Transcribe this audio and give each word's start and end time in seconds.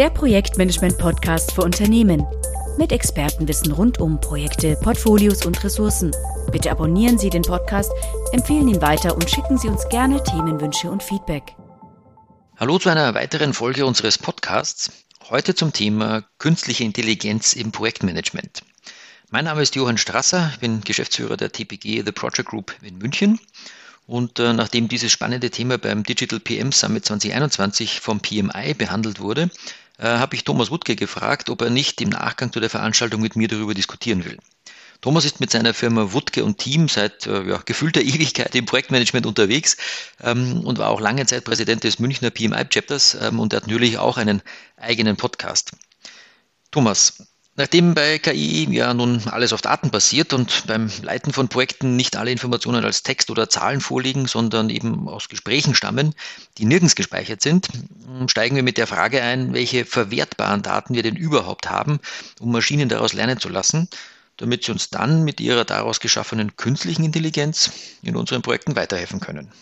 der 0.00 0.08
Projektmanagement-Podcast 0.08 1.52
für 1.52 1.60
Unternehmen. 1.60 2.24
Mit 2.78 2.90
Expertenwissen 2.90 3.70
rund 3.70 4.00
um 4.00 4.18
Projekte, 4.18 4.74
Portfolios 4.76 5.44
und 5.44 5.62
Ressourcen. 5.62 6.10
Bitte 6.50 6.70
abonnieren 6.70 7.18
Sie 7.18 7.28
den 7.28 7.42
Podcast, 7.42 7.92
empfehlen 8.32 8.66
ihn 8.68 8.80
weiter 8.80 9.14
und 9.14 9.28
schicken 9.28 9.58
Sie 9.58 9.68
uns 9.68 9.86
gerne 9.90 10.22
Themenwünsche 10.22 10.90
und 10.90 11.02
Feedback. 11.02 11.54
Hallo 12.56 12.78
zu 12.78 12.88
einer 12.88 13.12
weiteren 13.12 13.52
Folge 13.52 13.84
unseres 13.84 14.16
Podcasts. 14.16 14.90
Heute 15.28 15.54
zum 15.54 15.74
Thema 15.74 16.24
künstliche 16.38 16.84
Intelligenz 16.84 17.52
im 17.52 17.70
Projektmanagement. 17.70 18.62
Mein 19.28 19.44
Name 19.44 19.60
ist 19.60 19.76
Johann 19.76 19.98
Strasser, 19.98 20.48
ich 20.54 20.60
bin 20.60 20.80
Geschäftsführer 20.80 21.36
der 21.36 21.52
TPG 21.52 22.04
The 22.06 22.12
Project 22.12 22.48
Group 22.48 22.74
in 22.80 22.96
München. 22.96 23.38
Und 24.06 24.40
äh, 24.40 24.54
nachdem 24.54 24.88
dieses 24.88 25.12
spannende 25.12 25.50
Thema 25.50 25.78
beim 25.78 26.02
Digital 26.02 26.40
PM 26.40 26.72
Summit 26.72 27.04
2021 27.04 28.00
vom 28.00 28.18
PMI 28.18 28.74
behandelt 28.74 29.20
wurde, 29.20 29.50
äh, 30.00 30.06
habe 30.06 30.34
ich 30.34 30.44
Thomas 30.44 30.70
Wutke 30.70 30.96
gefragt, 30.96 31.50
ob 31.50 31.62
er 31.62 31.70
nicht 31.70 32.00
im 32.00 32.08
Nachgang 32.08 32.52
zu 32.52 32.60
der 32.60 32.70
Veranstaltung 32.70 33.20
mit 33.20 33.36
mir 33.36 33.48
darüber 33.48 33.74
diskutieren 33.74 34.24
will. 34.24 34.38
Thomas 35.02 35.24
ist 35.24 35.40
mit 35.40 35.50
seiner 35.50 35.72
Firma 35.72 36.12
Wutke 36.12 36.44
und 36.44 36.58
Team 36.58 36.88
seit 36.88 37.26
äh, 37.26 37.42
ja, 37.48 37.58
gefühlter 37.64 38.00
Ewigkeit 38.02 38.54
im 38.54 38.66
Projektmanagement 38.66 39.26
unterwegs 39.26 39.76
ähm, 40.22 40.60
und 40.64 40.78
war 40.78 40.88
auch 40.88 41.00
lange 41.00 41.26
Zeit 41.26 41.44
Präsident 41.44 41.84
des 41.84 41.98
Münchner 41.98 42.30
PMI-Chapters 42.30 43.16
ähm, 43.20 43.40
und 43.40 43.54
hat 43.54 43.66
natürlich 43.66 43.98
auch 43.98 44.16
einen 44.16 44.42
eigenen 44.76 45.16
Podcast. 45.16 45.72
Thomas, 46.70 47.29
Nachdem 47.60 47.92
bei 47.92 48.18
KI 48.18 48.74
ja 48.74 48.94
nun 48.94 49.20
alles 49.28 49.52
auf 49.52 49.60
Daten 49.60 49.90
basiert 49.90 50.32
und 50.32 50.66
beim 50.66 50.90
Leiten 51.02 51.30
von 51.30 51.48
Projekten 51.48 51.94
nicht 51.94 52.16
alle 52.16 52.30
Informationen 52.30 52.86
als 52.86 53.02
Text 53.02 53.28
oder 53.28 53.50
Zahlen 53.50 53.82
vorliegen, 53.82 54.26
sondern 54.26 54.70
eben 54.70 55.06
aus 55.10 55.28
Gesprächen 55.28 55.74
stammen, 55.74 56.14
die 56.56 56.64
nirgends 56.64 56.94
gespeichert 56.94 57.42
sind, 57.42 57.68
steigen 58.28 58.56
wir 58.56 58.62
mit 58.62 58.78
der 58.78 58.86
Frage 58.86 59.20
ein, 59.20 59.52
welche 59.52 59.84
verwertbaren 59.84 60.62
Daten 60.62 60.94
wir 60.94 61.02
denn 61.02 61.16
überhaupt 61.16 61.68
haben, 61.68 62.00
um 62.40 62.50
Maschinen 62.50 62.88
daraus 62.88 63.12
lernen 63.12 63.38
zu 63.38 63.50
lassen, 63.50 63.90
damit 64.38 64.64
sie 64.64 64.72
uns 64.72 64.88
dann 64.88 65.22
mit 65.24 65.38
ihrer 65.38 65.66
daraus 65.66 66.00
geschaffenen 66.00 66.56
künstlichen 66.56 67.04
Intelligenz 67.04 67.72
in 68.00 68.16
unseren 68.16 68.40
Projekten 68.40 68.74
weiterhelfen 68.74 69.20
können 69.20 69.52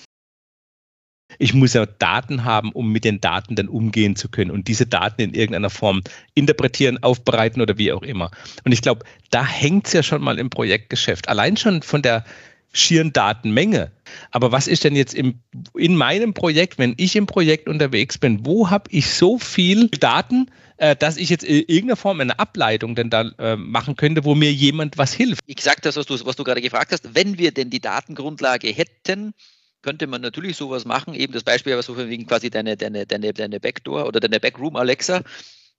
ich 1.38 1.54
muss 1.54 1.74
ja 1.74 1.86
Daten 1.86 2.44
haben, 2.44 2.72
um 2.72 2.90
mit 2.90 3.04
den 3.04 3.20
Daten 3.20 3.54
dann 3.54 3.68
umgehen 3.68 4.16
zu 4.16 4.28
können 4.28 4.50
und 4.50 4.68
diese 4.68 4.86
Daten 4.86 5.20
in 5.20 5.34
irgendeiner 5.34 5.70
Form 5.70 6.02
interpretieren, 6.34 7.02
aufbereiten 7.02 7.60
oder 7.60 7.76
wie 7.78 7.92
auch 7.92 8.02
immer. 8.02 8.30
Und 8.64 8.72
ich 8.72 8.82
glaube, 8.82 9.04
da 9.30 9.44
hängt 9.44 9.86
es 9.86 9.92
ja 9.92 10.02
schon 10.02 10.22
mal 10.22 10.38
im 10.38 10.50
Projektgeschäft. 10.50 11.28
Allein 11.28 11.56
schon 11.56 11.82
von 11.82 12.02
der 12.02 12.24
schieren 12.72 13.12
Datenmenge. 13.12 13.90
Aber 14.30 14.52
was 14.52 14.66
ist 14.66 14.84
denn 14.84 14.96
jetzt 14.96 15.14
im, 15.14 15.40
in 15.74 15.96
meinem 15.96 16.34
Projekt, 16.34 16.78
wenn 16.78 16.94
ich 16.96 17.16
im 17.16 17.26
Projekt 17.26 17.68
unterwegs 17.68 18.18
bin, 18.18 18.44
wo 18.44 18.70
habe 18.70 18.90
ich 18.90 19.10
so 19.10 19.38
viel 19.38 19.88
Daten, 19.88 20.50
äh, 20.76 20.94
dass 20.94 21.16
ich 21.16 21.30
jetzt 21.30 21.44
in 21.44 21.64
irgendeiner 21.66 21.96
Form 21.96 22.20
eine 22.20 22.38
Ableitung 22.38 22.94
denn 22.94 23.10
da 23.10 23.30
äh, 23.38 23.56
machen 23.56 23.96
könnte, 23.96 24.24
wo 24.24 24.34
mir 24.34 24.52
jemand 24.52 24.98
was 24.98 25.12
hilft? 25.12 25.42
Ich 25.46 25.60
sage 25.60 25.78
das, 25.82 25.96
was 25.96 26.06
du, 26.06 26.14
was 26.24 26.36
du 26.36 26.44
gerade 26.44 26.60
gefragt 26.60 26.92
hast. 26.92 27.14
Wenn 27.14 27.38
wir 27.38 27.52
denn 27.52 27.70
die 27.70 27.80
Datengrundlage 27.80 28.68
hätten, 28.68 29.34
könnte 29.82 30.06
man 30.06 30.20
natürlich 30.20 30.56
sowas 30.56 30.84
machen. 30.84 31.14
Eben 31.14 31.32
das 31.32 31.44
Beispiel 31.44 31.74
war 31.74 31.82
so 31.82 31.94
von 31.94 32.08
wegen 32.08 32.26
quasi 32.26 32.50
deine, 32.50 32.76
deine, 32.76 33.06
deine, 33.06 33.32
deine 33.32 33.60
Backdoor 33.60 34.06
oder 34.06 34.20
deine 34.20 34.40
Backroom 34.40 34.76
Alexa. 34.76 35.22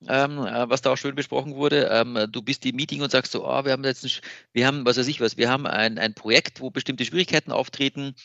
Ähm, 0.08 0.38
äh, 0.39 0.69
was 0.69 0.81
da 0.81 0.94
auch 0.94 0.97
schön 0.97 1.16
besprochen 1.16 1.55
wurde. 1.55 1.89
Ähm, 1.92 2.17
du 2.31 2.42
bist 2.42 2.66
im 2.66 2.77
Meeting 2.77 3.02
und 3.02 3.11
sagst 3.11 3.33
so, 3.33 3.45
oh, 3.45 3.66
wir 3.66 3.73
haben 3.73 3.83
jetzt, 3.83 4.05
ein, 4.05 4.11
wir 4.53 4.66
haben, 4.66 4.86
was 4.86 4.97
weiß 4.97 5.08
ich 5.08 5.20
was, 5.20 5.36
wir 5.36 5.50
haben 5.50 5.67
ein, 5.67 5.97
ein 5.97 6.14
Projekt, 6.14 6.61
wo 6.61 6.70
bestimmte 6.70 7.03
Schwierigkeiten 7.03 7.52
auftreten. 7.52 8.16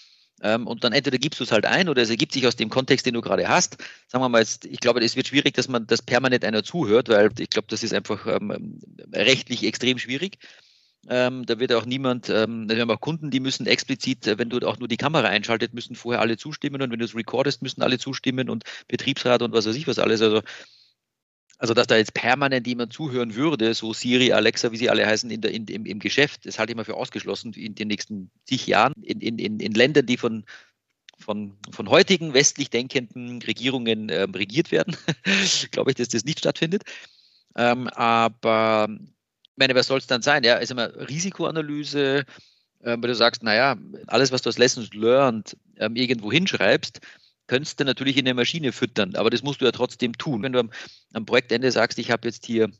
Ähm, 0.42 0.66
und 0.66 0.84
dann 0.84 0.92
entweder 0.92 1.18
gibst 1.18 1.40
du 1.40 1.44
es 1.44 1.52
halt 1.52 1.66
ein 1.66 1.88
oder 1.88 2.02
es 2.02 2.10
ergibt 2.10 2.32
sich 2.32 2.46
aus 2.46 2.56
dem 2.56 2.70
Kontext, 2.70 3.06
den 3.06 3.14
du 3.14 3.20
gerade 3.20 3.48
hast. 3.48 3.78
Sagen 4.08 4.22
wir 4.22 4.28
mal 4.28 4.40
jetzt, 4.40 4.64
ich 4.66 4.80
glaube, 4.80 5.00
es 5.00 5.16
wird 5.16 5.28
schwierig, 5.28 5.54
dass 5.54 5.68
man 5.68 5.86
das 5.86 6.02
permanent 6.02 6.44
einer 6.44 6.62
zuhört, 6.62 7.08
weil 7.08 7.30
ich 7.38 7.50
glaube, 7.50 7.66
das 7.68 7.82
ist 7.82 7.94
einfach 7.94 8.26
ähm, 8.26 8.78
rechtlich 9.12 9.64
extrem 9.64 9.98
schwierig. 9.98 10.38
Ähm, 11.08 11.44
da 11.46 11.58
wird 11.58 11.72
auch 11.72 11.84
niemand, 11.84 12.30
ähm, 12.30 12.68
wir 12.68 12.80
haben 12.80 12.90
auch 12.90 13.00
Kunden, 13.00 13.30
die 13.30 13.40
müssen 13.40 13.66
explizit, 13.66 14.26
äh, 14.26 14.38
wenn 14.38 14.50
du 14.50 14.58
auch 14.66 14.78
nur 14.78 14.88
die 14.88 14.96
Kamera 14.96 15.28
einschaltet, 15.28 15.74
müssen 15.74 15.96
vorher 15.96 16.20
alle 16.20 16.36
zustimmen 16.36 16.80
und 16.80 16.90
wenn 16.90 16.98
du 16.98 17.04
es 17.04 17.14
recordest, 17.14 17.62
müssen 17.62 17.82
alle 17.82 17.98
zustimmen 17.98 18.48
und 18.48 18.64
Betriebsrat 18.88 19.42
und 19.42 19.52
was 19.52 19.66
weiß 19.66 19.76
ich 19.76 19.86
was 19.86 19.98
alles. 19.98 20.22
Also, 20.22 20.42
also 21.58 21.74
dass 21.74 21.86
da 21.86 21.96
jetzt 21.96 22.14
permanent 22.14 22.66
jemand 22.66 22.92
zuhören 22.92 23.34
würde, 23.34 23.74
so 23.74 23.92
Siri, 23.92 24.32
Alexa, 24.32 24.72
wie 24.72 24.76
sie 24.76 24.90
alle 24.90 25.06
heißen, 25.06 25.30
in 25.30 25.40
der, 25.40 25.52
in, 25.52 25.66
im, 25.66 25.86
im 25.86 25.98
Geschäft, 25.98 26.46
das 26.46 26.58
halte 26.58 26.72
ich 26.72 26.76
mal 26.76 26.84
für 26.84 26.96
ausgeschlossen 26.96 27.52
in 27.52 27.74
den 27.74 27.88
nächsten 27.88 28.30
zig 28.46 28.66
Jahren. 28.66 28.94
In, 29.02 29.20
in, 29.20 29.60
in, 29.60 29.72
Ländern, 29.72 30.06
die 30.06 30.16
von, 30.16 30.44
von, 31.18 31.56
von 31.70 31.88
heutigen 31.88 32.34
westlich 32.34 32.70
denkenden 32.70 33.40
Regierungen 33.42 34.08
äh, 34.08 34.22
regiert 34.22 34.72
werden, 34.72 34.96
glaube 35.70 35.90
ich, 35.90 35.96
dass 35.96 36.08
das 36.08 36.24
nicht 36.24 36.40
stattfindet. 36.40 36.82
Ähm, 37.56 37.88
aber 37.88 38.88
meine, 39.56 39.74
was 39.74 39.86
soll 39.86 39.98
es 39.98 40.06
dann 40.06 40.22
sein? 40.22 40.44
Ja, 40.44 40.56
ist 40.56 40.70
immer 40.70 40.94
Risikoanalyse, 41.08 42.24
äh, 42.80 42.96
weil 42.98 43.00
du 43.08 43.14
sagst, 43.14 43.42
naja, 43.42 43.76
alles, 44.06 44.32
was 44.32 44.42
du 44.42 44.48
als 44.48 44.58
Lessons 44.58 44.92
Learned 44.94 45.56
ähm, 45.78 45.96
irgendwo 45.96 46.32
hinschreibst, 46.32 47.00
könntest 47.46 47.80
du 47.80 47.84
natürlich 47.84 48.16
in 48.16 48.24
der 48.24 48.34
Maschine 48.34 48.72
füttern, 48.72 49.14
aber 49.16 49.30
das 49.30 49.42
musst 49.42 49.60
du 49.60 49.64
ja 49.66 49.72
trotzdem 49.72 50.16
tun. 50.16 50.42
Wenn 50.42 50.52
du 50.52 50.60
am, 50.60 50.70
am 51.12 51.26
Projektende 51.26 51.70
sagst, 51.70 51.98
ich 51.98 52.10
habe 52.10 52.28
jetzt 52.28 52.46
hier 52.46 52.70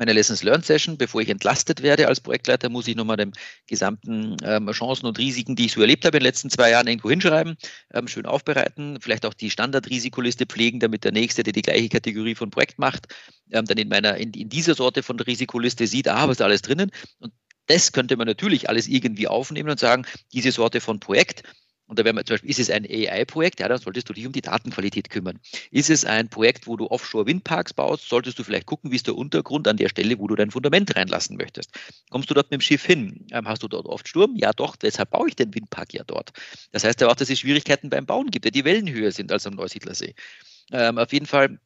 meine 0.00 0.14
Lessons 0.14 0.42
Learned 0.42 0.64
Session, 0.64 0.96
bevor 0.96 1.20
ich 1.20 1.28
entlastet 1.28 1.82
werde 1.82 2.08
als 2.08 2.22
Projektleiter, 2.22 2.70
muss 2.70 2.88
ich 2.88 2.96
nochmal 2.96 3.18
den 3.18 3.32
gesamten 3.66 4.34
ähm, 4.42 4.70
Chancen 4.72 5.04
und 5.04 5.18
Risiken, 5.18 5.56
die 5.56 5.66
ich 5.66 5.72
so 5.72 5.82
erlebt 5.82 6.06
habe 6.06 6.16
in 6.16 6.22
den 6.22 6.26
letzten 6.26 6.48
zwei 6.48 6.70
Jahren, 6.70 6.86
irgendwo 6.86 7.10
hinschreiben, 7.10 7.56
ähm, 7.92 8.08
schön 8.08 8.24
aufbereiten, 8.24 8.98
vielleicht 9.02 9.26
auch 9.26 9.34
die 9.34 9.50
Standardrisikoliste 9.50 10.46
pflegen, 10.46 10.80
damit 10.80 11.04
der 11.04 11.12
Nächste, 11.12 11.42
der 11.42 11.52
die 11.52 11.60
gleiche 11.60 11.90
Kategorie 11.90 12.34
von 12.34 12.50
Projekt 12.50 12.78
macht, 12.78 13.08
ähm, 13.50 13.66
dann 13.66 13.76
in 13.76 13.88
meiner, 13.88 14.16
in, 14.16 14.32
in 14.32 14.48
dieser 14.48 14.74
Sorte 14.74 15.02
von 15.02 15.20
Risikoliste 15.20 15.86
sieht, 15.86 16.08
ah, 16.08 16.26
was 16.26 16.38
ist 16.38 16.42
alles 16.42 16.62
drinnen? 16.62 16.90
Und 17.18 17.34
das 17.66 17.92
könnte 17.92 18.16
man 18.16 18.26
natürlich 18.26 18.70
alles 18.70 18.88
irgendwie 18.88 19.28
aufnehmen 19.28 19.68
und 19.68 19.78
sagen, 19.78 20.06
diese 20.32 20.50
Sorte 20.50 20.80
von 20.80 20.98
Projekt 20.98 21.42
und 21.90 21.98
da 21.98 22.04
wäre 22.04 22.14
man 22.14 22.24
zum 22.24 22.34
Beispiel, 22.34 22.50
ist 22.50 22.60
es 22.60 22.70
ein 22.70 22.84
AI-Projekt? 22.84 23.58
Ja, 23.58 23.66
dann 23.66 23.78
solltest 23.78 24.08
du 24.08 24.12
dich 24.12 24.24
um 24.24 24.32
die 24.32 24.42
Datenqualität 24.42 25.10
kümmern. 25.10 25.40
Ist 25.72 25.90
es 25.90 26.04
ein 26.04 26.28
Projekt, 26.28 26.68
wo 26.68 26.76
du 26.76 26.86
Offshore-Windparks 26.86 27.74
baust? 27.74 28.08
Solltest 28.08 28.38
du 28.38 28.44
vielleicht 28.44 28.66
gucken, 28.66 28.92
wie 28.92 28.96
ist 28.96 29.08
der 29.08 29.16
Untergrund 29.16 29.66
an 29.66 29.76
der 29.76 29.88
Stelle, 29.88 30.16
wo 30.20 30.28
du 30.28 30.36
dein 30.36 30.52
Fundament 30.52 30.94
reinlassen 30.94 31.36
möchtest? 31.36 31.72
Kommst 32.08 32.30
du 32.30 32.34
dort 32.34 32.52
mit 32.52 32.60
dem 32.60 32.62
Schiff 32.62 32.84
hin? 32.86 33.26
Ähm, 33.32 33.48
hast 33.48 33.64
du 33.64 33.68
dort 33.68 33.86
oft 33.86 34.06
Sturm? 34.06 34.36
Ja, 34.36 34.52
doch. 34.52 34.76
Deshalb 34.76 35.10
baue 35.10 35.30
ich 35.30 35.34
den 35.34 35.52
Windpark 35.52 35.92
ja 35.92 36.04
dort. 36.04 36.30
Das 36.70 36.84
heißt 36.84 37.02
aber 37.02 37.10
auch, 37.10 37.16
dass 37.16 37.28
es 37.28 37.40
Schwierigkeiten 37.40 37.90
beim 37.90 38.06
Bauen 38.06 38.30
gibt, 38.30 38.44
weil 38.44 38.52
die 38.52 38.64
Wellen 38.64 38.88
höher 38.88 39.10
sind 39.10 39.32
als 39.32 39.48
am 39.48 39.54
Neusiedlersee. 39.54 40.14
Ähm, 40.70 40.96
auf 40.96 41.12
jeden 41.12 41.26
Fall 41.26 41.58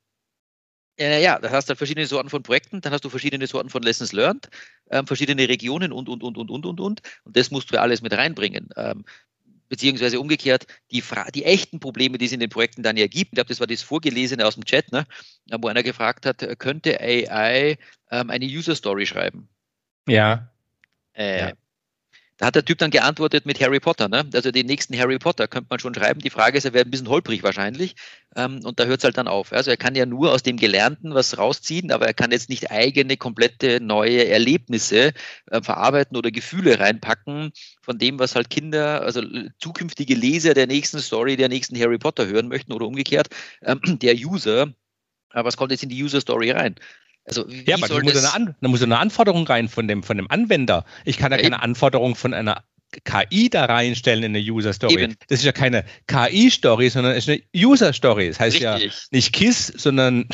äh, 0.98 1.22
ja, 1.22 1.38
da 1.38 1.50
hast 1.50 1.68
du 1.68 1.76
verschiedene 1.76 2.06
Sorten 2.06 2.30
von 2.30 2.42
Projekten, 2.42 2.80
dann 2.80 2.92
hast 2.92 3.04
du 3.04 3.10
verschiedene 3.10 3.46
Sorten 3.46 3.68
von 3.68 3.82
Lessons 3.82 4.12
Learned, 4.12 4.48
ähm, 4.90 5.06
verschiedene 5.06 5.48
Regionen 5.48 5.92
und, 5.92 6.08
und, 6.08 6.22
und, 6.22 6.38
und, 6.38 6.50
und, 6.50 6.66
und, 6.66 6.80
und. 6.80 7.02
Und 7.24 7.36
das 7.36 7.50
musst 7.50 7.70
du 7.70 7.74
ja 7.74 7.82
alles 7.82 8.00
mit 8.02 8.12
reinbringen. 8.12 8.68
Ähm, 8.76 9.04
beziehungsweise 9.74 10.20
umgekehrt 10.20 10.68
die, 10.92 11.02
die 11.34 11.44
echten 11.44 11.80
Probleme, 11.80 12.16
die 12.16 12.26
es 12.26 12.32
in 12.32 12.38
den 12.38 12.48
Projekten 12.48 12.84
dann 12.84 12.96
ja 12.96 13.08
gibt. 13.08 13.32
Ich 13.32 13.34
glaube, 13.34 13.48
das 13.48 13.58
war 13.58 13.66
das 13.66 13.82
Vorgelesene 13.82 14.46
aus 14.46 14.54
dem 14.54 14.64
Chat, 14.64 14.92
ne? 14.92 15.04
wo 15.60 15.66
einer 15.66 15.82
gefragt 15.82 16.26
hat, 16.26 16.46
könnte 16.60 17.00
AI 17.00 17.76
ähm, 18.12 18.30
eine 18.30 18.44
User 18.44 18.76
Story 18.76 19.04
schreiben? 19.04 19.48
Ja. 20.06 20.48
Äh, 21.12 21.40
ja. 21.40 21.52
Da 22.36 22.46
hat 22.46 22.56
der 22.56 22.64
Typ 22.64 22.78
dann 22.78 22.90
geantwortet 22.90 23.46
mit 23.46 23.60
Harry 23.60 23.78
Potter. 23.78 24.08
Ne? 24.08 24.28
Also 24.34 24.50
den 24.50 24.66
nächsten 24.66 24.98
Harry 24.98 25.18
Potter 25.18 25.46
könnte 25.46 25.68
man 25.70 25.78
schon 25.78 25.94
schreiben. 25.94 26.20
Die 26.20 26.30
Frage 26.30 26.58
ist, 26.58 26.64
er 26.64 26.72
wäre 26.72 26.84
ein 26.84 26.90
bisschen 26.90 27.08
holprig 27.08 27.44
wahrscheinlich. 27.44 27.94
Ähm, 28.34 28.60
und 28.64 28.80
da 28.80 28.86
hört 28.86 28.98
es 28.98 29.04
halt 29.04 29.16
dann 29.16 29.28
auf. 29.28 29.52
Also 29.52 29.70
er 29.70 29.76
kann 29.76 29.94
ja 29.94 30.04
nur 30.04 30.32
aus 30.32 30.42
dem 30.42 30.56
Gelernten 30.56 31.14
was 31.14 31.38
rausziehen, 31.38 31.92
aber 31.92 32.06
er 32.06 32.14
kann 32.14 32.32
jetzt 32.32 32.48
nicht 32.48 32.72
eigene, 32.72 33.16
komplette 33.16 33.80
neue 33.80 34.26
Erlebnisse 34.26 35.12
äh, 35.50 35.62
verarbeiten 35.62 36.16
oder 36.16 36.32
Gefühle 36.32 36.80
reinpacken 36.80 37.52
von 37.82 37.98
dem, 37.98 38.18
was 38.18 38.34
halt 38.34 38.50
Kinder, 38.50 39.02
also 39.02 39.22
zukünftige 39.60 40.14
Leser 40.14 40.54
der 40.54 40.66
nächsten 40.66 40.98
Story, 40.98 41.36
der 41.36 41.48
nächsten 41.48 41.78
Harry 41.78 41.98
Potter 41.98 42.26
hören 42.26 42.48
möchten 42.48 42.72
oder 42.72 42.86
umgekehrt. 42.86 43.28
Ähm, 43.62 43.80
der 43.84 44.14
User, 44.16 44.74
äh, 45.32 45.44
was 45.44 45.56
kommt 45.56 45.70
jetzt 45.70 45.84
in 45.84 45.88
die 45.88 46.02
User 46.02 46.20
Story 46.20 46.50
rein? 46.50 46.74
Also 47.26 47.48
ja, 47.48 47.76
aber 47.76 47.88
da 47.88 48.02
muss, 48.02 48.16
eine 48.16 48.34
An 48.34 48.54
da 48.60 48.68
muss 48.68 48.82
eine 48.82 48.98
Anforderung 48.98 49.46
rein 49.46 49.68
von 49.68 49.88
dem, 49.88 50.02
von 50.02 50.16
dem 50.16 50.30
Anwender. 50.30 50.84
Ich 51.04 51.16
kann 51.16 51.32
ja, 51.32 51.38
ja 51.38 51.44
keine 51.44 51.62
Anforderung 51.62 52.16
von 52.16 52.34
einer 52.34 52.62
KI 53.04 53.50
da 53.50 53.64
reinstellen 53.64 54.22
in 54.22 54.36
eine 54.36 54.44
User 54.44 54.72
Story. 54.72 55.02
Eben. 55.02 55.16
Das 55.28 55.40
ist 55.40 55.44
ja 55.44 55.52
keine 55.52 55.84
KI-Story, 56.06 56.88
sondern 56.90 57.12
es 57.12 57.28
ist 57.28 57.30
eine 57.30 57.42
User 57.54 57.92
Story. 57.92 58.28
Das 58.28 58.40
heißt 58.40 58.56
Richtig. 58.56 58.92
ja 58.92 59.06
nicht 59.10 59.32
KISS, 59.32 59.72
sondern, 59.76 60.26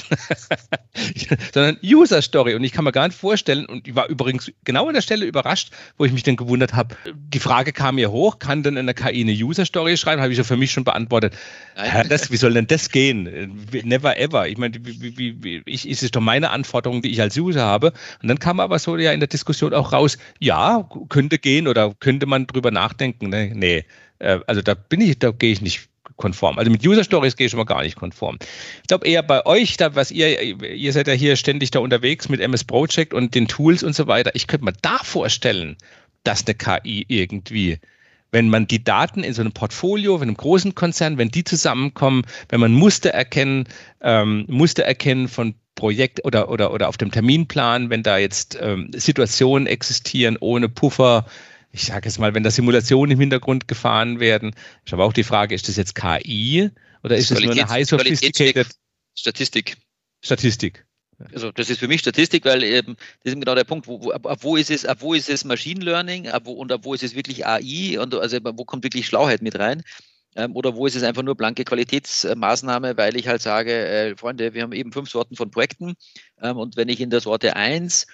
sondern 1.54 1.78
User 1.82 2.22
Story. 2.22 2.54
Und 2.54 2.64
ich 2.64 2.72
kann 2.72 2.84
mir 2.84 2.92
gar 2.92 3.08
nicht 3.08 3.18
vorstellen, 3.18 3.66
und 3.66 3.86
ich 3.86 3.94
war 3.94 4.08
übrigens 4.08 4.50
genau 4.64 4.88
an 4.88 4.94
der 4.94 5.02
Stelle 5.02 5.26
überrascht, 5.26 5.72
wo 5.98 6.04
ich 6.04 6.12
mich 6.12 6.22
dann 6.22 6.36
gewundert 6.36 6.74
habe, 6.74 6.96
die 7.14 7.40
Frage 7.40 7.72
kam 7.72 7.96
mir 7.96 8.10
hoch, 8.10 8.38
kann 8.38 8.62
denn 8.62 8.76
eine 8.76 8.94
KI 8.94 9.22
eine 9.22 9.32
User 9.32 9.64
Story 9.64 9.96
schreiben? 9.96 10.20
Habe 10.20 10.32
ich 10.32 10.38
ja 10.38 10.44
für 10.44 10.56
mich 10.56 10.72
schon 10.72 10.84
beantwortet. 10.84 11.34
Ja, 11.76 12.04
das, 12.04 12.30
wie 12.30 12.36
soll 12.36 12.54
denn 12.54 12.66
das 12.66 12.90
gehen? 12.90 13.66
Never 13.84 14.18
ever. 14.18 14.48
Ich 14.48 14.58
meine, 14.58 14.74
wie, 14.80 15.16
wie, 15.16 15.42
wie, 15.42 15.62
ich, 15.66 15.88
ist 15.88 16.02
es 16.02 16.10
doch 16.10 16.20
meine 16.20 16.50
Anforderung, 16.50 17.02
die 17.02 17.10
ich 17.10 17.20
als 17.20 17.36
User 17.36 17.62
habe. 17.64 17.92
Und 18.22 18.28
dann 18.28 18.38
kam 18.38 18.60
aber 18.60 18.78
so 18.78 18.96
ja 18.96 19.12
in 19.12 19.20
der 19.20 19.28
Diskussion 19.28 19.72
auch 19.74 19.92
raus, 19.92 20.18
ja, 20.38 20.88
könnte 21.08 21.38
gehen 21.38 21.68
oder 21.68 21.94
könnte 22.00 22.26
man 22.26 22.46
drüber 22.52 22.70
nachdenken. 22.70 23.28
Ne? 23.28 23.52
Nee, 23.54 23.84
äh, 24.18 24.40
also 24.46 24.62
da 24.62 24.74
bin 24.74 25.00
ich, 25.00 25.18
da 25.18 25.30
gehe 25.30 25.52
ich 25.52 25.60
nicht 25.60 25.88
konform. 26.16 26.58
Also 26.58 26.70
mit 26.70 26.86
User 26.86 27.04
Stories 27.04 27.36
gehe 27.36 27.46
ich 27.46 27.50
schon 27.50 27.58
mal 27.58 27.64
gar 27.64 27.82
nicht 27.82 27.96
konform. 27.96 28.38
Ich 28.82 28.88
glaube 28.88 29.06
eher 29.06 29.22
bei 29.22 29.46
euch, 29.46 29.76
da 29.76 29.94
was 29.94 30.10
ihr, 30.10 30.62
ihr 30.62 30.92
seid 30.92 31.08
ja 31.08 31.14
hier 31.14 31.36
ständig 31.36 31.70
da 31.70 31.78
unterwegs 31.78 32.28
mit 32.28 32.40
MS 32.40 32.64
Project 32.64 33.14
und 33.14 33.34
den 33.34 33.48
Tools 33.48 33.82
und 33.82 33.94
so 33.94 34.06
weiter. 34.06 34.32
Ich 34.34 34.46
könnte 34.46 34.64
mir 34.64 34.74
da 34.82 34.98
vorstellen, 34.98 35.76
dass 36.24 36.46
eine 36.46 36.54
KI 36.54 37.06
irgendwie 37.08 37.78
wenn 38.32 38.48
man 38.48 38.66
die 38.66 38.82
Daten 38.82 39.24
in 39.24 39.32
so 39.32 39.42
einem 39.42 39.52
Portfolio, 39.52 40.16
in 40.16 40.22
einem 40.22 40.36
großen 40.36 40.74
Konzern, 40.74 41.18
wenn 41.18 41.30
die 41.30 41.44
zusammenkommen, 41.44 42.22
wenn 42.48 42.60
man 42.60 42.72
Muster 42.72 43.10
erkennen, 43.10 43.64
ähm, 44.00 44.44
Muster 44.48 44.84
erkennen 44.84 45.28
von 45.28 45.54
Projekt 45.74 46.24
oder, 46.24 46.50
oder, 46.50 46.72
oder 46.72 46.88
auf 46.88 46.96
dem 46.96 47.10
Terminplan, 47.10 47.90
wenn 47.90 48.02
da 48.02 48.18
jetzt 48.18 48.58
ähm, 48.60 48.90
Situationen 48.94 49.66
existieren 49.66 50.36
ohne 50.38 50.68
Puffer, 50.68 51.26
ich 51.72 51.84
sage 51.84 52.08
jetzt 52.08 52.18
mal, 52.18 52.34
wenn 52.34 52.42
da 52.42 52.50
Simulationen 52.50 53.12
im 53.12 53.20
Hintergrund 53.20 53.68
gefahren 53.68 54.20
werden. 54.20 54.54
Ich 54.84 54.92
habe 54.92 55.04
auch 55.04 55.12
die 55.12 55.24
Frage, 55.24 55.54
ist 55.54 55.68
das 55.68 55.76
jetzt 55.76 55.94
KI 55.94 56.70
oder 57.02 57.16
ist 57.16 57.30
das 57.30 57.40
nur 57.40 57.52
eine 57.52 57.68
high 57.68 57.86
sophisticated 57.88 58.68
Statistik? 59.14 59.76
Statistik. 60.22 60.84
Also 61.32 61.52
das 61.52 61.68
ist 61.68 61.78
für 61.78 61.88
mich 61.88 62.00
Statistik, 62.00 62.44
weil 62.44 62.62
eben, 62.62 62.96
das 63.22 63.34
ist 63.34 63.40
genau 63.40 63.54
der 63.54 63.64
Punkt, 63.64 63.86
wo, 63.86 64.02
wo, 64.02 64.10
ab, 64.10 64.38
wo 64.40 64.56
ist 64.56 64.70
es, 64.70 64.86
ab 64.86 64.98
wo 65.00 65.12
ist 65.12 65.28
es 65.28 65.44
Machine 65.44 65.84
Learning 65.84 66.28
ab 66.28 66.42
wo, 66.46 66.52
und 66.52 66.72
ab 66.72 66.80
wo 66.84 66.94
ist 66.94 67.02
es 67.02 67.14
wirklich 67.14 67.46
AI 67.46 67.98
und 68.00 68.14
also 68.14 68.38
wo 68.42 68.64
kommt 68.64 68.84
wirklich 68.84 69.06
Schlauheit 69.06 69.42
mit 69.42 69.58
rein? 69.58 69.82
Ähm, 70.36 70.54
oder 70.56 70.74
wo 70.76 70.86
ist 70.86 70.94
es 70.94 71.02
einfach 71.02 71.22
nur 71.22 71.36
blanke 71.36 71.64
Qualitätsmaßnahme, 71.64 72.96
weil 72.96 73.16
ich 73.16 73.28
halt 73.28 73.42
sage, 73.42 73.72
äh, 73.72 74.16
Freunde, 74.16 74.54
wir 74.54 74.62
haben 74.62 74.72
eben 74.72 74.92
fünf 74.92 75.10
Sorten 75.10 75.36
von 75.36 75.50
Projekten 75.50 75.94
ähm, 76.40 76.56
und 76.56 76.76
wenn 76.76 76.88
ich 76.88 77.00
in 77.00 77.10
der 77.10 77.20
Sorte 77.20 77.54
1 77.56 78.06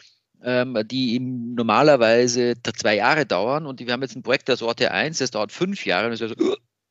ähm, 0.42 0.78
die 0.86 1.18
normalerweise 1.18 2.54
zwei 2.76 2.96
Jahre 2.96 3.26
dauern 3.26 3.66
und 3.66 3.80
wir 3.80 3.92
haben 3.92 4.02
jetzt 4.02 4.16
ein 4.16 4.22
Projekt 4.22 4.48
der 4.48 4.56
Sorte 4.56 4.90
1, 4.90 5.18
das 5.18 5.30
dauert 5.30 5.52
fünf 5.52 5.84
Jahre, 5.86 6.06
und 6.06 6.12
ist, 6.12 6.22
also, 6.22 6.34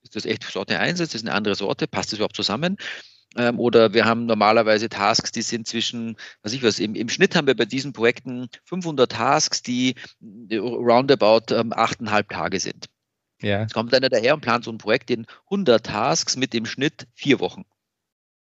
ist 0.03 0.15
das 0.15 0.25
echt 0.25 0.43
Sorte 0.43 0.79
1, 0.79 0.99
ist 0.99 1.13
das 1.13 1.23
eine 1.23 1.33
andere 1.33 1.55
Sorte, 1.55 1.87
passt 1.87 2.11
das 2.11 2.19
überhaupt 2.19 2.35
zusammen? 2.35 2.77
Ähm, 3.37 3.59
oder 3.59 3.93
wir 3.93 4.05
haben 4.05 4.25
normalerweise 4.25 4.87
Tasks, 4.87 5.31
die 5.31 5.41
sind 5.41 5.67
zwischen, 5.67 6.15
was 6.41 6.53
ich 6.53 6.63
was, 6.63 6.79
im, 6.79 6.95
im 6.95 7.09
Schnitt 7.09 7.35
haben 7.35 7.47
wir 7.47 7.55
bei 7.55 7.65
diesen 7.65 7.91
Projekten 7.91 8.47
500 8.65 9.11
Tasks, 9.11 9.61
die 9.61 9.95
roundabout 10.51 11.53
ähm, 11.53 11.73
achteinhalb 11.73 12.29
Tage 12.29 12.59
sind. 12.59 12.87
Ja. 13.41 13.61
Jetzt 13.61 13.73
kommt 13.73 13.93
einer 13.93 14.09
daher 14.09 14.33
und 14.33 14.41
plant 14.41 14.63
so 14.63 14.71
ein 14.71 14.77
Projekt 14.77 15.11
in 15.11 15.25
100 15.45 15.85
Tasks 15.85 16.37
mit 16.37 16.53
dem 16.53 16.65
Schnitt 16.65 17.07
vier 17.13 17.39
Wochen. 17.39 17.65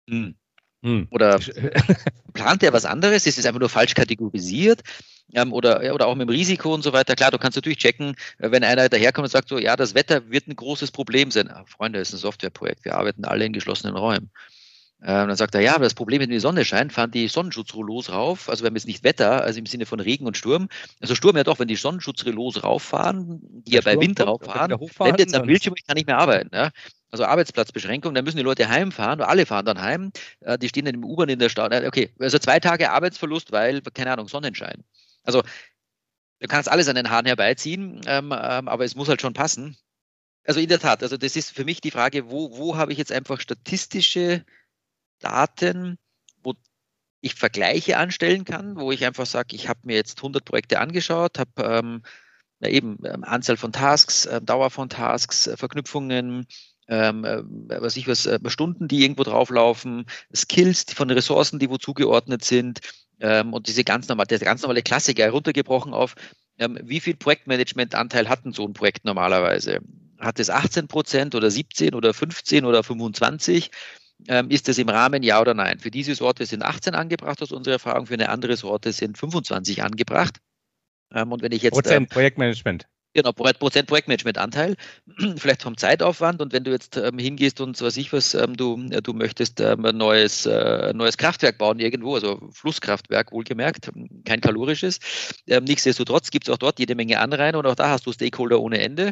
Hm. 0.07 0.35
Hm. 0.83 1.07
Oder 1.11 1.39
plant 2.33 2.61
er 2.61 2.73
was 2.73 2.85
anderes? 2.85 3.25
Ist 3.25 3.37
es 3.37 3.45
einfach 3.45 3.59
nur 3.59 3.69
falsch 3.69 3.95
kategorisiert? 3.95 4.81
Ähm, 5.33 5.53
oder, 5.53 5.93
oder 5.93 6.07
auch 6.07 6.15
mit 6.15 6.27
dem 6.27 6.33
Risiko 6.33 6.73
und 6.73 6.83
so 6.83 6.93
weiter. 6.93 7.15
Klar, 7.15 7.31
du 7.31 7.39
kannst 7.39 7.55
natürlich 7.55 7.79
checken, 7.79 8.15
äh, 8.37 8.51
wenn 8.51 8.63
einer 8.63 8.89
daherkommt 8.89 9.25
und 9.25 9.31
sagt 9.31 9.49
so, 9.49 9.57
ja, 9.57 9.75
das 9.75 9.95
Wetter 9.95 10.29
wird 10.29 10.47
ein 10.47 10.55
großes 10.55 10.91
Problem 10.91 11.31
sein. 11.31 11.49
Ah, 11.49 11.63
Freunde, 11.65 11.99
das 11.99 12.09
ist 12.09 12.15
ein 12.15 12.19
Softwareprojekt. 12.19 12.85
Wir 12.85 12.95
arbeiten 12.95 13.25
alle 13.25 13.45
in 13.45 13.53
geschlossenen 13.53 13.95
Räumen. 13.95 14.29
Ähm, 15.05 15.27
dann 15.27 15.35
sagt 15.35 15.55
er, 15.55 15.61
ja, 15.61 15.75
aber 15.75 15.83
das 15.85 15.95
Problem 15.95 16.21
ist, 16.21 16.27
wenn 16.27 16.33
die 16.33 16.39
Sonne 16.39 16.63
scheint, 16.63 16.93
fahren 16.93 17.11
die 17.11 17.27
Sonnenschutzrelais 17.27 18.09
rauf. 18.09 18.49
Also 18.49 18.63
wir 18.63 18.67
haben 18.67 18.75
jetzt 18.75 18.87
nicht 18.87 19.03
Wetter, 19.03 19.43
also 19.43 19.59
im 19.59 19.65
Sinne 19.65 19.85
von 19.85 19.99
Regen 19.99 20.25
und 20.25 20.37
Sturm. 20.37 20.69
Also 21.01 21.15
Sturm 21.15 21.35
ja 21.35 21.43
doch, 21.43 21.59
wenn 21.59 21.67
die 21.67 21.75
Sonnenschutzrelais 21.75 22.63
rauffahren, 22.63 23.39
die 23.41 23.71
Der 23.71 23.81
ja 23.81 23.93
bei 23.93 23.99
Wind 23.99 24.21
rauffahren, 24.21 24.71
wenn 24.99 25.15
jetzt 25.15 25.35
am 25.35 25.45
Bildschirm, 25.45 25.73
ich 25.77 25.85
kann 25.85 25.95
nicht 25.95 26.07
mehr 26.07 26.19
arbeiten. 26.19 26.49
Ja? 26.53 26.69
Also 27.13 27.25
Arbeitsplatzbeschränkung, 27.25 28.15
dann 28.15 28.25
müssen 28.25 28.37
die 28.37 28.43
Leute 28.43 28.67
heimfahren, 28.67 29.21
alle 29.21 29.45
fahren 29.45 29.67
dann 29.67 29.79
heim, 29.79 30.11
äh, 30.39 30.57
die 30.57 30.67
stehen 30.67 30.85
dann 30.85 30.95
im 30.95 31.03
U-Bahn 31.03 31.29
in 31.29 31.37
der 31.37 31.49
Stadt. 31.49 31.71
Äh, 31.71 31.85
okay, 31.85 32.11
also 32.17 32.39
zwei 32.39 32.59
Tage 32.59 32.89
Arbeitsverlust, 32.89 33.51
weil, 33.51 33.81
keine 33.81 34.13
Ahnung, 34.13 34.27
Sonnenschein. 34.27 34.83
Also 35.21 35.43
du 36.39 36.47
kannst 36.47 36.69
alles 36.69 36.87
an 36.87 36.95
den 36.95 37.11
Haaren 37.11 37.27
herbeiziehen, 37.27 38.01
ähm, 38.07 38.33
ähm, 38.35 38.67
aber 38.67 38.83
es 38.83 38.95
muss 38.95 39.09
halt 39.09 39.21
schon 39.21 39.33
passen. 39.33 39.77
Also 40.43 40.59
in 40.59 40.67
der 40.67 40.79
Tat, 40.79 41.03
also 41.03 41.15
das 41.15 41.35
ist 41.35 41.51
für 41.51 41.65
mich 41.65 41.81
die 41.81 41.91
Frage, 41.91 42.31
wo, 42.31 42.57
wo 42.57 42.77
habe 42.77 42.91
ich 42.91 42.97
jetzt 42.97 43.11
einfach 43.11 43.39
statistische 43.39 44.43
Daten, 45.19 45.99
wo 46.41 46.55
ich 47.21 47.35
Vergleiche 47.35 47.97
anstellen 47.97 48.43
kann, 48.43 48.75
wo 48.75 48.91
ich 48.91 49.05
einfach 49.05 49.27
sage, 49.27 49.55
ich 49.55 49.69
habe 49.69 49.81
mir 49.83 49.97
jetzt 49.97 50.17
100 50.17 50.43
Projekte 50.43 50.79
angeschaut, 50.79 51.37
habe 51.37 51.51
ähm, 51.63 52.01
eben 52.63 52.97
ähm, 53.05 53.23
Anzahl 53.23 53.57
von 53.57 53.71
Tasks, 53.71 54.25
äh, 54.25 54.41
Dauer 54.41 54.71
von 54.71 54.89
Tasks, 54.89 55.47
Verknüpfungen, 55.57 56.47
ähm, 56.87 57.25
äh, 57.25 57.41
was 57.81 57.97
ich 57.97 58.07
was, 58.07 58.25
äh, 58.25 58.39
Stunden, 58.47 58.87
die 58.87 59.01
irgendwo 59.03 59.23
drauflaufen, 59.23 60.05
Skills 60.35 60.85
von 60.93 61.09
Ressourcen, 61.09 61.59
die 61.59 61.69
wo 61.69 61.77
zugeordnet 61.77 62.43
sind 62.43 62.79
ähm, 63.19 63.53
und 63.53 63.67
diese 63.67 63.83
ganz 63.83 64.07
normale, 64.07 64.27
der 64.27 64.39
ganz 64.39 64.61
normale 64.61 64.81
Klassiker 64.81 65.23
heruntergebrochen 65.23 65.93
auf, 65.93 66.15
ähm, 66.59 66.77
wie 66.83 66.99
viel 66.99 67.15
Projektmanagement-Anteil 67.15 68.29
hatten 68.29 68.53
so 68.53 68.65
ein 68.65 68.73
Projekt 68.73 69.05
normalerweise? 69.05 69.79
Hat 70.19 70.39
es 70.39 70.49
18 70.49 70.87
Prozent 70.87 71.35
oder 71.35 71.49
17 71.49 71.95
oder 71.95 72.13
15 72.13 72.65
oder 72.65 72.83
25? 72.83 73.71
ähm, 74.27 74.49
ist 74.49 74.67
das 74.67 74.77
im 74.77 74.89
Rahmen, 74.89 75.23
ja 75.23 75.41
oder 75.41 75.53
nein? 75.53 75.79
Für 75.79 75.91
diese 75.91 76.15
Sorte 76.15 76.45
sind 76.45 76.63
18 76.63 76.95
angebracht 76.95 77.41
aus 77.41 77.51
unserer 77.51 77.73
Erfahrung, 77.73 78.05
für 78.05 78.13
eine 78.13 78.29
andere 78.29 78.57
Sorte 78.57 78.91
sind 78.91 79.17
25 79.17 79.83
angebracht. 79.83 80.37
Ähm, 81.13 81.31
und 81.31 81.41
wenn 81.41 81.51
ich 81.51 81.61
jetzt. 81.61 81.73
Prozent 81.73 82.11
äh, 82.11 82.13
Projektmanagement. 82.13 82.87
Genau, 83.15 83.31
Prozent 83.31 83.87
Projektmanagement-Anteil, 83.87 84.75
vielleicht 85.37 85.61
vom 85.61 85.77
Zeitaufwand. 85.77 86.41
Und 86.41 86.51
wenn 86.51 86.63
du 86.63 86.71
jetzt 86.71 86.97
ähm, 86.97 87.19
hingehst 87.19 87.61
und 87.61 87.79
was 87.79 87.95
ich 87.95 88.11
was, 88.11 88.33
ähm, 88.33 88.57
du, 88.57 88.75
du 88.77 89.13
möchtest 89.13 89.59
ähm, 89.59 89.85
ein 89.85 89.97
neues, 89.97 90.47
äh, 90.47 90.93
neues 90.93 91.17
Kraftwerk 91.17 91.59
bauen 91.59 91.79
irgendwo, 91.79 92.15
also 92.15 92.49
Flusskraftwerk 92.51 93.31
wohlgemerkt, 93.31 93.91
kein 94.25 94.41
kalorisches. 94.41 94.99
Ähm, 95.47 95.63
nichtsdestotrotz 95.65 96.31
gibt 96.31 96.47
es 96.47 96.53
auch 96.53 96.57
dort 96.57 96.79
jede 96.79 96.95
Menge 96.95 97.19
Anrainer 97.19 97.59
und 97.59 97.67
auch 97.67 97.75
da 97.75 97.89
hast 97.89 98.07
du 98.07 98.11
Stakeholder 98.13 98.59
ohne 98.59 98.79
Ende. 98.79 99.11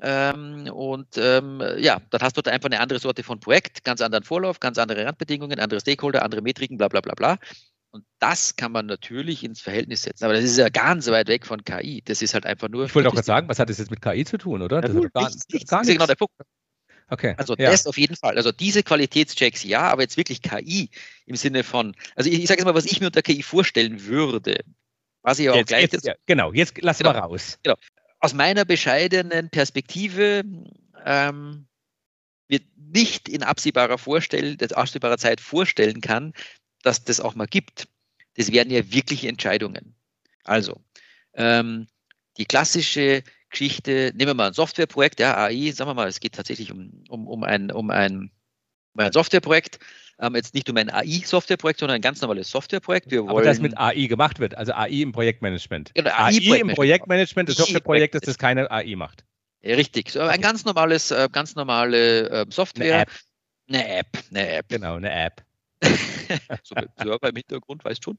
Ähm, 0.00 0.68
und 0.72 1.16
ähm, 1.16 1.62
ja, 1.78 2.00
dann 2.10 2.20
hast 2.20 2.36
du 2.36 2.42
da 2.42 2.50
einfach 2.50 2.68
eine 2.68 2.80
andere 2.80 2.98
Sorte 2.98 3.22
von 3.22 3.40
Projekt, 3.40 3.84
ganz 3.84 4.00
anderen 4.00 4.24
Vorlauf, 4.24 4.60
ganz 4.60 4.76
andere 4.76 5.06
Randbedingungen, 5.06 5.58
andere 5.60 5.80
Stakeholder, 5.80 6.22
andere 6.22 6.42
Metriken, 6.42 6.76
bla 6.78 6.88
bla 6.88 7.00
bla 7.00 7.14
bla. 7.14 7.38
Und 7.90 8.04
das 8.18 8.56
kann 8.56 8.72
man 8.72 8.86
natürlich 8.86 9.42
ins 9.42 9.60
Verhältnis 9.60 10.02
setzen. 10.02 10.24
Aber 10.24 10.34
das 10.34 10.44
ist 10.44 10.58
ja 10.58 10.68
ganz 10.68 11.06
weit 11.08 11.28
weg 11.28 11.46
von 11.46 11.64
KI. 11.64 12.02
Das 12.04 12.20
ist 12.20 12.34
halt 12.34 12.44
einfach 12.44 12.68
nur. 12.68 12.84
Ich 12.84 12.94
wollte 12.94 13.08
auch 13.08 13.14
gerade 13.14 13.24
sagen, 13.24 13.48
was 13.48 13.58
hat 13.58 13.70
das 13.70 13.78
jetzt 13.78 13.90
mit 13.90 14.02
KI 14.02 14.24
zu 14.24 14.36
tun, 14.38 14.62
oder? 14.62 14.76
Ja, 14.76 14.82
das 14.82 15.12
gar, 15.12 15.24
nichts, 15.28 15.48
nichts. 15.50 15.70
gar 15.70 15.78
nichts. 15.78 15.88
Ist 15.88 15.94
genau 15.94 16.06
der 16.06 16.14
Punkt. 16.16 16.34
Okay. 17.08 17.34
Also 17.38 17.54
ja. 17.56 17.70
das 17.70 17.86
auf 17.86 17.96
jeden 17.96 18.16
Fall. 18.16 18.36
Also 18.36 18.52
diese 18.52 18.82
Qualitätschecks 18.82 19.62
ja, 19.62 19.82
aber 19.82 20.02
jetzt 20.02 20.16
wirklich 20.16 20.42
KI 20.42 20.90
im 21.24 21.36
Sinne 21.36 21.62
von, 21.62 21.94
also 22.16 22.28
ich, 22.28 22.40
ich 22.40 22.48
sage 22.48 22.58
jetzt 22.58 22.66
mal, 22.66 22.74
was 22.74 22.84
ich 22.84 23.00
mir 23.00 23.06
unter 23.06 23.22
KI 23.22 23.42
vorstellen 23.42 24.04
würde, 24.04 24.64
was 25.22 25.38
ich 25.38 25.48
auch 25.48 25.54
jetzt, 25.54 25.68
gleich. 25.68 25.92
Jetzt, 25.92 26.04
ja, 26.04 26.14
genau, 26.26 26.52
jetzt 26.52 26.74
lass 26.82 26.98
genau, 26.98 27.12
mal 27.12 27.20
raus. 27.20 27.58
Genau 27.62 27.76
aus 28.20 28.34
meiner 28.34 28.64
bescheidenen 28.64 29.50
Perspektive 29.50 30.44
ähm, 31.04 31.68
wird 32.48 32.64
nicht 32.76 33.28
in 33.28 33.42
absehbarer, 33.42 33.98
Vorstell 33.98 34.56
absehbarer 34.72 35.18
Zeit 35.18 35.40
vorstellen 35.40 36.00
kann, 36.00 36.32
dass 36.86 37.04
das 37.04 37.20
auch 37.20 37.34
mal 37.34 37.46
gibt. 37.46 37.88
Das 38.36 38.52
wären 38.52 38.70
ja 38.70 38.92
wirkliche 38.92 39.28
Entscheidungen. 39.28 39.94
Also, 40.44 40.80
ähm, 41.34 41.86
die 42.38 42.44
klassische 42.44 43.22
Geschichte, 43.50 44.12
nehmen 44.14 44.30
wir 44.30 44.34
mal 44.34 44.48
ein 44.48 44.52
Softwareprojekt, 44.52 45.20
ja, 45.20 45.36
AI, 45.36 45.72
sagen 45.72 45.90
wir 45.90 45.94
mal, 45.94 46.08
es 46.08 46.20
geht 46.20 46.34
tatsächlich 46.34 46.70
um, 46.70 47.04
um, 47.08 47.26
um, 47.26 47.44
ein, 47.44 47.70
um, 47.70 47.90
ein, 47.90 48.30
um 48.92 49.00
ein 49.00 49.12
Softwareprojekt 49.12 49.78
ähm, 50.18 50.34
jetzt 50.34 50.54
nicht 50.54 50.68
um 50.70 50.76
ein 50.76 50.90
AI-Softwareprojekt, 50.90 51.80
sondern 51.80 51.96
ein 51.96 52.00
ganz 52.00 52.20
normales 52.20 52.50
Softwareprojekt. 52.50 53.10
Wir 53.10 53.22
wollen, 53.22 53.30
Aber 53.30 53.42
das 53.42 53.60
mit 53.60 53.76
AI 53.76 54.06
gemacht 54.06 54.38
wird, 54.38 54.54
also 54.56 54.72
AI 54.72 55.02
im 55.02 55.12
Projektmanagement. 55.12 55.92
Genau, 55.94 56.10
AI, 56.10 56.38
AI 56.38 56.60
im 56.60 56.68
Projektmanagement 56.68 57.48
des 57.48 57.56
Softwareprojektes, 57.56 58.22
das 58.22 58.38
keine 58.38 58.70
AI 58.70 58.96
macht. 58.96 59.24
Richtig. 59.62 60.10
So 60.10 60.20
ein 60.20 60.40
ganz 60.40 60.64
normales, 60.64 61.10
äh, 61.10 61.28
ganz 61.30 61.54
normale 61.54 62.30
äh, 62.30 62.46
Software. 62.50 62.94
Eine 62.94 63.02
App. 63.02 63.10
Eine 63.68 63.98
App, 63.98 64.06
eine 64.30 64.48
App. 64.52 64.68
Genau, 64.68 64.94
eine 64.94 65.10
App. 65.10 65.44
so 66.62 66.74
mit 66.74 66.90
Server 66.96 67.28
im 67.28 67.36
Hintergrund, 67.36 67.84
weißt 67.84 68.04
schon. 68.04 68.16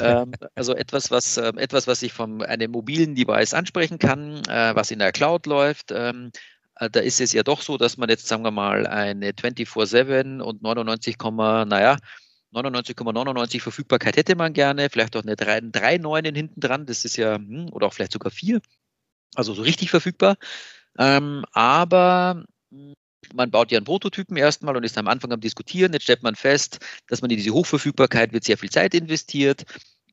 Ähm, 0.00 0.32
also 0.54 0.74
etwas, 0.74 1.10
was 1.10 1.36
äh, 1.36 1.52
etwas, 1.56 1.86
was 1.86 2.02
ich 2.02 2.12
von 2.12 2.42
einem 2.42 2.70
mobilen 2.70 3.14
Device 3.14 3.54
ansprechen 3.54 3.98
kann, 3.98 4.42
äh, 4.48 4.74
was 4.74 4.90
in 4.90 4.98
der 4.98 5.12
Cloud 5.12 5.46
läuft, 5.46 5.92
ähm, 5.92 6.30
äh, 6.76 6.90
da 6.90 7.00
ist 7.00 7.20
es 7.20 7.32
ja 7.32 7.42
doch 7.42 7.62
so, 7.62 7.76
dass 7.76 7.96
man 7.96 8.08
jetzt, 8.08 8.26
sagen 8.26 8.44
wir 8.44 8.50
mal, 8.50 8.86
eine 8.86 9.32
24-7 9.32 10.40
und 10.40 10.62
99, 10.62 11.16
naja, 11.66 11.96
99,99 12.52 13.60
Verfügbarkeit 13.60 14.16
hätte 14.16 14.36
man 14.36 14.52
gerne, 14.52 14.90
vielleicht 14.90 15.16
auch 15.16 15.22
eine 15.22 15.34
3,9 15.34 16.34
hinten 16.34 16.60
dran, 16.60 16.86
das 16.86 17.04
ist 17.04 17.16
ja, 17.16 17.36
hm, 17.36 17.68
oder 17.72 17.86
auch 17.86 17.94
vielleicht 17.94 18.12
sogar 18.12 18.30
4, 18.30 18.60
also 19.34 19.54
so 19.54 19.62
richtig 19.62 19.90
verfügbar. 19.90 20.36
Ähm, 20.98 21.44
aber 21.52 22.44
hm, 22.70 22.94
man 23.34 23.50
baut 23.50 23.70
ja 23.70 23.78
einen 23.78 23.84
Prototypen 23.84 24.36
erstmal 24.36 24.76
und 24.76 24.84
ist 24.84 24.98
am 24.98 25.08
Anfang 25.08 25.32
am 25.32 25.40
Diskutieren. 25.40 25.92
Jetzt 25.92 26.04
stellt 26.04 26.22
man 26.22 26.34
fest, 26.34 26.78
dass 27.08 27.22
man 27.22 27.30
in 27.30 27.36
diese 27.36 27.52
Hochverfügbarkeit 27.52 28.32
wird 28.32 28.44
sehr 28.44 28.58
viel 28.58 28.70
Zeit 28.70 28.94
investiert. 28.94 29.64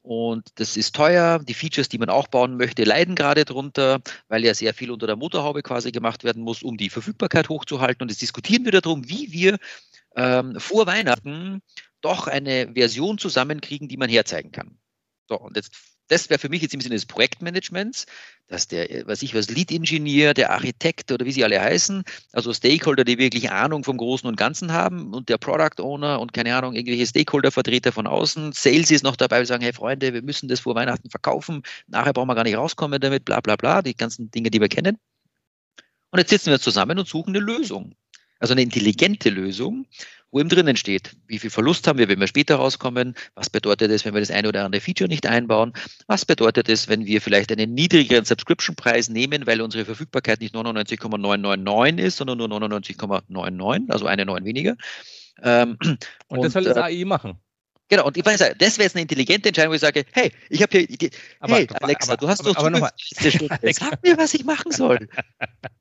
Und 0.01 0.47
das 0.55 0.77
ist 0.77 0.95
teuer. 0.95 1.39
Die 1.39 1.53
Features, 1.53 1.89
die 1.89 1.97
man 1.97 2.09
auch 2.09 2.27
bauen 2.27 2.57
möchte, 2.57 2.83
leiden 2.83 3.15
gerade 3.15 3.45
drunter, 3.45 4.01
weil 4.27 4.45
ja 4.45 4.53
sehr 4.53 4.73
viel 4.73 4.91
unter 4.91 5.07
der 5.07 5.15
Motorhaube 5.15 5.61
quasi 5.61 5.91
gemacht 5.91 6.23
werden 6.23 6.41
muss, 6.43 6.63
um 6.63 6.77
die 6.77 6.89
Verfügbarkeit 6.89 7.49
hochzuhalten. 7.49 8.03
Und 8.03 8.09
jetzt 8.09 8.21
diskutieren 8.21 8.65
wir 8.65 8.71
darum, 8.71 9.07
wie 9.09 9.31
wir 9.31 9.57
ähm, 10.15 10.59
vor 10.59 10.87
Weihnachten 10.87 11.61
doch 12.01 12.27
eine 12.27 12.73
Version 12.73 13.17
zusammenkriegen, 13.17 13.87
die 13.87 13.97
man 13.97 14.09
herzeigen 14.09 14.51
kann. 14.51 14.77
So, 15.27 15.37
und 15.37 15.55
jetzt 15.57 15.75
das 16.09 16.29
wäre 16.29 16.39
für 16.39 16.49
mich 16.49 16.61
jetzt 16.61 16.73
im 16.73 16.81
Sinne 16.81 16.95
des 16.95 17.05
Projektmanagements, 17.05 18.05
dass 18.47 18.67
der, 18.67 19.07
was 19.07 19.21
ich 19.21 19.33
was, 19.33 19.49
Lead-Ingenieur, 19.49 20.33
der 20.33 20.51
Architekt 20.51 21.11
oder 21.11 21.25
wie 21.25 21.31
sie 21.31 21.43
alle 21.43 21.61
heißen, 21.61 22.03
also 22.33 22.53
Stakeholder, 22.53 23.03
die 23.05 23.17
wirklich 23.17 23.51
Ahnung 23.51 23.83
vom 23.83 23.97
Großen 23.97 24.27
und 24.27 24.35
Ganzen 24.35 24.73
haben 24.73 25.13
und 25.13 25.29
der 25.29 25.37
Product 25.37 25.81
Owner 25.81 26.19
und 26.19 26.33
keine 26.33 26.55
Ahnung, 26.55 26.75
irgendwelche 26.75 27.05
Stakeholder-Vertreter 27.05 27.91
von 27.91 28.07
außen, 28.07 28.51
Sales 28.51 28.91
ist 28.91 29.03
noch 29.03 29.15
dabei, 29.15 29.39
wir 29.39 29.45
sagen, 29.45 29.63
hey 29.63 29.73
Freunde, 29.73 30.13
wir 30.13 30.21
müssen 30.21 30.49
das 30.49 30.59
vor 30.61 30.75
Weihnachten 30.75 31.09
verkaufen, 31.09 31.63
nachher 31.87 32.13
brauchen 32.13 32.27
wir 32.27 32.35
gar 32.35 32.43
nicht 32.43 32.57
rauskommen 32.57 32.99
damit, 32.99 33.23
bla 33.25 33.39
bla 33.39 33.55
bla, 33.55 33.81
die 33.81 33.95
ganzen 33.95 34.31
Dinge, 34.31 34.49
die 34.49 34.59
wir 34.59 34.67
kennen. 34.67 34.97
Und 36.11 36.19
jetzt 36.19 36.29
sitzen 36.29 36.49
wir 36.49 36.59
zusammen 36.59 36.97
und 36.97 37.07
suchen 37.07 37.35
eine 37.35 37.39
Lösung. 37.39 37.93
Also 38.39 38.53
eine 38.53 38.61
intelligente 38.61 39.29
Lösung, 39.29 39.85
wo 40.31 40.39
eben 40.39 40.49
drinnen 40.49 40.75
steht, 40.75 41.15
wie 41.27 41.39
viel 41.39 41.49
Verlust 41.49 41.87
haben 41.87 41.97
wir, 41.97 42.07
wenn 42.07 42.19
wir 42.19 42.27
später 42.27 42.55
rauskommen, 42.55 43.15
was 43.35 43.49
bedeutet 43.49 43.91
es, 43.91 44.05
wenn 44.05 44.13
wir 44.13 44.21
das 44.21 44.31
eine 44.31 44.47
oder 44.47 44.63
andere 44.63 44.81
Feature 44.81 45.07
nicht 45.07 45.25
einbauen, 45.25 45.73
was 46.07 46.25
bedeutet 46.25 46.69
es, 46.69 46.87
wenn 46.87 47.05
wir 47.05 47.21
vielleicht 47.21 47.51
einen 47.51 47.73
niedrigeren 47.73 48.25
Subscription-Preis 48.25 49.09
nehmen, 49.09 49.47
weil 49.47 49.61
unsere 49.61 49.85
Verfügbarkeit 49.85 50.39
nicht 50.41 50.53
99,999 50.53 52.05
ist, 52.05 52.17
sondern 52.17 52.37
nur 52.37 52.47
99,99, 52.49 53.91
also 53.91 54.05
eine 54.05 54.25
9 54.25 54.45
weniger. 54.45 54.75
Ähm, 55.41 55.77
und, 55.81 56.07
und, 56.27 56.43
das 56.43 56.53
soll 56.53 56.63
das 56.63 56.77
äh, 56.77 56.81
AI 56.81 57.05
machen. 57.05 57.39
Genau, 57.87 58.05
und 58.05 58.15
ich 58.17 58.25
weiß, 58.25 58.37
das 58.37 58.77
wäre 58.77 58.83
jetzt 58.83 58.95
eine 58.95 59.01
intelligente 59.01 59.49
Entscheidung, 59.49 59.71
wo 59.71 59.75
ich 59.75 59.81
sage, 59.81 60.05
hey, 60.11 60.31
ich 60.49 60.61
habe 60.61 60.77
hier, 60.77 60.85
die, 60.85 61.09
aber, 61.39 61.55
hey, 61.55 61.67
Alexa, 61.81 62.11
aber, 62.11 62.21
du 62.21 62.27
hast 62.27 62.41
aber, 62.41 62.53
doch 62.53 62.57
aber, 62.57 62.77
aber 62.77 62.91
Sag 63.73 64.03
mir, 64.03 64.15
was 64.15 64.35
ich 64.35 64.45
machen 64.45 64.71
soll. 64.71 65.09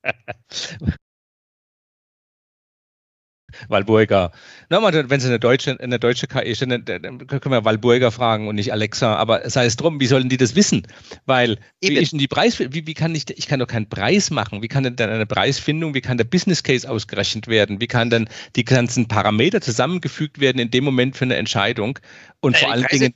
Walburga. 3.68 4.32
Nochmal, 4.70 5.08
wenn 5.10 5.18
es 5.18 5.26
eine 5.26 5.38
deutsche, 5.38 5.78
eine 5.80 5.98
deutsche 5.98 6.26
KI 6.26 6.50
ist, 6.50 6.62
dann, 6.62 6.84
dann 6.84 7.26
können 7.26 7.50
wir 7.50 7.64
Walburga 7.64 8.10
fragen 8.10 8.48
und 8.48 8.54
nicht 8.54 8.72
Alexa. 8.72 9.16
Aber 9.16 9.48
sei 9.48 9.66
es 9.66 9.76
drum, 9.76 10.00
wie 10.00 10.06
sollen 10.06 10.28
die 10.28 10.36
das 10.36 10.54
wissen? 10.54 10.86
Weil, 11.26 11.58
Eben. 11.80 11.96
wie 11.96 12.00
ist 12.00 12.12
denn 12.12 12.18
die 12.18 12.28
Preis, 12.28 12.58
wie, 12.58 12.86
wie 12.86 12.94
kann 12.94 13.14
ich, 13.14 13.24
ich 13.36 13.48
kann 13.48 13.60
doch 13.60 13.66
keinen 13.66 13.88
Preis 13.88 14.30
machen. 14.30 14.62
Wie 14.62 14.68
kann 14.68 14.84
denn 14.84 14.96
dann 14.96 15.10
eine 15.10 15.26
Preisfindung, 15.26 15.94
wie 15.94 16.00
kann 16.00 16.18
der 16.18 16.24
Business 16.24 16.62
Case 16.62 16.88
ausgerechnet 16.88 17.48
werden? 17.48 17.80
Wie 17.80 17.86
kann 17.86 18.10
dann 18.10 18.28
die 18.56 18.64
ganzen 18.64 19.08
Parameter 19.08 19.60
zusammengefügt 19.60 20.40
werden 20.40 20.58
in 20.58 20.70
dem 20.70 20.84
Moment 20.84 21.16
für 21.16 21.24
eine 21.24 21.36
Entscheidung? 21.36 21.98
Und 22.40 22.56
äh, 22.56 22.58
vor 22.58 22.72
allen 22.72 22.86
Dingen 22.90 23.14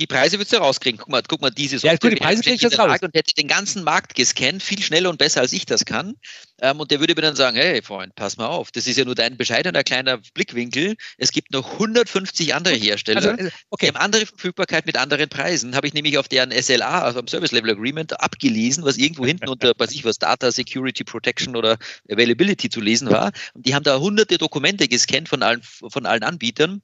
die 0.00 0.06
Preise 0.06 0.38
würdest 0.38 0.54
du 0.54 0.56
rauskriegen. 0.56 0.98
Guck 0.98 1.10
mal, 1.10 1.22
guck 1.26 1.42
mal 1.42 1.50
diese 1.50 1.78
Software. 1.78 1.92
Ja, 1.92 1.98
gut, 1.98 2.12
die 2.12 2.16
Preise 2.16 2.42
kriege 2.42 2.56
ich 2.56 2.62
jetzt 2.62 2.78
raus. 2.78 2.98
Und 3.02 3.14
hätte 3.14 3.34
den 3.34 3.48
ganzen 3.48 3.84
Markt 3.84 4.14
gescannt, 4.14 4.62
viel 4.62 4.82
schneller 4.82 5.10
und 5.10 5.18
besser 5.18 5.42
als 5.42 5.52
ich 5.52 5.66
das 5.66 5.84
kann. 5.84 6.14
Ähm, 6.62 6.80
und 6.80 6.90
der 6.90 7.00
würde 7.00 7.14
mir 7.14 7.20
dann 7.20 7.36
sagen, 7.36 7.56
hey 7.56 7.82
Freund, 7.82 8.14
pass 8.14 8.38
mal 8.38 8.46
auf, 8.46 8.70
das 8.70 8.86
ist 8.86 8.96
ja 8.96 9.04
nur 9.04 9.14
dein 9.14 9.36
bescheidener 9.36 9.84
kleiner 9.84 10.18
Blickwinkel. 10.34 10.96
Es 11.18 11.32
gibt 11.32 11.52
noch 11.52 11.72
150 11.72 12.54
andere 12.54 12.74
Hersteller, 12.74 13.32
also, 13.32 13.50
okay. 13.68 13.86
die 13.86 13.88
haben 13.88 14.02
andere 14.02 14.26
Verfügbarkeit 14.26 14.86
mit 14.86 14.96
anderen 14.96 15.28
Preisen. 15.28 15.76
Habe 15.76 15.86
ich 15.86 15.92
nämlich 15.92 16.16
auf 16.16 16.28
deren 16.28 16.50
SLA, 16.50 17.02
also 17.02 17.18
am 17.18 17.28
Service 17.28 17.52
Level 17.52 17.70
Agreement, 17.70 18.18
abgelesen, 18.20 18.84
was 18.84 18.96
irgendwo 18.96 19.26
hinten 19.26 19.48
unter, 19.48 19.72
weiß 19.78 19.92
ich 19.92 20.04
was, 20.04 20.18
Data 20.18 20.50
Security 20.50 21.04
Protection 21.04 21.56
oder 21.56 21.76
Availability 22.10 22.70
zu 22.70 22.80
lesen 22.80 23.10
war. 23.10 23.32
Und 23.52 23.66
die 23.66 23.74
haben 23.74 23.82
da 23.82 23.98
hunderte 23.98 24.38
Dokumente 24.38 24.88
gescannt 24.88 25.28
von 25.28 25.42
allen, 25.42 25.60
von 25.62 26.06
allen 26.06 26.22
Anbietern 26.22 26.80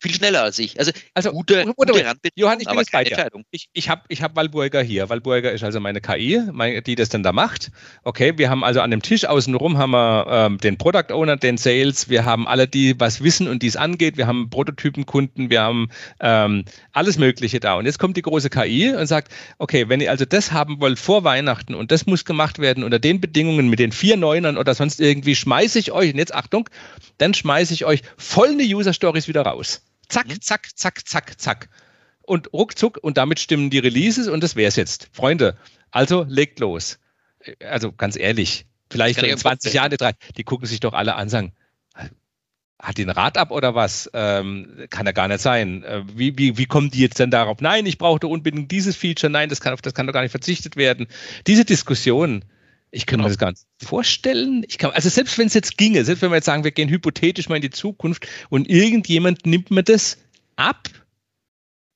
viel 0.00 0.14
schneller 0.14 0.42
als 0.42 0.58
ich. 0.58 0.78
Also, 0.78 0.92
also 1.14 1.30
gute, 1.30 1.66
gute 1.76 1.92
Johann, 2.34 2.58
ich 2.60 2.66
bin 2.66 2.78
jetzt 2.78 2.90
bei 2.90 3.04
dir. 3.04 3.28
Ich, 3.50 3.68
ich 3.74 3.88
habe 3.88 4.02
ich 4.08 4.22
hab 4.22 4.34
Walburger 4.34 4.82
hier. 4.82 5.08
Walburger 5.10 5.52
ist 5.52 5.62
also 5.62 5.78
meine 5.78 6.00
KI, 6.00 6.40
meine, 6.52 6.80
die 6.80 6.94
das 6.94 7.10
dann 7.10 7.22
da 7.22 7.32
macht. 7.32 7.70
Okay, 8.02 8.32
wir 8.38 8.48
haben 8.48 8.64
also 8.64 8.80
an 8.80 8.90
dem 8.90 9.02
Tisch 9.02 9.26
außenrum 9.26 9.76
haben 9.76 9.90
wir 9.90 10.26
ähm, 10.28 10.58
den 10.58 10.78
Product 10.78 11.12
Owner, 11.12 11.36
den 11.36 11.58
Sales, 11.58 12.08
wir 12.08 12.24
haben 12.24 12.48
alle, 12.48 12.66
die 12.66 12.98
was 12.98 13.22
wissen 13.22 13.46
und 13.46 13.62
die 13.62 13.66
es 13.66 13.76
angeht, 13.76 14.16
wir 14.16 14.26
haben 14.26 14.48
Prototypenkunden, 14.48 15.50
wir 15.50 15.60
haben 15.60 15.90
ähm, 16.20 16.64
alles 16.92 17.18
Mögliche 17.18 17.60
da. 17.60 17.74
Und 17.74 17.84
jetzt 17.84 17.98
kommt 17.98 18.16
die 18.16 18.22
große 18.22 18.48
KI 18.48 18.94
und 18.94 19.06
sagt, 19.06 19.30
okay, 19.58 19.88
wenn 19.90 20.00
ihr 20.00 20.10
also 20.10 20.24
das 20.24 20.50
haben 20.50 20.80
wollt 20.80 20.98
vor 20.98 21.24
Weihnachten 21.24 21.74
und 21.74 21.90
das 21.90 22.06
muss 22.06 22.24
gemacht 22.24 22.58
werden 22.58 22.84
unter 22.84 22.98
den 22.98 23.20
Bedingungen 23.20 23.68
mit 23.68 23.78
den 23.78 23.92
vier 23.92 24.16
Neunern 24.16 24.56
oder 24.56 24.74
sonst 24.74 24.98
irgendwie, 24.98 25.36
schmeiße 25.36 25.78
ich 25.78 25.92
euch, 25.92 26.12
und 26.12 26.18
jetzt 26.18 26.34
Achtung, 26.34 26.70
dann 27.18 27.34
schmeiße 27.34 27.74
ich 27.74 27.84
euch 27.84 28.00
voll 28.16 28.48
eine 28.48 28.62
User 28.62 28.94
Stories 28.94 29.28
wieder 29.28 29.42
raus. 29.42 29.82
Zack, 30.10 30.28
mhm. 30.28 30.40
zack, 30.40 30.68
zack, 30.74 31.08
zack, 31.08 31.40
zack. 31.40 31.68
Und 32.22 32.52
ruckzuck 32.52 32.98
und 33.02 33.16
damit 33.16 33.40
stimmen 33.40 33.70
die 33.70 33.78
Releases 33.78 34.28
und 34.28 34.42
das 34.42 34.54
wäre 34.54 34.68
es 34.68 34.76
jetzt. 34.76 35.08
Freunde, 35.12 35.56
also 35.90 36.24
legt 36.28 36.60
los. 36.60 36.98
Also 37.60 37.92
ganz 37.92 38.16
ehrlich, 38.16 38.66
vielleicht 38.90 39.22
in 39.22 39.36
20 39.36 39.72
Jahren, 39.72 39.96
die 40.36 40.44
gucken 40.44 40.66
sich 40.66 40.80
doch 40.80 40.92
alle 40.92 41.14
an, 41.14 41.28
sagen, 41.28 41.52
hat 42.80 42.96
die 42.96 43.04
ein 43.04 43.10
Rad 43.10 43.36
ab 43.36 43.50
oder 43.50 43.74
was? 43.74 44.10
Ähm, 44.14 44.86
kann 44.90 45.06
ja 45.06 45.12
gar 45.12 45.28
nicht 45.28 45.40
sein. 45.40 45.84
Äh, 45.84 46.02
wie, 46.14 46.36
wie, 46.38 46.56
wie 46.56 46.66
kommen 46.66 46.90
die 46.90 47.00
jetzt 47.00 47.18
denn 47.18 47.30
darauf? 47.30 47.60
Nein, 47.60 47.86
ich 47.86 47.98
brauche 47.98 48.26
unbedingt 48.26 48.70
dieses 48.70 48.96
Feature. 48.96 49.30
Nein, 49.30 49.48
das 49.48 49.60
kann, 49.60 49.74
auf 49.74 49.82
das 49.82 49.94
kann 49.94 50.06
doch 50.06 50.14
gar 50.14 50.22
nicht 50.22 50.30
verzichtet 50.30 50.76
werden. 50.76 51.06
Diese 51.46 51.64
Diskussion, 51.64 52.44
ich 52.90 53.06
kann 53.06 53.20
mir 53.20 53.28
das 53.28 53.38
gar 53.38 53.50
nicht 53.50 53.62
vorstellen. 53.82 54.64
Ich 54.68 54.78
kann, 54.78 54.90
also 54.90 55.08
selbst 55.08 55.38
wenn 55.38 55.46
es 55.46 55.54
jetzt 55.54 55.78
ginge, 55.78 56.04
selbst 56.04 56.22
wenn 56.22 56.30
wir 56.30 56.36
jetzt 56.36 56.46
sagen, 56.46 56.64
wir 56.64 56.72
gehen 56.72 56.88
hypothetisch 56.88 57.48
mal 57.48 57.56
in 57.56 57.62
die 57.62 57.70
Zukunft 57.70 58.26
und 58.48 58.68
irgendjemand 58.68 59.46
nimmt 59.46 59.70
mir 59.70 59.84
das 59.84 60.18
ab, 60.56 60.88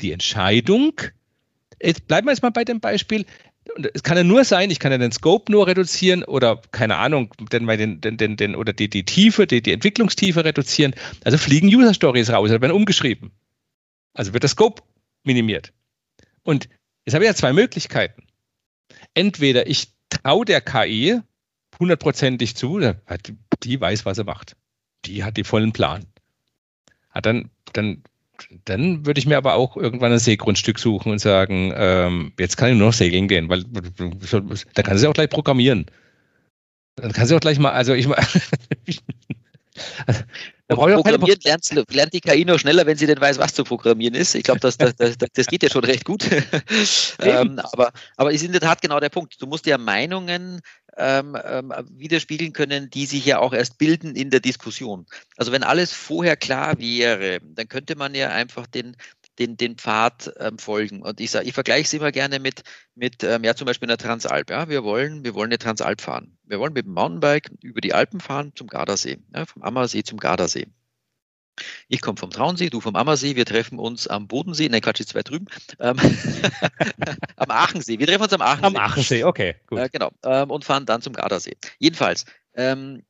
die 0.01 0.13
Entscheidung, 0.13 1.01
jetzt 1.83 2.07
bleiben 2.07 2.27
wir 2.27 2.33
jetzt 2.33 2.43
mal 2.43 2.51
bei 2.51 2.65
dem 2.65 2.81
Beispiel, 2.81 3.27
es 3.95 4.03
kann 4.03 4.17
ja 4.17 4.25
nur 4.25 4.45
sein, 4.45 4.71
ich 4.71 4.79
kann 4.79 4.93
ja 4.93 4.99
den 4.99 5.11
Scope 5.11 5.51
nur 5.51 5.67
reduzieren 5.67 6.23
oder 6.23 6.61
keine 6.71 6.97
Ahnung, 6.97 7.33
denn 7.51 7.67
den, 7.67 8.01
den, 8.01 8.17
den, 8.17 8.37
den 8.37 8.55
oder 8.55 8.73
die, 8.73 8.89
die 8.89 9.05
Tiefe, 9.05 9.47
die, 9.47 9.63
die 9.63 9.73
Entwicklungstiefe 9.73 10.45
reduzieren. 10.45 10.95
Also 11.25 11.39
fliegen 11.39 11.69
User 11.69 11.95
Stories 11.95 12.31
raus, 12.31 12.51
werden 12.51 12.73
umgeschrieben. 12.73 13.33
Also 14.13 14.33
wird 14.33 14.43
der 14.43 14.51
Scope 14.51 14.83
minimiert. 15.25 15.73
Und 16.43 16.69
jetzt 17.05 17.15
habe 17.15 17.25
ich 17.25 17.29
ja 17.29 17.35
zwei 17.35 17.53
Möglichkeiten. 17.53 18.25
Entweder 19.15 19.67
ich 19.67 19.94
traue 20.11 20.45
der 20.45 20.61
KI 20.61 21.21
hundertprozentig 21.79 22.57
zu, 22.57 22.81
die 23.63 23.81
weiß, 23.81 24.05
was 24.05 24.17
sie 24.17 24.25
macht. 24.25 24.57
Die 25.05 25.25
hat 25.25 25.37
die 25.37 25.45
vollen 25.45 25.73
Plan. 25.73 26.07
Hat 27.11 27.27
dann, 27.27 27.51
dann, 27.73 28.03
dann 28.65 29.07
würde 29.07 29.19
ich 29.19 29.27
mir 29.27 29.37
aber 29.37 29.55
auch 29.55 29.77
irgendwann 29.77 30.13
ein 30.13 30.19
Seegrundstück 30.19 30.79
suchen 30.79 31.13
und 31.13 31.19
sagen, 31.19 31.73
ähm, 31.77 32.33
jetzt 32.39 32.57
kann 32.57 32.71
ich 32.71 32.79
nur 32.79 32.89
noch 32.89 32.95
segeln 32.95 33.29
gehen, 33.29 33.49
weil 33.49 33.65
da 34.75 34.83
kann 34.83 34.99
sie 34.99 35.07
auch 35.07 35.15
gleich 35.15 35.31
programmieren. 35.31 35.87
Dann 36.97 37.13
kann 37.13 37.27
sie 37.27 37.35
auch 37.35 37.41
gleich 37.41 37.59
mal, 37.59 37.73
also 37.73 37.93
ich. 37.93 38.07
Da 38.07 38.17
programmieren 40.77 41.39
lernt, 41.45 41.71
lernt, 41.91 42.13
die 42.13 42.21
KI 42.21 42.45
noch 42.45 42.59
schneller, 42.59 42.87
wenn 42.87 42.97
sie 42.97 43.07
denn 43.07 43.21
weiß, 43.21 43.39
was 43.39 43.55
zu 43.55 43.65
programmieren 43.65 44.15
ist. 44.15 44.35
Ich 44.35 44.45
glaube, 44.45 44.61
das, 44.61 44.77
das, 44.79 44.95
das, 44.97 45.17
das, 45.19 45.47
geht 45.47 45.63
ja 45.63 45.71
schon 45.71 45.85
recht 45.85 46.05
gut. 46.05 46.25
ähm, 47.21 47.61
aber, 47.73 47.93
aber 48.17 48.33
ist 48.33 48.43
in 48.43 48.53
der 48.53 48.61
Tat 48.61 48.83
genau 48.83 49.01
der 49.01 49.09
Punkt. 49.09 49.41
Du 49.41 49.47
musst 49.47 49.67
ja 49.67 49.79
Meinungen 49.79 50.61
ähm, 50.97 51.37
ähm, 51.45 51.73
widerspiegeln 51.91 52.53
können, 52.53 52.91
die 52.91 53.07
sich 53.07 53.25
ja 53.25 53.39
auch 53.39 53.53
erst 53.53 53.79
bilden 53.79 54.15
in 54.15 54.31
der 54.31 54.41
Diskussion. 54.41 55.07
Also 55.37 55.53
wenn 55.53 55.63
alles 55.63 55.93
vorher 55.93 56.37
klar 56.37 56.79
wäre, 56.79 57.41
dann 57.43 57.69
könnte 57.69 57.97
man 57.97 58.15
ja 58.15 58.29
einfach 58.29 58.67
den, 58.67 58.97
den, 59.39 59.57
den 59.57 59.77
Pfad 59.77 60.33
ähm, 60.39 60.59
folgen. 60.59 61.03
Und 61.03 61.21
ich 61.21 61.35
ich 61.35 61.53
vergleiche 61.53 61.85
es 61.85 61.93
immer 61.93 62.13
gerne 62.13 62.39
mit, 62.39 62.63
mit 62.95 63.23
ähm, 63.25 63.45
ja, 63.45 63.55
zum 63.55 63.67
Beispiel 63.67 63.89
einer 63.89 63.99
Transalp. 63.99 64.51
Ja, 64.51 64.69
wir 64.69 64.85
wollen, 64.85 65.25
wir 65.25 65.35
wollen 65.35 65.49
eine 65.49 65.59
Transalp 65.59 66.01
fahren. 66.01 66.37
Wir 66.45 66.59
wollen 66.59 66.73
mit 66.73 66.87
dem 66.87 66.95
Mountainbike 66.95 67.51
über 67.63 67.81
die 67.81 67.95
Alpen 67.95 68.21
fahren 68.21 68.53
zum 68.55 68.69
Gardasee, 68.69 69.19
ja, 69.35 69.47
vom 69.47 69.63
Ammersee 69.63 70.03
zum 70.03 70.19
Gardasee. 70.19 70.67
Ich 71.89 72.01
komme 72.01 72.19
vom 72.19 72.31
Traunsee, 72.31 72.69
du 72.69 72.81
vom 72.81 72.97
Ammersee, 72.97 73.37
wir 73.37 73.45
treffen 73.45 73.79
uns 73.79 74.09
am 74.09 74.27
Bodensee, 74.27 74.69
nein, 74.69 74.81
Quatsch, 74.81 74.99
jetzt 74.99 75.15
weit 75.15 75.31
drüben, 75.31 75.47
ähm, 75.79 75.97
am 77.37 77.51
Aachensee, 77.51 77.99
wir 77.99 78.07
treffen 78.09 78.25
uns 78.25 78.33
am 78.33 78.43
Aachensee. 78.43 78.67
Am 78.67 78.77
Aachensee, 78.77 79.25
okay, 79.25 79.55
gut. 79.67 79.79
Äh, 79.79 79.89
genau, 79.91 80.11
ähm, 80.25 80.51
und 80.51 80.65
fahren 80.65 80.85
dann 80.85 81.01
zum 81.01 81.13
Gardasee. 81.13 81.57
Jedenfalls, 81.79 82.25
ähm, 82.55 83.05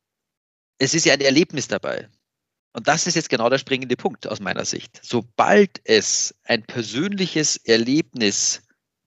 es 0.77 0.93
ist 0.93 1.05
ja 1.05 1.13
ein 1.13 1.21
Erlebnis 1.21 1.67
dabei. 1.67 2.07
Und 2.75 2.89
das 2.89 3.07
ist 3.07 3.15
jetzt 3.15 3.29
genau 3.29 3.49
der 3.49 3.57
springende 3.57 3.95
Punkt 3.95 4.27
aus 4.27 4.41
meiner 4.41 4.65
Sicht. 4.65 4.99
Sobald 5.01 5.79
es 5.85 6.35
ein 6.43 6.61
persönliches 6.63 7.55
Erlebnis 7.55 8.63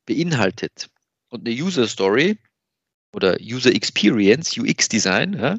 beinhaltet 0.07 0.89
und 1.29 1.47
eine 1.47 1.55
User 1.55 1.87
Story 1.87 2.39
oder 3.13 3.37
User 3.43 3.71
Experience, 3.75 4.57
UX 4.57 4.89
Design, 4.89 5.35
ja, 5.35 5.59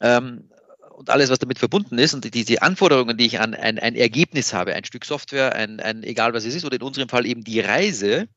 ähm, 0.00 0.48
und 0.92 1.10
alles, 1.10 1.28
was 1.28 1.38
damit 1.38 1.58
verbunden 1.58 1.98
ist 1.98 2.14
und 2.14 2.32
diese 2.32 2.62
Anforderungen, 2.62 3.18
die 3.18 3.26
ich 3.26 3.38
an 3.38 3.52
ein, 3.52 3.78
ein 3.78 3.96
Ergebnis 3.96 4.54
habe, 4.54 4.74
ein 4.74 4.84
Stück 4.84 5.04
Software, 5.04 5.54
ein, 5.54 5.78
ein, 5.78 6.04
egal 6.04 6.32
was 6.32 6.46
es 6.46 6.54
ist, 6.54 6.64
oder 6.64 6.76
in 6.76 6.82
unserem 6.82 7.10
Fall 7.10 7.26
eben 7.26 7.44
die 7.44 7.60
Reise, 7.60 8.28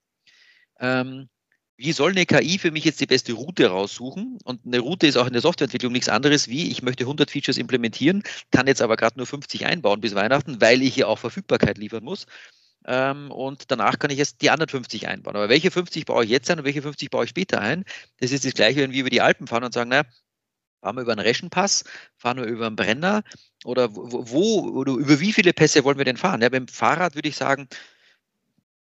ähm, 0.81 1.29
wie 1.79 1.93
soll 1.93 2.11
eine 2.11 2.25
KI 2.25 2.59
für 2.59 2.71
mich 2.71 2.83
jetzt 2.83 2.99
die 2.99 3.05
beste 3.05 3.31
Route 3.31 3.67
raussuchen? 3.67 4.37
Und 4.43 4.65
eine 4.65 4.79
Route 4.79 5.07
ist 5.07 5.15
auch 5.15 5.27
in 5.27 5.33
der 5.33 5.41
Softwareentwicklung 5.41 5.93
nichts 5.93 6.09
anderes 6.09 6.49
wie, 6.49 6.69
ich 6.69 6.81
möchte 6.81 7.05
100 7.05 7.31
Features 7.31 7.57
implementieren, 7.57 8.21
kann 8.51 8.67
jetzt 8.67 8.81
aber 8.81 8.97
gerade 8.97 9.17
nur 9.17 9.25
50 9.25 9.65
einbauen 9.65 10.01
bis 10.01 10.13
Weihnachten, 10.13 10.59
weil 10.59 10.81
ich 10.81 10.93
hier 10.93 11.07
auch 11.07 11.17
Verfügbarkeit 11.17 11.77
liefern 11.77 12.03
muss. 12.03 12.25
Ähm, 12.85 13.31
und 13.31 13.71
danach 13.71 13.97
kann 13.97 14.11
ich 14.11 14.17
jetzt 14.17 14.41
die 14.41 14.49
anderen 14.49 14.67
50 14.67 15.07
einbauen. 15.07 15.37
Aber 15.37 15.47
welche 15.47 15.71
50 15.71 16.03
baue 16.05 16.25
ich 16.25 16.29
jetzt 16.29 16.51
ein 16.51 16.59
und 16.59 16.65
welche 16.65 16.81
50 16.81 17.09
baue 17.09 17.23
ich 17.23 17.29
später 17.29 17.61
ein? 17.61 17.85
Das 18.19 18.31
ist 18.31 18.43
das 18.43 18.53
Gleiche, 18.53 18.81
wenn 18.81 18.91
wir 18.91 18.99
über 18.99 19.09
die 19.09 19.21
Alpen 19.21 19.47
fahren 19.47 19.63
und 19.63 19.73
sagen, 19.73 19.89
na, 19.89 20.03
fahren 20.81 20.97
wir 20.97 21.03
über 21.03 21.13
einen 21.13 21.21
Reschenpass, 21.21 21.85
fahren 22.17 22.37
wir 22.37 22.45
über 22.45 22.67
einen 22.67 22.75
Brenner 22.75 23.23
oder 23.63 23.95
wo, 23.95 24.29
wo 24.29 24.79
oder 24.79 24.93
über 24.93 25.21
wie 25.21 25.31
viele 25.31 25.53
Pässe 25.53 25.85
wollen 25.85 25.97
wir 25.97 26.05
denn 26.05 26.17
fahren? 26.17 26.41
Ja, 26.41 26.49
beim 26.49 26.67
Fahrrad 26.67 27.15
würde 27.15 27.29
ich 27.29 27.37
sagen, 27.37 27.69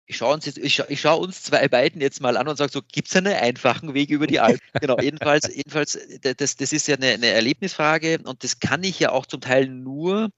ich 0.08 0.16
schaue 0.16 0.34
uns, 0.34 0.46
jetzt, 0.46 0.56
ich 0.56 0.74
scha, 0.74 0.86
ich 0.88 1.02
schau 1.02 1.18
uns 1.18 1.42
zwei 1.42 1.68
beiden 1.68 2.00
jetzt 2.00 2.22
mal 2.22 2.38
an 2.38 2.48
und 2.48 2.56
sage 2.56 2.72
so, 2.72 2.80
gibt 2.82 3.08
es 3.08 3.16
einen 3.16 3.34
einfachen 3.34 3.92
Weg 3.92 4.08
über 4.08 4.26
die 4.26 4.40
Alpen? 4.40 4.60
genau, 4.80 4.98
jedenfalls, 4.98 5.54
jedenfalls 5.54 5.98
das, 6.22 6.56
das 6.56 6.72
ist 6.72 6.88
ja 6.88 6.96
eine, 6.96 7.08
eine 7.08 7.26
Erlebnisfrage 7.26 8.18
und 8.24 8.42
das 8.42 8.58
kann 8.58 8.82
ich 8.82 8.98
ja 8.98 9.12
auch 9.12 9.26
zum 9.26 9.42
Teil 9.42 9.68
nur 9.68 10.30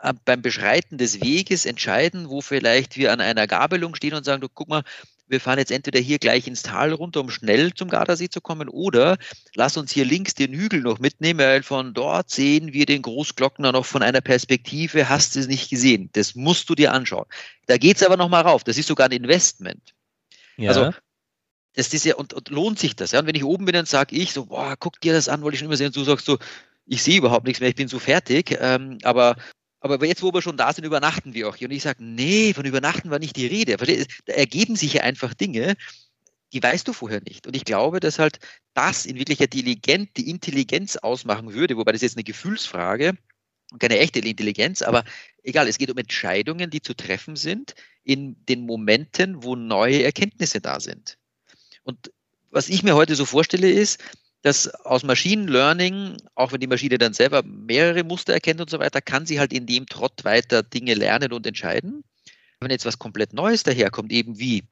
äh, 0.00 0.12
beim 0.26 0.42
Beschreiten 0.42 0.98
des 0.98 1.22
Weges 1.22 1.64
entscheiden, 1.64 2.28
wo 2.28 2.42
vielleicht 2.42 2.98
wir 2.98 3.12
an 3.12 3.22
einer 3.22 3.46
Gabelung 3.46 3.94
stehen 3.94 4.12
und 4.12 4.24
sagen, 4.24 4.42
du 4.42 4.48
guck 4.50 4.68
mal, 4.68 4.84
wir 5.26 5.40
fahren 5.40 5.58
jetzt 5.58 5.70
entweder 5.70 6.00
hier 6.00 6.18
gleich 6.18 6.46
ins 6.46 6.62
Tal 6.62 6.92
runter, 6.92 7.20
um 7.20 7.30
schnell 7.30 7.72
zum 7.72 7.88
Gardasee 7.88 8.28
zu 8.28 8.40
kommen, 8.40 8.68
oder 8.68 9.16
lass 9.54 9.76
uns 9.76 9.92
hier 9.92 10.04
links 10.04 10.34
den 10.34 10.52
Hügel 10.52 10.80
noch 10.80 10.98
mitnehmen, 10.98 11.40
weil 11.40 11.62
von 11.62 11.94
dort 11.94 12.30
sehen 12.30 12.72
wir 12.72 12.86
den 12.86 13.02
Großglockner 13.02 13.72
noch 13.72 13.86
von 13.86 14.02
einer 14.02 14.20
Perspektive, 14.20 15.08
hast 15.08 15.34
du 15.34 15.40
es 15.40 15.46
nicht 15.46 15.70
gesehen. 15.70 16.10
Das 16.12 16.34
musst 16.34 16.68
du 16.68 16.74
dir 16.74 16.92
anschauen. 16.92 17.26
Da 17.66 17.78
geht 17.78 17.96
es 17.96 18.02
aber 18.02 18.16
noch 18.16 18.28
mal 18.28 18.42
rauf. 18.42 18.64
Das 18.64 18.78
ist 18.78 18.86
sogar 18.86 19.06
ein 19.06 19.12
Investment. 19.12 19.94
Ja. 20.56 20.70
Also 20.70 20.92
das 21.74 21.92
ist 21.92 22.04
ja, 22.04 22.14
und, 22.14 22.32
und, 22.32 22.50
lohnt 22.50 22.78
sich 22.78 22.94
das. 22.94 23.10
Ja? 23.10 23.20
Und 23.20 23.26
wenn 23.26 23.34
ich 23.34 23.44
oben 23.44 23.64
bin, 23.64 23.74
dann 23.74 23.86
sage 23.86 24.14
ich 24.14 24.32
so, 24.32 24.46
boah, 24.46 24.76
guck 24.78 25.00
dir 25.00 25.12
das 25.12 25.28
an, 25.28 25.42
wollte 25.42 25.54
ich 25.54 25.58
schon 25.58 25.66
immer 25.66 25.76
sehen. 25.76 25.88
Und 25.88 25.96
du 25.96 26.04
sagst 26.04 26.26
so, 26.26 26.38
ich 26.86 27.02
sehe 27.02 27.18
überhaupt 27.18 27.46
nichts 27.46 27.60
mehr, 27.60 27.68
ich 27.68 27.74
bin 27.74 27.88
so 27.88 27.98
fertig. 27.98 28.56
Ähm, 28.60 28.98
aber 29.02 29.36
aber 29.92 30.06
jetzt, 30.06 30.22
wo 30.22 30.32
wir 30.32 30.40
schon 30.40 30.56
da 30.56 30.72
sind, 30.72 30.84
übernachten 30.84 31.34
wir 31.34 31.48
auch 31.48 31.56
hier. 31.56 31.68
Und 31.68 31.74
ich 31.74 31.82
sage, 31.82 32.02
nee, 32.02 32.54
von 32.54 32.64
Übernachten 32.64 33.10
war 33.10 33.18
nicht 33.18 33.36
die 33.36 33.46
Rede. 33.46 33.76
Da 33.76 34.32
ergeben 34.32 34.76
sich 34.76 34.94
ja 34.94 35.02
einfach 35.02 35.34
Dinge, 35.34 35.76
die 36.54 36.62
weißt 36.62 36.88
du 36.88 36.92
vorher 36.92 37.20
nicht. 37.20 37.46
Und 37.46 37.54
ich 37.54 37.64
glaube, 37.64 38.00
dass 38.00 38.18
halt 38.18 38.38
das 38.72 39.04
in 39.04 39.16
wirklicher 39.16 39.44
Intelligenz, 39.44 40.10
die 40.16 40.30
Intelligenz 40.30 40.96
ausmachen 40.96 41.52
würde, 41.52 41.76
wobei 41.76 41.92
das 41.92 42.00
jetzt 42.00 42.16
eine 42.16 42.24
Gefühlsfrage 42.24 43.14
und 43.72 43.78
keine 43.78 43.98
echte 43.98 44.20
Intelligenz, 44.20 44.80
aber 44.80 45.04
egal, 45.42 45.68
es 45.68 45.78
geht 45.78 45.90
um 45.90 45.98
Entscheidungen, 45.98 46.70
die 46.70 46.80
zu 46.80 46.94
treffen 46.94 47.36
sind 47.36 47.74
in 48.04 48.36
den 48.46 48.64
Momenten, 48.64 49.42
wo 49.42 49.56
neue 49.56 50.02
Erkenntnisse 50.02 50.60
da 50.60 50.80
sind. 50.80 51.18
Und 51.82 52.10
was 52.50 52.68
ich 52.68 52.82
mir 52.84 52.94
heute 52.94 53.16
so 53.16 53.26
vorstelle, 53.26 53.70
ist, 53.70 54.00
dass 54.44 54.68
aus 54.84 55.04
Machine 55.04 55.50
Learning, 55.50 56.18
auch 56.34 56.52
wenn 56.52 56.60
die 56.60 56.66
Maschine 56.66 56.98
dann 56.98 57.14
selber 57.14 57.42
mehrere 57.42 58.04
Muster 58.04 58.34
erkennt 58.34 58.60
und 58.60 58.68
so 58.68 58.78
weiter, 58.78 59.00
kann 59.00 59.24
sie 59.24 59.40
halt 59.40 59.54
in 59.54 59.64
dem 59.64 59.86
Trott 59.86 60.22
weiter 60.24 60.62
Dinge 60.62 60.92
lernen 60.92 61.32
und 61.32 61.46
entscheiden. 61.46 62.04
Wenn 62.60 62.70
jetzt 62.70 62.84
was 62.84 62.98
komplett 62.98 63.32
Neues 63.32 63.62
daherkommt, 63.62 64.12
eben 64.12 64.38
wie, 64.38 64.64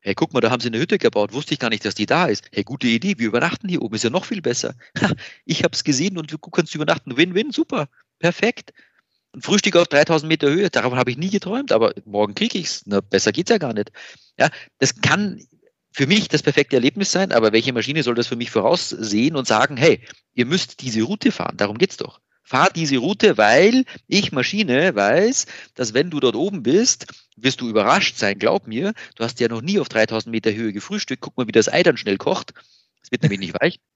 hey, 0.00 0.14
guck 0.14 0.34
mal, 0.34 0.42
da 0.42 0.50
haben 0.50 0.60
sie 0.60 0.68
eine 0.68 0.78
Hütte 0.78 0.98
gebaut, 0.98 1.32
wusste 1.32 1.54
ich 1.54 1.58
gar 1.58 1.70
nicht, 1.70 1.86
dass 1.86 1.94
die 1.94 2.04
da 2.04 2.26
ist. 2.26 2.50
Hey, 2.52 2.64
gute 2.64 2.86
Idee, 2.86 3.14
wir 3.16 3.28
übernachten 3.28 3.66
hier 3.70 3.80
oben, 3.80 3.94
ist 3.94 4.04
ja 4.04 4.10
noch 4.10 4.26
viel 4.26 4.42
besser. 4.42 4.74
Ha, 5.00 5.10
ich 5.46 5.64
habe 5.64 5.72
es 5.72 5.84
gesehen 5.84 6.18
und 6.18 6.30
du 6.30 6.36
kannst 6.36 6.74
übernachten. 6.74 7.16
Win-win, 7.16 7.50
super, 7.50 7.88
perfekt. 8.18 8.74
Ein 9.32 9.40
Frühstück 9.40 9.76
auf 9.76 9.88
3000 9.88 10.28
Meter 10.28 10.50
Höhe, 10.50 10.68
davon 10.68 10.98
habe 10.98 11.10
ich 11.10 11.16
nie 11.16 11.30
geträumt, 11.30 11.72
aber 11.72 11.94
morgen 12.04 12.34
kriege 12.34 12.58
ich 12.58 12.66
es. 12.66 12.84
Besser 13.08 13.32
geht 13.32 13.48
es 13.48 13.54
ja 13.54 13.58
gar 13.58 13.72
nicht. 13.72 13.90
Ja, 14.38 14.50
das 14.78 15.00
kann 15.00 15.42
für 15.98 16.06
mich 16.06 16.28
das 16.28 16.44
perfekte 16.44 16.76
Erlebnis 16.76 17.10
sein, 17.10 17.32
aber 17.32 17.52
welche 17.52 17.72
Maschine 17.72 18.04
soll 18.04 18.14
das 18.14 18.28
für 18.28 18.36
mich 18.36 18.52
voraussehen 18.52 19.34
und 19.34 19.48
sagen, 19.48 19.76
hey, 19.76 20.00
ihr 20.32 20.46
müsst 20.46 20.80
diese 20.80 21.02
Route 21.02 21.32
fahren, 21.32 21.56
darum 21.56 21.76
geht's 21.76 21.96
doch. 21.96 22.20
Fahr 22.44 22.70
diese 22.72 22.98
Route, 22.98 23.36
weil 23.36 23.84
ich 24.06 24.30
Maschine 24.30 24.94
weiß, 24.94 25.46
dass 25.74 25.94
wenn 25.94 26.08
du 26.08 26.20
dort 26.20 26.36
oben 26.36 26.62
bist, 26.62 27.08
wirst 27.36 27.60
du 27.60 27.68
überrascht 27.68 28.16
sein. 28.16 28.38
Glaub 28.38 28.68
mir, 28.68 28.92
du 29.16 29.24
hast 29.24 29.40
ja 29.40 29.48
noch 29.48 29.60
nie 29.60 29.80
auf 29.80 29.88
3000 29.88 30.30
Meter 30.30 30.54
Höhe 30.54 30.72
gefrühstückt. 30.72 31.20
Guck 31.20 31.36
mal, 31.36 31.48
wie 31.48 31.52
das 31.52 31.68
Ei 31.68 31.82
dann 31.82 31.96
schnell 31.96 32.16
kocht. 32.16 32.54
Es 33.02 33.10
wird 33.10 33.22
nämlich 33.22 33.40
nicht 33.40 33.60
weich. 33.60 33.80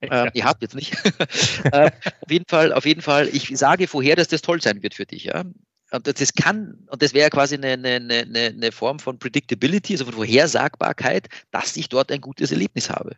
Ähm, 0.00 0.30
ihr 0.32 0.44
habt 0.44 0.62
jetzt 0.62 0.76
nicht. 0.76 0.94
äh, 1.72 1.90
auf 2.20 2.30
jeden 2.30 2.44
Fall, 2.46 2.72
auf 2.72 2.86
jeden 2.86 3.02
Fall, 3.02 3.26
ich 3.26 3.48
sage 3.58 3.88
vorher, 3.88 4.14
dass 4.14 4.28
das 4.28 4.42
toll 4.42 4.62
sein 4.62 4.80
wird 4.80 4.94
für 4.94 5.06
dich. 5.06 5.24
Ja? 5.24 5.42
Und 5.90 6.06
das 6.06 6.32
kann, 6.34 6.86
und 6.88 7.02
das 7.02 7.14
wäre 7.14 7.30
quasi 7.30 7.54
eine, 7.54 7.72
eine, 7.72 7.96
eine, 7.96 8.46
eine 8.48 8.72
Form 8.72 8.98
von 8.98 9.18
Predictability, 9.18 9.94
also 9.94 10.04
von 10.04 10.14
Vorhersagbarkeit, 10.14 11.28
dass 11.50 11.76
ich 11.76 11.88
dort 11.88 12.12
ein 12.12 12.20
gutes 12.20 12.52
Erlebnis 12.52 12.90
habe. 12.90 13.16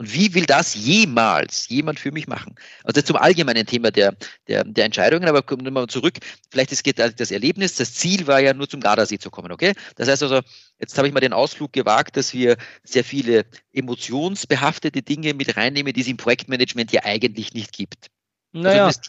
Und 0.00 0.14
wie 0.14 0.32
will 0.32 0.46
das 0.46 0.74
jemals 0.74 1.68
jemand 1.68 2.00
für 2.00 2.10
mich 2.10 2.26
machen? 2.26 2.54
Also 2.84 3.02
zum 3.02 3.16
allgemeinen 3.16 3.66
Thema 3.66 3.90
der, 3.90 4.16
der, 4.48 4.64
der 4.64 4.86
Entscheidungen, 4.86 5.28
aber 5.28 5.42
kommen 5.42 5.62
wir 5.62 5.70
mal 5.70 5.88
zurück. 5.88 6.14
Vielleicht 6.50 6.72
ist 6.72 6.86
das 7.16 7.30
Erlebnis, 7.30 7.74
das 7.74 7.92
Ziel 7.92 8.26
war 8.26 8.40
ja 8.40 8.54
nur 8.54 8.66
zum 8.66 8.80
Gardasee 8.80 9.18
zu 9.18 9.30
kommen, 9.30 9.52
okay? 9.52 9.74
Das 9.96 10.08
heißt 10.08 10.22
also, 10.22 10.40
jetzt 10.78 10.96
habe 10.96 11.06
ich 11.06 11.12
mal 11.12 11.20
den 11.20 11.34
Ausflug 11.34 11.74
gewagt, 11.74 12.16
dass 12.16 12.32
wir 12.32 12.56
sehr 12.82 13.04
viele 13.04 13.44
emotionsbehaftete 13.74 15.02
Dinge 15.02 15.34
mit 15.34 15.58
reinnehmen, 15.58 15.92
die 15.92 16.00
es 16.00 16.08
im 16.08 16.16
Projektmanagement 16.16 16.92
ja 16.92 17.04
eigentlich 17.04 17.52
nicht 17.52 17.72
gibt. 17.72 18.06
Also 18.54 18.68
naja. 18.68 18.86
Also 18.86 19.00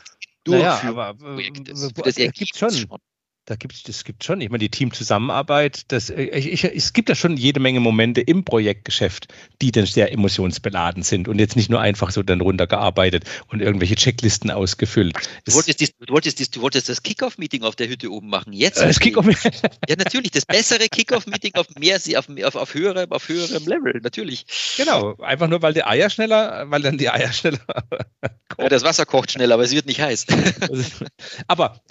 naja, 0.48 0.82
aber 0.84 1.14
Projektes. 1.16 1.94
das 1.94 2.16
gibt 2.16 2.56
schon. 2.58 2.72
schon. 2.72 3.00
Da 3.46 3.56
gibt's, 3.56 3.82
das 3.82 4.04
gibt 4.04 4.24
schon. 4.24 4.40
Ich 4.40 4.50
meine, 4.50 4.60
die 4.60 4.70
Teamzusammenarbeit, 4.70 5.92
das, 5.92 6.12
äh, 6.12 6.26
ich, 6.26 6.52
ich, 6.52 6.64
es 6.64 6.94
gibt 6.94 7.10
ja 7.10 7.16
schon 7.16 7.38
jede 7.38 7.60
Menge 7.60 7.80
Momente 7.80 8.22
im 8.22 8.46
Projektgeschäft, 8.46 9.34
die 9.64 9.72
dann 9.72 9.88
sehr 9.88 10.12
emotionsbeladen 10.12 11.02
sind 11.02 11.28
und 11.28 11.40
jetzt 11.40 11.56
nicht 11.56 11.70
nur 11.70 11.82
einfach 11.82 12.12
so 12.12 12.22
dann 12.22 12.42
runtergearbeitet 12.42 13.26
und 13.48 13.60
irgendwelche 13.60 13.96
Checklisten 13.96 14.52
ausgefüllt. 14.52 15.16
Du 15.46 15.54
wolltest, 15.54 15.80
dies, 15.80 15.98
du 15.98 16.14
wolltest, 16.14 16.38
dies, 16.38 16.52
du 16.52 16.62
wolltest 16.62 16.88
das 16.88 17.02
Kickoff-Meeting 17.02 17.64
auf 17.64 17.76
der 17.76 17.88
Hütte 17.88 18.12
oben 18.12 18.30
machen. 18.30 18.54
Jetzt. 18.54 18.80
Das 18.80 19.00
Kickoff 19.00 19.26
ja, 19.90 19.96
natürlich. 19.98 20.30
Das 20.30 20.46
bessere 20.46 20.88
Kickoff-Meeting 20.88 21.56
auf 21.56 21.66
mehr, 21.80 21.98
auf, 21.98 22.30
auf, 22.30 22.56
auf, 22.56 22.74
höherem, 22.76 23.12
auf 23.12 23.28
höherem 23.28 23.66
Level, 23.66 24.00
natürlich. 24.04 24.46
Genau. 24.78 25.16
Einfach 25.16 25.48
nur, 25.48 25.64
weil 25.64 25.74
die 25.74 25.84
Eier 25.84 26.12
schneller, 26.12 26.70
weil 26.70 26.84
dann 26.84 27.00
die 27.00 27.10
Eier 27.10 27.34
schneller. 27.34 27.60
ja, 28.60 28.70
das 28.70 28.84
Wasser 28.84 29.08
kocht 29.08 29.32
schneller, 29.32 29.56
aber 29.56 29.64
es 29.64 29.72
wird 29.72 29.88
nicht 29.88 30.00
heiß. 30.00 30.28
aber 31.48 31.82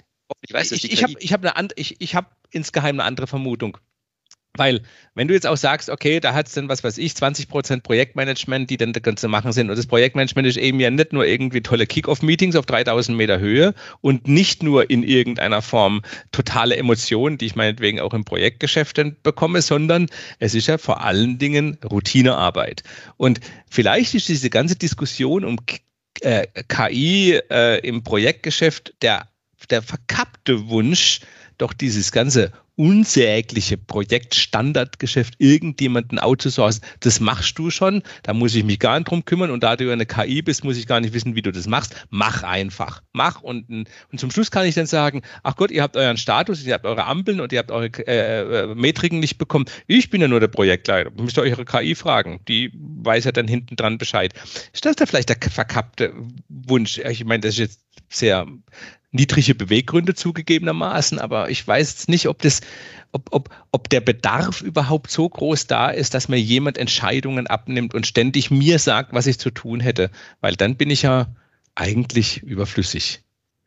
ich 0.41 0.53
weiß 0.53 0.71
ich, 0.71 0.91
ich 0.91 1.03
habe 1.03 1.13
ich 1.19 1.33
hab 1.33 1.71
ich, 1.75 1.95
ich 1.99 2.15
hab 2.15 2.35
insgeheim 2.51 2.99
eine 2.99 3.03
andere 3.03 3.27
Vermutung. 3.27 3.77
Weil, 4.57 4.81
wenn 5.15 5.29
du 5.29 5.33
jetzt 5.33 5.47
auch 5.47 5.55
sagst, 5.55 5.89
okay, 5.89 6.19
da 6.19 6.33
hat 6.33 6.47
es 6.47 6.53
dann, 6.53 6.67
was 6.67 6.83
weiß 6.83 6.97
ich, 6.97 7.13
20% 7.13 7.83
Projektmanagement, 7.83 8.69
die 8.69 8.75
dann 8.75 8.91
das 8.91 9.01
Ganze 9.01 9.29
machen 9.29 9.53
sind. 9.53 9.69
Und 9.69 9.77
das 9.77 9.87
Projektmanagement 9.87 10.45
ist 10.45 10.57
eben 10.57 10.81
ja 10.81 10.91
nicht 10.91 11.13
nur 11.13 11.25
irgendwie 11.25 11.61
tolle 11.61 11.87
Kick-Off-Meetings 11.87 12.57
auf 12.57 12.65
3000 12.65 13.17
Meter 13.17 13.39
Höhe 13.39 13.73
und 14.01 14.27
nicht 14.27 14.61
nur 14.61 14.89
in 14.89 15.03
irgendeiner 15.03 15.61
Form 15.61 16.01
totale 16.33 16.75
Emotionen, 16.75 17.37
die 17.37 17.45
ich 17.45 17.55
meinetwegen 17.55 18.01
auch 18.01 18.13
im 18.13 18.25
Projektgeschäft 18.25 18.97
dann 18.97 19.15
bekomme, 19.23 19.61
sondern 19.61 20.07
es 20.39 20.53
ist 20.53 20.67
ja 20.67 20.77
vor 20.77 21.01
allen 21.01 21.37
Dingen 21.37 21.77
Routinearbeit. 21.89 22.83
Und 23.15 23.39
vielleicht 23.69 24.15
ist 24.15 24.27
diese 24.27 24.49
ganze 24.49 24.75
Diskussion 24.75 25.45
um 25.45 25.59
äh, 26.19 26.45
KI 26.67 27.39
äh, 27.49 27.79
im 27.87 28.03
Projektgeschäft 28.03 28.95
der 29.01 29.30
der 29.67 29.81
verkappte 29.81 30.67
Wunsch, 30.69 31.21
doch 31.57 31.73
dieses 31.73 32.11
ganze 32.11 32.51
unsägliche 32.75 33.77
Projektstandardgeschäft 33.77 35.35
irgendjemanden 35.37 36.17
outzusourcen, 36.17 36.81
das 37.01 37.19
machst 37.19 37.59
du 37.59 37.69
schon, 37.69 38.01
da 38.23 38.33
muss 38.33 38.55
ich 38.55 38.63
mich 38.63 38.79
gar 38.79 38.97
nicht 38.97 39.09
drum 39.09 39.23
kümmern 39.23 39.51
und 39.51 39.61
da 39.61 39.75
du 39.75 39.91
eine 39.91 40.07
KI 40.07 40.41
bist, 40.41 40.63
muss 40.63 40.77
ich 40.77 40.87
gar 40.87 40.99
nicht 40.99 41.13
wissen, 41.13 41.35
wie 41.35 41.43
du 41.43 41.51
das 41.51 41.67
machst. 41.67 41.95
Mach 42.09 42.41
einfach. 42.41 43.03
Mach 43.13 43.41
und, 43.41 43.69
und 43.69 44.19
zum 44.19 44.31
Schluss 44.31 44.49
kann 44.49 44.65
ich 44.65 44.73
dann 44.73 44.87
sagen, 44.87 45.21
ach 45.43 45.55
Gott, 45.57 45.69
ihr 45.69 45.83
habt 45.83 45.95
euren 45.95 46.17
Status, 46.17 46.63
ihr 46.63 46.73
habt 46.73 46.85
eure 46.85 47.05
Ampeln 47.05 47.39
und 47.41 47.51
ihr 47.53 47.59
habt 47.59 47.69
eure 47.69 47.89
äh, 48.07 48.63
äh 48.63 48.75
Metriken 48.75 49.19
nicht 49.19 49.37
bekommen. 49.37 49.65
Ich 49.85 50.09
bin 50.09 50.21
ja 50.21 50.27
nur 50.27 50.39
der 50.39 50.47
Projektleiter. 50.47 51.11
Müsst 51.11 51.37
ihr 51.37 51.43
eure 51.43 51.65
KI 51.65 51.93
fragen. 51.93 52.39
Die 52.47 52.71
weiß 52.73 53.25
ja 53.25 53.31
dann 53.31 53.47
hinten 53.47 53.75
dran 53.75 53.99
Bescheid. 53.99 54.33
Ist 54.73 54.85
das 54.85 54.95
da 54.95 55.05
vielleicht 55.05 55.29
der 55.29 55.37
verkappte 55.51 56.13
Wunsch? 56.49 56.97
Ich 56.97 57.25
meine, 57.25 57.41
das 57.41 57.53
ist 57.53 57.59
jetzt 57.59 57.81
sehr 58.09 58.47
niedrige 59.11 59.55
Beweggründe 59.55 60.15
zugegebenermaßen, 60.15 61.19
aber 61.19 61.49
ich 61.49 61.67
weiß 61.67 61.91
jetzt 61.91 62.09
nicht, 62.09 62.27
ob 62.27 62.41
das, 62.41 62.61
ob, 63.11 63.27
ob, 63.31 63.49
ob 63.71 63.89
der 63.89 64.01
Bedarf 64.01 64.61
überhaupt 64.61 65.11
so 65.11 65.27
groß 65.27 65.67
da 65.67 65.89
ist, 65.89 66.13
dass 66.13 66.29
mir 66.29 66.39
jemand 66.39 66.77
Entscheidungen 66.77 67.47
abnimmt 67.47 67.93
und 67.93 68.07
ständig 68.07 68.51
mir 68.51 68.79
sagt, 68.79 69.13
was 69.13 69.27
ich 69.27 69.37
zu 69.37 69.51
tun 69.51 69.81
hätte, 69.81 70.11
weil 70.39 70.55
dann 70.55 70.77
bin 70.77 70.89
ich 70.89 71.01
ja 71.01 71.27
eigentlich 71.75 72.41
überflüssig. 72.43 73.21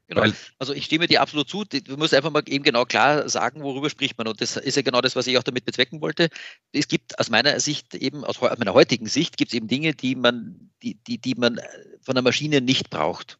Genau. 0.07 0.23
Weil, 0.23 0.35
also 0.59 0.75
ich 0.75 0.85
stimme 0.85 1.07
dir 1.07 1.23
absolut 1.23 1.49
zu. 1.49 1.65
Du 1.65 1.97
musst 1.97 2.13
einfach 2.13 2.31
mal 2.31 2.43
eben 2.47 2.63
genau 2.63 2.85
klar 2.85 3.27
sagen, 3.29 3.63
worüber 3.63 3.89
spricht 3.89 4.19
man. 4.19 4.29
Und 4.29 4.39
das 4.41 4.57
ist 4.57 4.77
ja 4.77 4.83
genau 4.83 5.01
das, 5.01 5.17
was 5.17 5.27
ich 5.27 5.39
auch 5.39 5.43
damit 5.43 5.65
bezwecken 5.65 6.03
wollte. 6.03 6.29
Es 6.73 6.89
gibt 6.89 7.19
aus 7.19 7.31
meiner 7.31 7.59
Sicht 7.59 7.95
eben, 7.95 8.23
aus 8.23 8.41
meiner 8.41 8.75
heutigen 8.75 9.07
Sicht, 9.07 9.39
gibt 9.39 9.53
es 9.53 9.57
eben 9.57 9.67
Dinge, 9.67 9.95
die 9.95 10.15
man, 10.15 10.71
die, 10.83 10.97
die, 11.07 11.19
die 11.19 11.35
man 11.37 11.59
von 12.03 12.15
der 12.15 12.23
Maschine 12.23 12.61
nicht 12.61 12.91
braucht. 12.91 13.39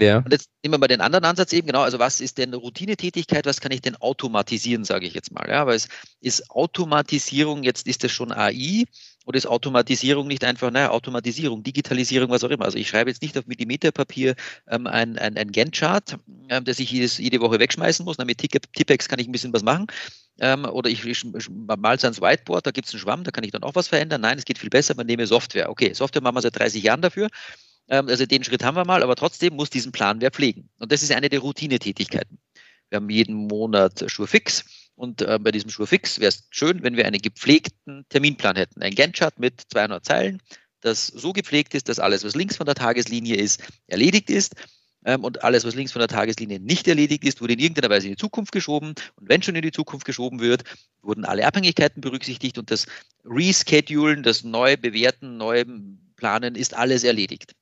Ja. 0.00 0.18
Und 0.18 0.32
jetzt 0.32 0.50
nehmen 0.62 0.74
wir 0.74 0.78
mal 0.78 0.88
den 0.88 1.00
anderen 1.00 1.24
Ansatz 1.24 1.52
eben, 1.52 1.68
genau, 1.68 1.82
also 1.82 1.98
was 1.98 2.20
ist 2.20 2.38
denn 2.38 2.52
Routinetätigkeit, 2.52 3.46
was 3.46 3.60
kann 3.60 3.72
ich 3.72 3.80
denn 3.80 3.96
automatisieren, 3.96 4.84
sage 4.84 5.06
ich 5.06 5.14
jetzt 5.14 5.32
mal. 5.32 5.48
Ja, 5.48 5.66
weil 5.66 5.76
es 5.76 5.88
ist 6.20 6.50
Automatisierung, 6.50 7.62
jetzt 7.62 7.86
ist 7.86 8.02
das 8.02 8.10
schon 8.10 8.32
AI 8.32 8.84
oder 9.24 9.38
ist 9.38 9.46
Automatisierung 9.46 10.26
nicht 10.26 10.44
einfach, 10.44 10.70
naja, 10.70 10.90
Automatisierung, 10.90 11.62
Digitalisierung, 11.62 12.30
was 12.30 12.44
auch 12.44 12.50
immer. 12.50 12.64
Also 12.64 12.76
ich 12.76 12.88
schreibe 12.88 13.10
jetzt 13.10 13.22
nicht 13.22 13.38
auf 13.38 13.46
Millimeterpapier 13.46 14.34
ähm, 14.68 14.86
ein, 14.86 15.16
ein, 15.18 15.36
ein 15.36 15.52
Gantt-Chart, 15.52 16.18
ähm, 16.48 16.64
das 16.64 16.78
ich 16.80 16.90
jedes, 16.90 17.18
jede 17.18 17.40
Woche 17.40 17.58
wegschmeißen 17.60 18.04
muss. 18.04 18.18
Na, 18.18 18.24
mit 18.24 18.38
Tippex 18.38 19.08
kann 19.08 19.18
ich 19.18 19.28
ein 19.28 19.32
bisschen 19.32 19.52
was 19.52 19.62
machen. 19.62 19.86
Ähm, 20.40 20.64
oder 20.64 20.90
ich, 20.90 21.04
ich 21.06 21.24
mal 21.24 21.78
ans 21.80 22.20
Whiteboard, 22.20 22.66
da 22.66 22.70
gibt 22.72 22.88
es 22.88 22.94
einen 22.94 23.00
Schwamm, 23.00 23.24
da 23.24 23.30
kann 23.30 23.44
ich 23.44 23.52
dann 23.52 23.62
auch 23.62 23.76
was 23.76 23.88
verändern. 23.88 24.20
Nein, 24.20 24.38
es 24.38 24.44
geht 24.44 24.58
viel 24.58 24.70
besser, 24.70 24.94
man 24.96 25.06
nehme 25.06 25.26
Software. 25.26 25.70
Okay, 25.70 25.92
Software 25.94 26.22
machen 26.22 26.36
wir 26.36 26.42
seit 26.42 26.58
30 26.58 26.82
Jahren 26.82 27.00
dafür. 27.00 27.28
Ähm, 27.88 28.08
also 28.08 28.26
den 28.26 28.44
Schritt 28.44 28.62
haben 28.64 28.76
wir 28.76 28.84
mal, 28.84 29.02
aber 29.02 29.16
trotzdem 29.16 29.54
muss 29.54 29.70
diesen 29.70 29.92
Plan 29.92 30.20
wer 30.20 30.30
pflegen. 30.30 30.68
Und 30.78 30.92
das 30.92 31.02
ist 31.02 31.12
eine 31.12 31.28
der 31.28 31.40
Routinetätigkeiten. 31.40 32.38
Wir 32.90 32.96
haben 32.96 33.10
jeden 33.10 33.34
Monat 33.34 34.04
Schurfix. 34.10 34.64
Und 34.96 35.22
äh, 35.22 35.38
bei 35.40 35.50
diesem 35.50 35.70
Schurfix 35.70 36.20
wäre 36.20 36.28
es 36.28 36.46
schön, 36.50 36.82
wenn 36.82 36.96
wir 36.96 37.06
einen 37.06 37.20
gepflegten 37.20 38.04
Terminplan 38.08 38.56
hätten. 38.56 38.82
Ein 38.82 38.94
Gantt-Chart 38.94 39.38
mit 39.40 39.62
200 39.72 40.04
Zeilen, 40.04 40.40
das 40.80 41.08
so 41.08 41.32
gepflegt 41.32 41.74
ist, 41.74 41.88
dass 41.88 41.98
alles, 41.98 42.24
was 42.24 42.36
links 42.36 42.56
von 42.56 42.66
der 42.66 42.76
Tageslinie 42.76 43.36
ist, 43.36 43.62
erledigt 43.88 44.30
ist. 44.30 44.54
Ähm, 45.04 45.24
und 45.24 45.42
alles, 45.42 45.64
was 45.64 45.74
links 45.74 45.92
von 45.92 46.00
der 46.00 46.08
Tageslinie 46.08 46.60
nicht 46.60 46.86
erledigt 46.86 47.24
ist, 47.24 47.40
wurde 47.40 47.54
in 47.54 47.58
irgendeiner 47.58 47.90
Weise 47.90 48.06
in 48.06 48.12
die 48.12 48.18
Zukunft 48.18 48.52
geschoben. 48.52 48.94
Und 49.16 49.28
wenn 49.28 49.42
schon 49.42 49.56
in 49.56 49.62
die 49.62 49.72
Zukunft 49.72 50.06
geschoben 50.06 50.40
wird, 50.40 50.62
wurden 51.02 51.24
alle 51.24 51.46
Abhängigkeiten 51.46 52.00
berücksichtigt 52.00 52.58
und 52.58 52.70
das 52.70 52.86
Reschedulen, 53.24 54.22
das 54.22 54.44
neu 54.44 54.76
bewerten, 54.76 55.36
neu 55.36 55.64
planen, 56.16 56.54
ist 56.54 56.74
alles 56.74 57.02
erledigt. 57.02 57.54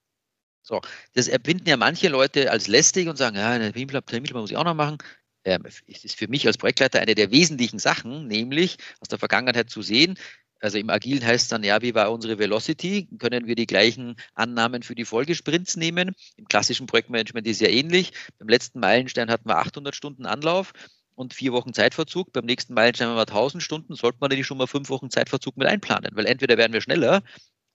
So, 0.62 0.80
das 1.14 1.28
empfinden 1.28 1.68
ja 1.68 1.76
manche 1.76 2.08
Leute 2.08 2.50
als 2.50 2.68
lästig 2.68 3.08
und 3.08 3.16
sagen, 3.16 3.36
ja, 3.36 3.58
Terminplan, 3.58 4.06
Terminplan 4.06 4.42
muss 4.42 4.50
ich 4.50 4.56
auch 4.56 4.64
noch 4.64 4.74
machen 4.74 4.98
ähm, 5.44 5.64
ist 5.86 6.16
für 6.16 6.28
mich 6.28 6.46
als 6.46 6.56
Projektleiter 6.56 7.00
eine 7.00 7.16
der 7.16 7.32
wesentlichen 7.32 7.80
Sachen, 7.80 8.28
nämlich 8.28 8.76
aus 9.00 9.08
der 9.08 9.18
Vergangenheit 9.18 9.70
zu 9.70 9.82
sehen, 9.82 10.16
also 10.62 10.78
im 10.78 10.90
Agilen 10.90 11.24
heißt 11.26 11.42
es 11.42 11.48
dann, 11.48 11.64
ja, 11.64 11.82
wie 11.82 11.94
war 11.94 12.12
unsere 12.12 12.38
Velocity? 12.38 13.08
Können 13.18 13.48
wir 13.48 13.56
die 13.56 13.66
gleichen 13.66 14.14
Annahmen 14.34 14.84
für 14.84 14.94
die 14.94 15.04
Folgesprints 15.04 15.76
nehmen? 15.76 16.14
Im 16.36 16.46
klassischen 16.46 16.86
Projektmanagement 16.86 17.48
ist 17.48 17.60
ja 17.60 17.68
ähnlich. 17.68 18.12
Beim 18.38 18.48
letzten 18.48 18.78
Meilenstein 18.78 19.28
hatten 19.28 19.48
wir 19.48 19.58
800 19.58 19.96
Stunden 19.96 20.24
Anlauf 20.24 20.72
und 21.16 21.34
vier 21.34 21.52
Wochen 21.52 21.72
Zeitverzug. 21.72 22.32
Beim 22.32 22.44
nächsten 22.44 22.74
Meilenstein 22.74 23.08
haben 23.08 23.16
wir 23.16 23.22
1000 23.22 23.60
Stunden. 23.60 23.96
Sollte 23.96 24.18
man 24.20 24.30
nicht 24.30 24.46
schon 24.46 24.56
mal 24.56 24.68
fünf 24.68 24.88
Wochen 24.88 25.10
Zeitverzug 25.10 25.56
mit 25.56 25.66
einplanen? 25.66 26.12
Weil 26.14 26.26
entweder 26.26 26.56
werden 26.56 26.72
wir 26.72 26.80
schneller 26.80 27.24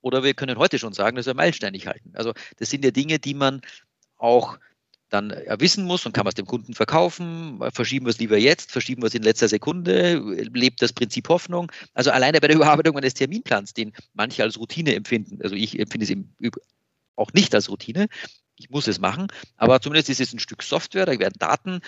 oder 0.08 0.24
wir 0.24 0.34
können 0.34 0.58
heute 0.58 0.80
schon 0.80 0.94
sagen, 0.94 1.16
dass 1.16 1.26
wir 1.26 1.34
Meilenstein 1.34 1.74
nicht 1.74 1.88
halten. 1.88 2.12
Also 2.16 2.34
das 2.58 2.70
sind 2.70 2.84
ja 2.84 2.92
Dinge, 2.92 3.20
die 3.20 3.34
man 3.34 3.62
auch 4.18 4.58
dann 5.10 5.32
wissen 5.60 5.86
muss 5.86 6.06
und 6.06 6.12
kann 6.12 6.26
man 6.26 6.32
es 6.32 6.36
dem 6.36 6.46
Kunden 6.46 6.74
verkaufen, 6.74 7.60
verschieben 7.72 8.06
wir 8.06 8.10
es 8.10 8.20
lieber 8.20 8.38
jetzt, 8.38 8.72
verschieben 8.72 9.02
wir 9.02 9.08
es 9.08 9.16
in 9.16 9.24
letzter 9.24 9.48
Sekunde, 9.48 10.18
lebt 10.54 10.82
das 10.82 10.92
Prinzip 10.92 11.30
Hoffnung. 11.30 11.72
Also 11.94 12.12
alleine 12.12 12.42
bei 12.42 12.48
der 12.48 12.58
Überarbeitung 12.58 12.98
eines 12.98 13.14
Terminplans, 13.14 13.74
den 13.74 13.94
manche 14.14 14.44
als 14.44 14.58
Routine 14.58 14.96
empfinden, 14.96 15.42
also 15.42 15.56
ich 15.56 15.80
empfinde 15.80 16.04
es 16.04 16.10
im 16.10 16.34
auch 17.16 17.34
nicht 17.34 17.56
als 17.56 17.70
Routine, 17.70 18.08
ich 18.58 18.70
muss 18.70 18.88
es 18.88 19.00
machen, 19.00 19.28
aber 19.56 19.82
zumindest 19.82 20.10
ist 20.10 20.20
es 20.20 20.34
ein 20.34 20.40
Stück 20.40 20.62
Software, 20.62 21.06
da 21.06 21.18
werden 21.18 21.36
Daten 21.40 21.82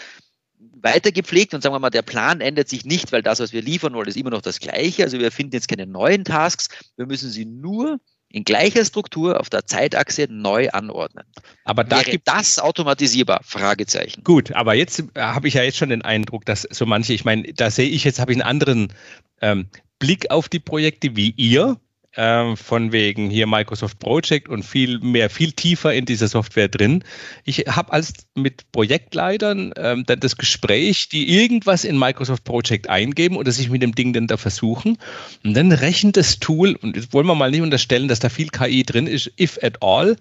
weitergepflegt 0.81 1.53
und 1.53 1.61
sagen 1.61 1.73
wir 1.73 1.79
mal, 1.79 1.89
der 1.89 2.01
Plan 2.01 2.41
ändert 2.41 2.69
sich 2.69 2.85
nicht, 2.85 3.11
weil 3.11 3.21
das, 3.21 3.39
was 3.39 3.53
wir 3.53 3.61
liefern 3.61 3.93
wollen, 3.93 4.07
ist 4.07 4.17
immer 4.17 4.29
noch 4.29 4.41
das 4.41 4.59
Gleiche. 4.59 5.03
Also 5.03 5.19
wir 5.19 5.31
finden 5.31 5.55
jetzt 5.55 5.67
keine 5.67 5.87
neuen 5.87 6.25
Tasks, 6.25 6.69
wir 6.97 7.05
müssen 7.05 7.29
sie 7.29 7.45
nur 7.45 7.99
in 8.31 8.43
gleicher 8.43 8.85
Struktur 8.85 9.39
auf 9.39 9.49
der 9.49 9.65
Zeitachse 9.65 10.27
neu 10.29 10.69
anordnen. 10.69 11.25
Aber 11.63 11.83
da 11.83 11.97
Wäre 11.97 12.11
gibt 12.11 12.27
das 12.27 12.59
automatisierbar? 12.59 13.41
Fragezeichen. 13.43 14.23
Gut, 14.23 14.51
aber 14.51 14.75
jetzt 14.75 14.99
äh, 14.99 15.21
habe 15.21 15.47
ich 15.47 15.55
ja 15.55 15.63
jetzt 15.63 15.77
schon 15.77 15.89
den 15.89 16.03
Eindruck, 16.03 16.45
dass 16.45 16.67
so 16.69 16.85
manche, 16.85 17.13
ich 17.13 17.25
meine, 17.25 17.51
da 17.53 17.71
sehe 17.71 17.89
ich 17.89 18.03
jetzt, 18.03 18.19
habe 18.19 18.31
ich 18.31 18.37
einen 18.37 18.47
anderen 18.47 18.93
ähm, 19.41 19.67
Blick 19.97 20.29
auf 20.29 20.47
die 20.47 20.59
Projekte 20.59 21.15
wie 21.15 21.31
ihr 21.37 21.77
äh, 22.19 22.55
von 22.58 22.91
wegen 22.91 23.29
hier 23.29 23.47
Microsoft 23.47 23.99
Project 23.99 24.49
und 24.49 24.63
viel 24.63 24.99
mehr, 24.99 25.29
viel 25.29 25.53
tiefer 25.53 25.93
in 25.93 26.05
dieser 26.05 26.27
Software 26.27 26.67
drin. 26.67 27.03
Ich 27.45 27.60
habe 27.60 27.93
als 27.93 28.13
mit 28.36 28.69
Projektleitern 28.73 29.73
ähm, 29.77 30.03
dann 30.05 30.19
das 30.19 30.36
Gespräch, 30.36 31.08
die 31.10 31.39
irgendwas 31.39 31.86
in 31.86 31.97
Microsoft 31.97 32.43
Project 32.43 32.89
eingeben 32.89 33.38
oder 33.38 33.51
sich 33.51 33.69
mit 33.69 33.82
dem 33.82 33.95
Ding 33.95 34.12
dann 34.12 34.27
da 34.27 34.36
versuchen. 34.36 34.97
Und 35.45 35.53
dann 35.53 35.71
rechnet 35.71 36.17
das 36.17 36.39
Tool, 36.39 36.75
und 36.82 36.97
jetzt 36.97 37.13
wollen 37.13 37.25
wir 37.25 37.36
mal 37.36 37.51
nicht 37.51 37.62
unterstellen, 37.62 38.10
dass 38.10 38.19
da 38.19 38.27
viel 38.27 38.49
KI 38.49 38.84
drin 38.84 39.08
ist, 39.08 39.32
if 39.39 39.58
at 39.63 39.82
all. 39.82 40.17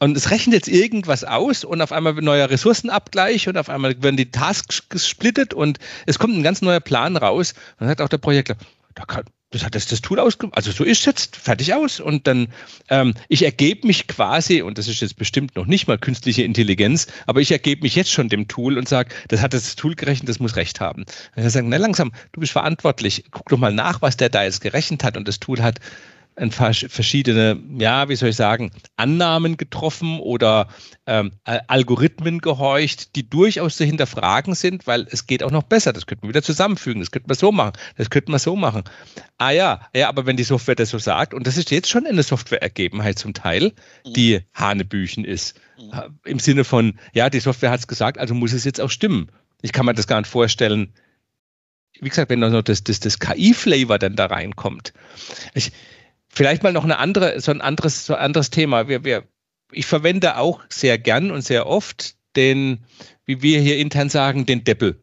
Und 0.00 0.16
es 0.16 0.30
rechnet 0.30 0.54
jetzt 0.54 0.68
irgendwas 0.68 1.24
aus 1.24 1.64
und 1.64 1.80
auf 1.80 1.92
einmal 1.92 2.12
neuer 2.12 2.50
Ressourcenabgleich 2.50 3.48
und 3.48 3.56
auf 3.56 3.70
einmal 3.70 4.00
werden 4.02 4.16
die 4.16 4.30
Tasks 4.30 4.88
gesplittet 4.90 5.54
und 5.54 5.78
es 6.04 6.18
kommt 6.18 6.36
ein 6.36 6.42
ganz 6.42 6.60
neuer 6.60 6.80
Plan 6.80 7.16
raus. 7.16 7.54
Und 7.78 7.80
dann 7.80 7.88
sagt 7.88 8.02
auch 8.02 8.08
der 8.08 8.18
Projektleiter, 8.18 8.60
da 8.98 9.04
kann, 9.04 9.24
das 9.50 9.64
hat 9.64 9.74
das, 9.74 9.86
das 9.86 10.00
Tool 10.00 10.18
ausgemacht. 10.18 10.56
Also 10.56 10.72
so 10.72 10.82
ist 10.82 11.00
es 11.00 11.06
jetzt 11.06 11.36
fertig 11.36 11.72
aus. 11.72 12.00
Und 12.00 12.26
dann, 12.26 12.48
ähm, 12.90 13.14
ich 13.28 13.44
ergebe 13.44 13.86
mich 13.86 14.08
quasi, 14.08 14.60
und 14.60 14.76
das 14.76 14.88
ist 14.88 15.00
jetzt 15.00 15.16
bestimmt 15.16 15.54
noch 15.56 15.66
nicht 15.66 15.86
mal 15.86 15.98
künstliche 15.98 16.42
Intelligenz, 16.42 17.06
aber 17.26 17.40
ich 17.40 17.52
ergebe 17.52 17.82
mich 17.82 17.94
jetzt 17.94 18.10
schon 18.10 18.28
dem 18.28 18.48
Tool 18.48 18.76
und 18.76 18.88
sage, 18.88 19.14
das 19.28 19.40
hat 19.40 19.54
das 19.54 19.76
Tool 19.76 19.94
gerechnet, 19.94 20.28
das 20.28 20.40
muss 20.40 20.56
recht 20.56 20.80
haben. 20.80 21.02
Und 21.02 21.08
dann 21.36 21.50
sagen, 21.50 21.68
na 21.68 21.76
langsam, 21.76 22.12
du 22.32 22.40
bist 22.40 22.52
verantwortlich, 22.52 23.24
guck 23.30 23.48
doch 23.48 23.58
mal 23.58 23.72
nach, 23.72 24.02
was 24.02 24.16
der 24.16 24.28
da 24.28 24.42
jetzt 24.42 24.60
gerechnet 24.60 25.04
hat. 25.04 25.16
Und 25.16 25.28
das 25.28 25.38
Tool 25.38 25.62
hat 25.62 25.78
ein 26.38 26.52
verschiedene, 26.52 27.60
ja, 27.78 28.08
wie 28.08 28.16
soll 28.16 28.30
ich 28.30 28.36
sagen, 28.36 28.70
Annahmen 28.96 29.56
getroffen 29.56 30.20
oder 30.20 30.68
ähm, 31.06 31.32
Algorithmen 31.44 32.40
gehorcht, 32.40 33.16
die 33.16 33.28
durchaus 33.28 33.76
zu 33.76 33.84
hinterfragen 33.84 34.54
sind, 34.54 34.86
weil 34.86 35.06
es 35.10 35.26
geht 35.26 35.42
auch 35.42 35.50
noch 35.50 35.64
besser. 35.64 35.92
Das 35.92 36.06
könnte 36.06 36.24
man 36.24 36.30
wieder 36.30 36.42
zusammenfügen, 36.42 37.00
das 37.00 37.10
könnte 37.10 37.28
man 37.28 37.36
so 37.36 37.50
machen, 37.52 37.72
das 37.96 38.10
könnte 38.10 38.30
man 38.30 38.38
so 38.38 38.56
machen. 38.56 38.84
Ah 39.36 39.50
ja, 39.50 39.80
ja, 39.94 40.08
aber 40.08 40.26
wenn 40.26 40.36
die 40.36 40.44
Software 40.44 40.76
das 40.76 40.90
so 40.90 40.98
sagt, 40.98 41.34
und 41.34 41.46
das 41.46 41.56
ist 41.56 41.70
jetzt 41.70 41.88
schon 41.88 42.06
eine 42.06 42.22
Software-Ergebenheit 42.22 43.18
zum 43.18 43.34
Teil, 43.34 43.72
mhm. 44.06 44.12
die 44.12 44.40
Hanebüchen 44.54 45.24
ist. 45.24 45.60
Mhm. 45.78 46.18
Im 46.24 46.38
Sinne 46.38 46.64
von, 46.64 46.98
ja, 47.12 47.30
die 47.30 47.40
Software 47.40 47.70
hat 47.70 47.80
es 47.80 47.88
gesagt, 47.88 48.18
also 48.18 48.34
muss 48.34 48.52
es 48.52 48.64
jetzt 48.64 48.80
auch 48.80 48.90
stimmen. 48.90 49.30
Ich 49.60 49.72
kann 49.72 49.86
mir 49.86 49.94
das 49.94 50.06
gar 50.06 50.20
nicht 50.20 50.30
vorstellen, 50.30 50.92
wie 52.00 52.08
gesagt, 52.08 52.30
wenn 52.30 52.38
noch 52.38 52.62
das, 52.62 52.84
das, 52.84 53.00
das 53.00 53.18
KI-Flavor 53.18 53.98
dann 53.98 54.14
da 54.14 54.26
reinkommt. 54.26 54.92
Ich, 55.54 55.72
Vielleicht 56.38 56.62
mal 56.62 56.72
noch 56.72 56.84
eine 56.84 56.98
andere, 56.98 57.40
so 57.40 57.50
ein 57.50 57.60
anderes, 57.60 58.06
so 58.06 58.14
ein 58.14 58.20
anderes 58.20 58.50
Thema. 58.50 58.86
Wir, 58.86 59.02
wir, 59.02 59.24
ich 59.72 59.86
verwende 59.86 60.36
auch 60.36 60.60
sehr 60.68 60.96
gern 60.96 61.32
und 61.32 61.42
sehr 61.42 61.66
oft 61.66 62.14
den, 62.36 62.84
wie 63.24 63.42
wir 63.42 63.60
hier 63.60 63.76
intern 63.76 64.08
sagen, 64.08 64.46
den 64.46 64.62
Deppel, 64.62 65.02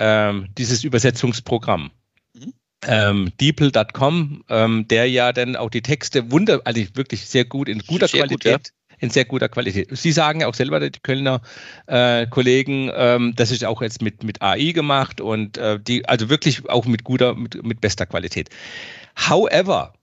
ähm, 0.00 0.48
dieses 0.58 0.82
Übersetzungsprogramm. 0.82 1.92
Mhm. 2.32 2.52
Ähm, 2.88 3.32
Deeple.com, 3.40 4.42
ähm, 4.48 4.88
der 4.88 5.08
ja 5.08 5.32
dann 5.32 5.54
auch 5.54 5.70
die 5.70 5.82
Texte 5.82 6.32
wunder, 6.32 6.60
also 6.64 6.82
wirklich 6.94 7.24
sehr 7.24 7.44
gut 7.44 7.68
in 7.68 7.78
guter 7.78 8.08
sehr 8.08 8.22
Qualität. 8.22 8.54
Gut, 8.54 8.72
ja. 8.90 8.96
In 8.98 9.10
sehr 9.10 9.26
guter 9.26 9.48
Qualität. 9.48 9.96
Sie 9.96 10.10
sagen 10.10 10.40
ja 10.40 10.48
auch 10.48 10.54
selber, 10.54 10.80
die 10.80 10.98
Kölner 11.00 11.40
äh, 11.86 12.26
Kollegen, 12.26 12.90
ähm, 12.96 13.32
das 13.36 13.52
ist 13.52 13.64
auch 13.64 13.80
jetzt 13.80 14.02
mit, 14.02 14.24
mit 14.24 14.42
AI 14.42 14.72
gemacht 14.72 15.20
und 15.20 15.56
äh, 15.56 15.78
die, 15.78 16.08
also 16.08 16.30
wirklich 16.30 16.68
auch 16.68 16.84
mit 16.84 17.04
guter, 17.04 17.36
mit, 17.36 17.62
mit 17.62 17.80
bester 17.80 18.06
Qualität. 18.06 18.48
However, 19.16 19.94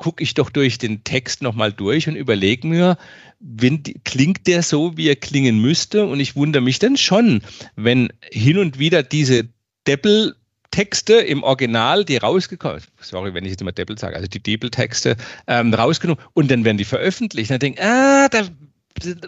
gucke 0.00 0.24
ich 0.24 0.32
doch 0.32 0.48
durch 0.48 0.78
den 0.78 1.04
Text 1.04 1.42
nochmal 1.42 1.72
durch 1.74 2.08
und 2.08 2.16
überlege 2.16 2.66
mir, 2.66 2.96
wenn, 3.38 3.82
klingt 4.02 4.46
der 4.46 4.62
so, 4.62 4.96
wie 4.96 5.08
er 5.08 5.16
klingen 5.16 5.60
müsste? 5.60 6.06
Und 6.06 6.20
ich 6.20 6.36
wundere 6.36 6.62
mich 6.62 6.78
dann 6.78 6.96
schon, 6.96 7.42
wenn 7.76 8.08
hin 8.32 8.56
und 8.56 8.78
wieder 8.78 9.02
diese 9.02 9.48
Deppel 9.86 10.34
Texte 10.70 11.14
im 11.14 11.42
Original, 11.42 12.04
die 12.04 12.16
rausgekommen, 12.16 12.80
sorry, 13.00 13.34
wenn 13.34 13.44
ich 13.44 13.50
jetzt 13.50 13.60
immer 13.60 13.72
Deppel 13.72 13.98
sage, 13.98 14.16
also 14.16 14.28
die 14.28 14.42
Deppel-Texte 14.42 15.16
ähm, 15.48 15.74
rausgenommen 15.74 16.22
und 16.32 16.50
dann 16.50 16.64
werden 16.64 16.78
die 16.78 16.84
veröffentlicht. 16.84 17.50
Dann 17.50 17.58
denke 17.58 17.80
ich, 17.80 17.86
ah, 17.86 18.28
da 18.28 18.48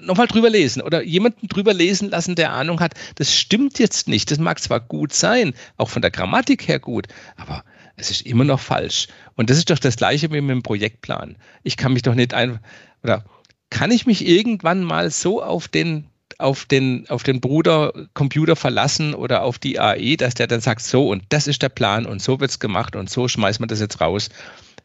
nochmal 0.00 0.26
drüber 0.26 0.50
lesen 0.50 0.82
oder 0.82 1.02
jemanden 1.02 1.48
drüber 1.48 1.74
lesen 1.74 2.10
lassen, 2.10 2.34
der 2.34 2.52
Ahnung 2.52 2.80
hat, 2.80 2.94
das 3.16 3.34
stimmt 3.34 3.78
jetzt 3.78 4.08
nicht. 4.08 4.30
Das 4.30 4.38
mag 4.38 4.60
zwar 4.60 4.80
gut 4.80 5.12
sein, 5.12 5.52
auch 5.76 5.88
von 5.88 6.02
der 6.02 6.10
Grammatik 6.10 6.68
her 6.68 6.78
gut, 6.78 7.08
aber 7.36 7.64
es 8.02 8.10
ist 8.10 8.26
immer 8.26 8.44
noch 8.44 8.60
falsch. 8.60 9.06
Und 9.36 9.48
das 9.48 9.58
ist 9.58 9.70
doch 9.70 9.78
das 9.78 9.96
Gleiche 9.96 10.30
wie 10.32 10.40
mit 10.40 10.50
dem 10.50 10.62
Projektplan. 10.62 11.36
Ich 11.62 11.76
kann 11.76 11.92
mich 11.92 12.02
doch 12.02 12.14
nicht 12.14 12.34
ein, 12.34 12.58
oder 13.02 13.24
kann 13.70 13.90
ich 13.90 14.06
mich 14.06 14.26
irgendwann 14.26 14.82
mal 14.82 15.10
so 15.10 15.42
auf 15.42 15.68
den 15.68 16.08
auf 16.38 16.64
den, 16.64 17.08
auf 17.08 17.22
den 17.22 17.40
Bruder 17.40 17.92
Computer 18.14 18.56
verlassen 18.56 19.14
oder 19.14 19.42
auf 19.42 19.58
die 19.58 19.78
AI, 19.78 20.16
dass 20.16 20.34
der 20.34 20.48
dann 20.48 20.60
sagt, 20.60 20.82
so 20.82 21.08
und 21.08 21.22
das 21.28 21.46
ist 21.46 21.62
der 21.62 21.68
Plan 21.68 22.04
und 22.04 22.20
so 22.20 22.40
wird 22.40 22.50
es 22.50 22.58
gemacht 22.58 22.96
und 22.96 23.08
so 23.08 23.28
schmeißt 23.28 23.60
man 23.60 23.68
das 23.68 23.80
jetzt 23.80 24.00
raus. 24.00 24.28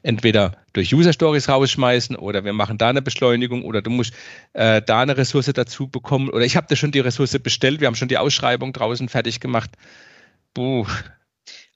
Entweder 0.03 0.57
durch 0.73 0.93
User 0.93 1.13
Stories 1.13 1.49
rausschmeißen 1.49 2.15
oder 2.15 2.45
wir 2.45 2.53
machen 2.53 2.77
da 2.77 2.89
eine 2.89 3.01
Beschleunigung 3.01 3.63
oder 3.63 3.81
du 3.81 3.89
musst 3.89 4.13
äh, 4.53 4.81
da 4.83 5.01
eine 5.01 5.17
Ressource 5.17 5.51
dazu 5.51 5.87
bekommen 5.87 6.29
oder 6.29 6.45
ich 6.45 6.55
habe 6.55 6.67
da 6.69 6.75
schon 6.75 6.91
die 6.91 6.99
Ressource 6.99 7.39
bestellt, 7.39 7.79
wir 7.79 7.87
haben 7.87 7.95
schon 7.95 8.09
die 8.09 8.19
Ausschreibung 8.19 8.73
draußen 8.73 9.09
fertig 9.09 9.39
gemacht. 9.39 9.71
Puh, 10.53 10.85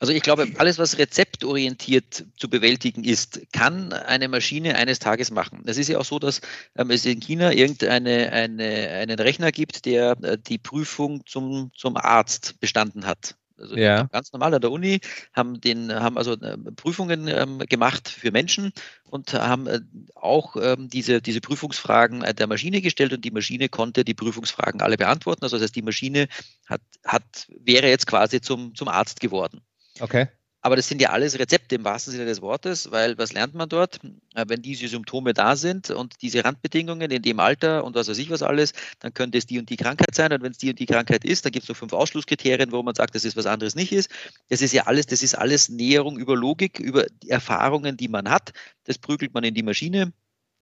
also 0.02 0.14
ich 0.14 0.24
glaube, 0.24 0.48
alles, 0.58 0.80
was 0.80 0.98
rezeptorientiert 0.98 2.26
zu 2.36 2.50
bewältigen 2.50 3.04
ist, 3.04 3.40
kann 3.54 3.94
eine 3.94 4.30
Maschine 4.30 4.76
eines 4.76 4.98
Tages 4.98 5.30
machen. 5.30 5.62
Es 5.68 5.78
ist 5.78 5.90
ja 5.90 6.00
auch 6.00 6.06
so, 6.06 6.18
dass 6.18 6.42
ähm, 6.76 6.90
es 6.90 7.06
in 7.06 7.20
China 7.20 7.52
irgendeine 7.52 8.32
eine, 8.32 8.90
einen 8.90 9.20
Rechner 9.20 9.52
gibt, 9.52 9.86
der 9.86 10.18
äh, 10.24 10.40
die 10.40 10.58
Prüfung 10.58 11.24
zum, 11.28 11.70
zum 11.76 11.98
Arzt 11.98 12.60
bestanden 12.60 13.06
hat. 13.06 13.36
Also 13.60 13.76
ja. 13.76 14.06
ganz 14.06 14.34
normal 14.34 14.56
an 14.56 14.62
der 14.62 14.72
Uni 14.72 15.02
haben 15.34 15.62
den 15.62 15.94
haben 15.94 16.18
also 16.18 16.34
äh, 16.34 16.58
Prüfungen 16.76 17.28
ähm, 17.28 17.60
gemacht 17.60 18.10
für 18.10 18.32
Menschen 18.32 18.72
und 19.04 19.36
haben 19.36 19.68
äh, 19.68 19.82
auch 20.16 20.56
ähm, 20.56 20.90
diese 20.90 21.22
diese 21.22 21.42
Prüfungsfragen 21.42 22.22
der 22.22 22.48
Maschine 22.48 22.82
gestellt 22.82 23.14
und 23.14 23.24
die 23.24 23.30
Maschine 23.30 23.70
konnte 23.70 24.04
die 24.04 24.16
Prüfungsfragen 24.16 24.82
alle 24.82 24.98
beantworten. 24.98 25.44
Also 25.44 25.58
das 25.58 25.66
heißt, 25.66 25.76
die 25.76 25.84
Maschine 25.84 26.28
hat 26.66 26.82
hat 27.06 27.48
wäre 27.50 27.88
jetzt 27.88 28.08
quasi 28.08 28.42
zum 28.42 28.74
zum 28.74 28.88
Arzt 28.88 29.20
geworden. 29.20 29.62
Okay. 30.00 30.28
Aber 30.64 30.76
das 30.76 30.88
sind 30.88 31.02
ja 31.02 31.10
alles 31.10 31.40
Rezepte 31.40 31.76
im 31.76 31.84
wahrsten 31.84 32.12
Sinne 32.12 32.26
des 32.26 32.42
Wortes, 32.42 32.92
weil 32.92 33.18
was 33.18 33.34
lernt 33.34 33.56
man 33.56 33.68
dort? 33.68 34.00
Äh, 34.36 34.46
wenn 34.48 34.62
diese 34.62 34.88
Symptome 34.88 35.34
da 35.34 35.56
sind 35.56 35.90
und 35.90 36.22
diese 36.22 36.46
Randbedingungen 36.46 37.10
in 37.10 37.24
dem 37.24 37.40
Alter 37.40 37.84
und 37.84 37.96
was 37.96 38.08
weiß 38.08 38.20
ich 38.20 38.30
was 38.30 38.44
alles, 38.44 38.74
dann 39.00 39.12
könnte 39.14 39.40
es 39.40 39.48
die 39.48 39.58
und 39.58 39.70
die 39.72 39.78
Krankheit 39.78 40.14
sein. 40.14 40.32
Und 40.32 40.44
wenn 40.44 40.52
es 40.52 40.60
die 40.60 40.70
und 40.70 40.78
die 40.78 40.86
Krankheit 40.86 41.26
ist, 41.26 41.46
dann 41.46 41.52
gibt 41.52 41.64
es 41.64 41.70
noch 41.70 41.76
fünf 41.76 41.94
Ausschlusskriterien, 41.94 42.72
wo 42.72 42.84
man 42.84 42.94
sagt, 42.94 43.16
dass 43.16 43.26
es 43.26 43.36
was 43.36 43.48
anderes 43.48 43.74
nicht 43.74 43.92
ist. 43.92 44.12
Das 44.50 44.62
ist 44.62 44.72
ja 44.72 44.86
alles, 44.86 45.08
das 45.08 45.24
ist 45.24 45.34
alles 45.34 45.70
Näherung 45.70 46.20
über 46.20 46.36
Logik, 46.36 46.80
über 46.80 47.08
die 47.24 47.30
Erfahrungen, 47.32 47.98
die 47.98 48.08
man 48.08 48.30
hat. 48.30 48.52
Das 48.84 49.00
prügelt 49.00 49.34
man 49.34 49.44
in 49.44 49.56
die 49.56 49.64
Maschine 49.64 50.14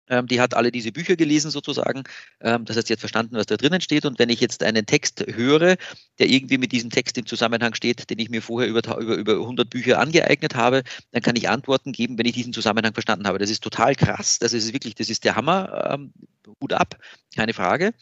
ähm, 0.10 0.28
die 0.28 0.42
hat 0.42 0.54
alle 0.54 0.72
diese 0.72 0.92
Bücher 0.92 1.16
gelesen 1.16 1.52
sozusagen. 1.52 2.04
Ähm, 2.42 2.66
das 2.66 2.76
heißt, 2.78 2.88
sie 2.88 2.94
hat 2.94 3.00
verstanden, 3.00 3.36
was 3.36 3.46
da 3.46 3.58
drinnen 3.58 3.82
steht. 3.82 4.06
Und 4.06 4.20
wenn 4.20 4.30
ich 4.30 4.42
jetzt 4.42 4.64
einen 4.64 4.86
Text 4.86 5.24
höre, 5.28 5.78
der 6.18 6.28
irgendwie 6.28 6.58
mit 6.58 6.72
diesem 6.72 6.90
Text 6.90 7.18
im 7.18 7.26
Zusammenhang 7.26 7.74
steht, 7.76 8.10
den 8.10 8.20
ich 8.20 8.30
mir 8.30 8.42
vorher 8.42 8.70
über, 8.70 8.98
über, 8.98 9.16
über 9.16 9.34
100 9.34 9.70
Bücher 9.70 10.00
angeeignet 10.00 10.56
habe, 10.56 10.84
dann 11.12 11.22
kann 11.22 11.36
ich 11.36 11.50
Antworten 11.50 11.92
geben, 11.92 12.18
wenn 12.18 12.26
ich 12.26 12.34
diesen 12.34 12.54
Zusammenhang 12.54 12.94
verstanden 12.94 13.28
habe. 13.28 13.40
Das 13.40 13.50
ist 13.50 13.64
total 13.64 13.96
krass. 13.96 14.40
Das 14.40 14.54
ist 14.54 14.74
wirklich, 14.74 14.96
das 14.96 15.10
ist 15.10 15.24
der 15.24 15.36
Hammer. 15.36 15.92
Ähm, 15.94 16.14
Hut 16.62 16.74
ab, 16.74 16.98
keine 17.36 17.54
Frage. 17.54 17.94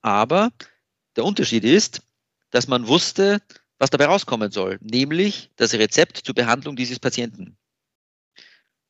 Aber 0.00 0.50
der 1.16 1.24
Unterschied 1.24 1.64
ist, 1.64 2.02
dass 2.50 2.68
man 2.68 2.86
wusste, 2.86 3.42
was 3.78 3.90
dabei 3.90 4.06
rauskommen 4.06 4.50
soll, 4.50 4.78
nämlich 4.80 5.50
das 5.56 5.74
Rezept 5.74 6.18
zur 6.18 6.34
Behandlung 6.34 6.76
dieses 6.76 6.98
Patienten. 6.98 7.56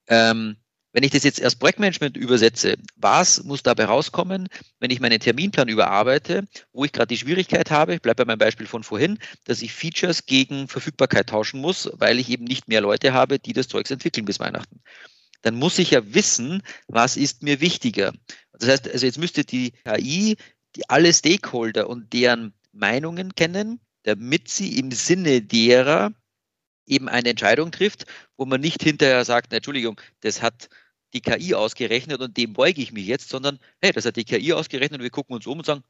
Ähm, 0.07 0.57
wenn 0.93 1.03
ich 1.03 1.11
das 1.11 1.23
jetzt 1.23 1.43
als 1.43 1.57
Projektmanagement 1.57 2.17
übersetze, 2.17 2.77
was 2.97 3.45
muss 3.45 3.63
dabei 3.63 3.85
rauskommen, 3.85 4.49
wenn 4.81 4.91
ich 4.91 5.01
meinen 5.01 5.21
Terminplan 5.21 5.69
überarbeite, 5.69 6.45
wo 6.73 6.85
ich 6.85 6.93
gerade 6.93 7.09
die 7.09 7.19
Schwierigkeit 7.19 7.71
habe, 7.71 7.95
ich 7.95 8.03
bleibe 8.03 8.25
bei 8.25 8.33
meinem 8.33 8.39
Beispiel 8.39 8.67
von 8.67 8.83
vorhin, 8.83 9.19
dass 9.45 9.63
ich 9.63 9.73
Features 9.73 10.27
gegen 10.27 10.69
Verfügbarkeit 10.69 11.29
tauschen 11.29 11.61
muss, 11.61 11.91
weil 11.95 12.19
ich 12.19 12.31
eben 12.31 12.45
nicht 12.45 12.69
mehr 12.69 12.81
Leute 12.81 13.13
habe, 13.13 13.39
die 13.39 13.53
das 13.53 13.69
Zeugs 13.69 13.91
entwickeln 13.91 14.25
bis 14.25 14.41
Weihnachten. 14.41 14.81
Dann 15.43 15.55
muss 15.55 15.79
ich 15.79 15.93
ja 15.93 16.15
wissen, 16.15 16.63
was 16.89 17.17
ist 17.17 17.43
mir 17.43 17.61
wichtiger. 17.61 18.13
Das 18.53 18.69
heißt, 18.69 18.89
also 18.89 19.07
jetzt 19.07 19.19
müsste 19.19 19.45
die 19.45 19.73
KI 19.85 20.37
die 20.77 20.89
alle 20.89 21.13
Stakeholder 21.13 21.89
und 21.89 22.13
deren 22.13 22.53
Meinungen 22.73 23.35
kennen, 23.35 23.81
damit 24.05 24.49
sie 24.49 24.79
im 24.79 24.91
Sinne 24.93 25.43
derer 25.43 26.13
eben 26.89 27.09
eine 27.09 27.31
Entscheidung 27.31 27.71
trifft, 27.71 28.07
wo 28.37 28.45
man 28.45 28.61
nicht 28.61 28.83
hinterher 28.83 29.25
sagt, 29.25 29.53
Entschuldigung, 29.53 30.01
das 30.21 30.43
hat 30.43 30.69
die 31.15 31.21
KI 31.21 31.55
ausgerechnet 31.55 32.21
und 32.21 32.37
dem 32.37 32.53
beuge 32.53 32.83
ich 32.83 32.93
mich 32.93 33.07
jetzt, 33.07 33.29
sondern 33.29 33.59
hey, 33.81 33.93
das 33.93 34.05
hat 34.05 34.17
die 34.17 34.25
KI 34.25 34.53
ausgerechnet 34.53 35.01
und 35.01 35.05
wir 35.05 35.11
gucken 35.11 35.35
uns 35.35 35.47
um 35.47 35.59
und 35.59 35.67
sagen, 35.67 35.83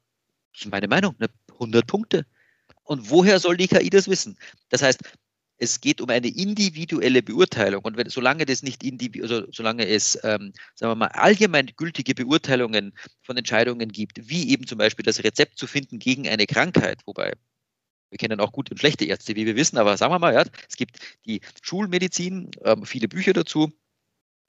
das 0.53 0.65
ist 0.65 0.71
meine 0.71 0.87
Meinung, 0.87 1.15
100 1.53 1.85
Punkte. 1.85 2.25
Und 2.83 3.09
woher 3.09 3.39
soll 3.39 3.57
die 3.57 3.67
KI 3.67 3.89
das 3.89 4.07
wissen? 4.07 4.37
Das 4.69 4.81
heißt, 4.81 5.01
es 5.59 5.81
geht 5.81 6.01
um 6.01 6.09
eine 6.09 6.27
individuelle 6.27 7.21
Beurteilung. 7.21 7.83
Und 7.83 7.97
wenn, 7.97 8.09
solange 8.09 8.45
das 8.45 8.63
nicht 8.63 8.81
also 9.21 9.43
solange 9.51 9.85
es, 9.87 10.17
ähm, 10.23 10.53
sagen 10.73 10.91
wir 10.91 10.95
mal, 10.95 11.07
allgemein 11.07 11.67
gültige 11.77 12.15
Beurteilungen 12.15 12.93
von 13.21 13.37
Entscheidungen 13.37 13.89
gibt, 13.91 14.29
wie 14.29 14.49
eben 14.49 14.65
zum 14.65 14.77
Beispiel 14.77 15.03
das 15.03 15.23
Rezept 15.23 15.57
zu 15.57 15.67
finden 15.67 15.99
gegen 15.99 16.27
eine 16.27 16.47
Krankheit, 16.47 17.01
wobei 17.05 17.33
wir 18.09 18.17
kennen 18.17 18.39
auch 18.39 18.51
gute 18.51 18.71
und 18.71 18.77
schlechte 18.77 19.05
Ärzte, 19.05 19.35
wie 19.35 19.45
wir 19.45 19.55
wissen, 19.55 19.77
aber 19.77 19.97
sagen 19.97 20.13
wir 20.13 20.19
mal, 20.19 20.33
ja, 20.33 20.43
es 20.67 20.75
gibt 20.75 20.99
die 21.25 21.41
Schulmedizin, 21.61 22.51
ähm, 22.63 22.85
viele 22.85 23.07
Bücher 23.07 23.33
dazu, 23.33 23.71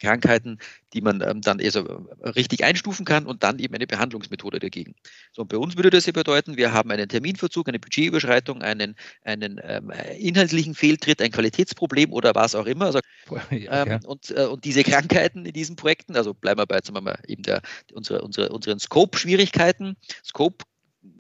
Krankheiten, 0.01 0.59
die 0.93 1.01
man 1.01 1.21
ähm, 1.21 1.43
dann 1.43 1.61
also 1.61 2.07
richtig 2.25 2.65
einstufen 2.65 3.05
kann 3.05 3.27
und 3.27 3.43
dann 3.43 3.59
eben 3.59 3.75
eine 3.75 3.87
Behandlungsmethode 3.87 4.59
dagegen. 4.59 4.95
So, 5.33 5.43
und 5.43 5.49
bei 5.49 5.59
uns 5.59 5.77
würde 5.77 5.91
das 5.91 6.07
ja 6.07 6.13
bedeuten, 6.13 6.57
wir 6.57 6.73
haben 6.73 6.91
einen 6.91 7.09
Terminverzug, 7.09 7.69
eine 7.69 7.79
Budgetüberschreitung, 7.79 8.63
einen, 8.63 8.97
einen 9.23 9.61
ähm, 9.63 9.93
inhaltlichen 10.19 10.75
Fehltritt, 10.75 11.23
ein 11.23 11.31
Qualitätsproblem 11.31 12.13
oder 12.13 12.35
was 12.35 12.55
auch 12.55 12.67
immer. 12.67 12.87
Also, 12.87 13.01
ähm, 13.51 14.01
und, 14.05 14.31
äh, 14.31 14.47
und 14.47 14.65
diese 14.65 14.83
Krankheiten 14.83 15.45
in 15.45 15.53
diesen 15.53 15.77
Projekten, 15.77 16.17
also 16.17 16.35
bleiben 16.35 16.61
wir 16.61 16.67
bei 16.67 16.81
wir 16.81 17.01
mal, 17.03 17.19
eben 17.29 17.43
der, 17.43 17.61
unsere, 17.93 18.23
unsere, 18.23 18.49
unseren 18.49 18.81
Scope-Schwierigkeiten. 18.81 19.97
Scope 20.25 20.65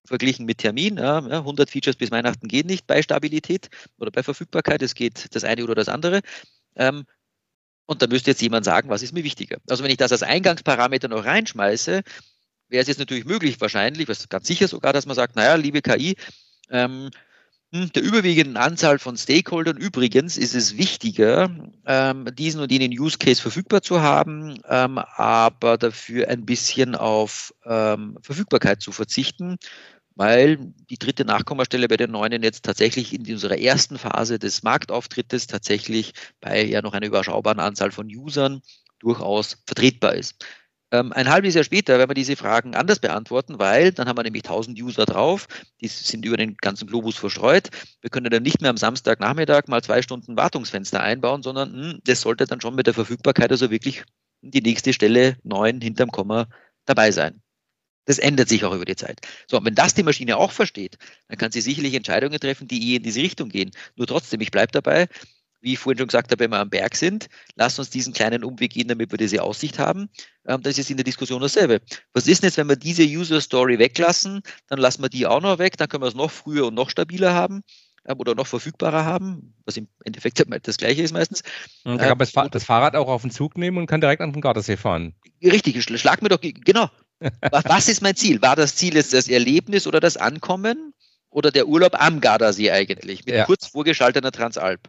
verglichen 0.04 0.46
mit 0.46 0.58
Termin. 0.58 0.96
Ja, 0.96 1.18
100 1.18 1.70
Features 1.70 1.96
bis 1.96 2.10
Weihnachten 2.10 2.48
gehen 2.48 2.66
nicht 2.66 2.86
bei 2.86 3.02
Stabilität 3.02 3.68
oder 3.98 4.10
bei 4.10 4.22
Verfügbarkeit. 4.22 4.82
Es 4.82 4.94
geht 4.94 5.34
das 5.34 5.44
eine 5.44 5.64
oder 5.64 5.74
das 5.74 5.88
andere. 5.88 6.20
Ähm, 6.76 7.04
und 7.86 8.02
da 8.02 8.06
müsste 8.06 8.30
jetzt 8.30 8.42
jemand 8.42 8.64
sagen, 8.64 8.88
was 8.88 9.02
ist 9.02 9.12
mir 9.12 9.24
wichtiger. 9.24 9.58
Also 9.68 9.82
wenn 9.82 9.90
ich 9.90 9.96
das 9.96 10.12
als 10.12 10.22
Eingangsparameter 10.22 11.08
noch 11.08 11.24
reinschmeiße, 11.24 12.02
wäre 12.68 12.82
es 12.82 12.88
jetzt 12.88 12.98
natürlich 12.98 13.24
möglich, 13.24 13.60
wahrscheinlich, 13.60 14.08
was 14.08 14.28
ganz 14.28 14.46
sicher 14.46 14.68
sogar, 14.68 14.92
dass 14.92 15.06
man 15.06 15.16
sagt, 15.16 15.36
naja, 15.36 15.56
liebe 15.56 15.82
KI, 15.82 16.14
ähm, 16.70 16.90
hm, 16.90 17.10
der 17.72 18.02
überwiegenden 18.02 18.56
Anzahl 18.56 18.98
von 18.98 19.16
Stakeholdern 19.16 19.76
übrigens 19.76 20.36
ist 20.36 20.54
es 20.54 20.76
wichtiger, 20.76 21.50
ähm, 21.86 22.26
diesen 22.34 22.60
und 22.60 22.72
jenen 22.72 22.90
Use 22.90 23.16
Case 23.16 23.40
verfügbar 23.40 23.80
zu 23.80 24.00
haben, 24.00 24.58
ähm, 24.68 24.98
aber 24.98 25.78
dafür 25.78 26.28
ein 26.28 26.44
bisschen 26.44 26.96
auf 26.96 27.54
ähm, 27.64 28.18
Verfügbarkeit 28.22 28.82
zu 28.82 28.90
verzichten, 28.90 29.56
weil 30.16 30.58
die 30.90 30.98
dritte 30.98 31.24
Nachkommastelle 31.24 31.86
bei 31.86 31.96
den 31.96 32.10
Neuen 32.10 32.42
jetzt 32.42 32.64
tatsächlich 32.64 33.14
in 33.14 33.30
unserer 33.30 33.58
ersten 33.58 33.98
Phase 33.98 34.40
des 34.40 34.64
Marktauftrittes 34.64 35.46
tatsächlich 35.46 36.12
bei 36.40 36.64
ja 36.64 36.82
noch 36.82 36.92
einer 36.92 37.06
überschaubaren 37.06 37.60
Anzahl 37.60 37.92
von 37.92 38.06
Usern 38.08 38.62
durchaus 38.98 39.58
vertretbar 39.64 40.14
ist. 40.16 40.44
Ähm, 40.92 41.12
ein 41.12 41.28
halbes 41.28 41.54
Jahr 41.54 41.64
später 41.64 41.98
werden 41.98 42.10
wir 42.10 42.14
diese 42.14 42.36
Fragen 42.36 42.74
anders 42.74 42.98
beantworten, 42.98 43.58
weil 43.58 43.92
dann 43.92 44.08
haben 44.08 44.18
wir 44.18 44.24
nämlich 44.24 44.44
1000 44.44 44.80
User 44.80 45.06
drauf, 45.06 45.46
die 45.80 45.88
sind 45.88 46.24
über 46.24 46.36
den 46.36 46.56
ganzen 46.56 46.88
Globus 46.88 47.16
verstreut. 47.16 47.70
Wir 48.00 48.10
können 48.10 48.30
dann 48.30 48.42
nicht 48.42 48.60
mehr 48.60 48.70
am 48.70 48.76
Samstagnachmittag 48.76 49.68
mal 49.68 49.82
zwei 49.82 50.02
Stunden 50.02 50.36
Wartungsfenster 50.36 51.00
einbauen, 51.00 51.42
sondern 51.42 51.72
mh, 51.72 51.90
hm, 51.92 52.00
das 52.04 52.22
sollte 52.22 52.46
dann 52.46 52.60
schon 52.60 52.74
mit 52.74 52.86
der 52.86 52.94
Verfügbarkeit 52.94 53.50
also 53.52 53.70
wirklich 53.70 54.04
die 54.42 54.62
nächste 54.62 54.92
Stelle 54.92 55.36
9 55.44 55.80
hinterm 55.80 56.10
Komma 56.10 56.48
dabei 56.86 57.12
sein. 57.12 57.40
Das 58.06 58.18
ändert 58.18 58.48
sich 58.48 58.64
auch 58.64 58.74
über 58.74 58.86
die 58.86 58.96
Zeit. 58.96 59.20
So, 59.46 59.58
und 59.58 59.64
wenn 59.64 59.74
das 59.74 59.94
die 59.94 60.02
Maschine 60.02 60.36
auch 60.38 60.50
versteht, 60.50 60.98
dann 61.28 61.38
kann 61.38 61.52
sie 61.52 61.60
sicherlich 61.60 61.94
Entscheidungen 61.94 62.40
treffen, 62.40 62.66
die 62.66 62.92
eh 62.92 62.96
in 62.96 63.02
diese 63.02 63.20
Richtung 63.20 63.50
gehen. 63.50 63.70
Nur 63.94 64.06
trotzdem, 64.06 64.40
ich 64.40 64.50
bleibe 64.50 64.72
dabei, 64.72 65.06
wie 65.60 65.74
ich 65.74 65.78
vorhin 65.78 65.98
schon 65.98 66.08
gesagt 66.08 66.30
habe, 66.30 66.44
wenn 66.44 66.50
wir 66.50 66.58
am 66.58 66.70
Berg 66.70 66.96
sind, 66.96 67.28
lasst 67.54 67.78
uns 67.78 67.90
diesen 67.90 68.12
kleinen 68.12 68.44
Umweg 68.44 68.72
gehen, 68.72 68.88
damit 68.88 69.10
wir 69.10 69.18
diese 69.18 69.42
Aussicht 69.42 69.78
haben. 69.78 70.08
Ähm, 70.46 70.62
das 70.62 70.78
ist 70.78 70.90
in 70.90 70.96
der 70.96 71.04
Diskussion 71.04 71.40
dasselbe. 71.40 71.80
Was 72.12 72.26
ist 72.26 72.42
denn 72.42 72.48
jetzt, 72.48 72.56
wenn 72.56 72.68
wir 72.68 72.76
diese 72.76 73.04
User 73.04 73.40
Story 73.40 73.78
weglassen, 73.78 74.42
dann 74.68 74.78
lassen 74.78 75.02
wir 75.02 75.08
die 75.08 75.26
auch 75.26 75.40
noch 75.40 75.58
weg, 75.58 75.76
dann 75.76 75.88
können 75.88 76.02
wir 76.02 76.08
es 76.08 76.14
noch 76.14 76.30
früher 76.30 76.66
und 76.66 76.74
noch 76.74 76.90
stabiler 76.90 77.34
haben 77.34 77.62
ähm, 78.06 78.18
oder 78.18 78.34
noch 78.34 78.46
verfügbarer 78.46 79.04
haben, 79.04 79.54
was 79.64 79.76
im 79.76 79.88
Endeffekt 80.04 80.42
das 80.62 80.76
gleiche 80.76 81.02
ist 81.02 81.12
meistens. 81.12 81.42
Und 81.84 82.00
da 82.00 82.08
kann 82.08 82.18
man 82.18 82.28
ähm, 82.46 82.50
das 82.50 82.64
Fahrrad 82.64 82.96
auch 82.96 83.08
auf 83.08 83.22
den 83.22 83.30
Zug 83.30 83.58
nehmen 83.58 83.78
und 83.78 83.86
kann 83.86 84.00
direkt 84.00 84.22
an 84.22 84.32
den 84.32 84.40
Gardasee 84.40 84.76
fahren. 84.76 85.14
Richtig, 85.42 85.82
schlag 85.82 86.22
mir 86.22 86.28
doch, 86.28 86.40
genau, 86.40 86.90
was 87.52 87.88
ist 87.88 88.02
mein 88.02 88.16
Ziel? 88.16 88.40
War 88.42 88.56
das 88.56 88.76
Ziel 88.76 88.94
jetzt 88.94 89.12
das 89.12 89.28
Erlebnis 89.28 89.86
oder 89.86 90.00
das 90.00 90.16
Ankommen 90.16 90.94
oder 91.28 91.50
der 91.50 91.68
Urlaub 91.68 92.00
am 92.00 92.20
Gardasee 92.20 92.70
eigentlich 92.70 93.24
mit 93.26 93.34
ja. 93.34 93.44
kurz 93.44 93.66
vorgeschalteter 93.66 94.32
Transalp? 94.32 94.88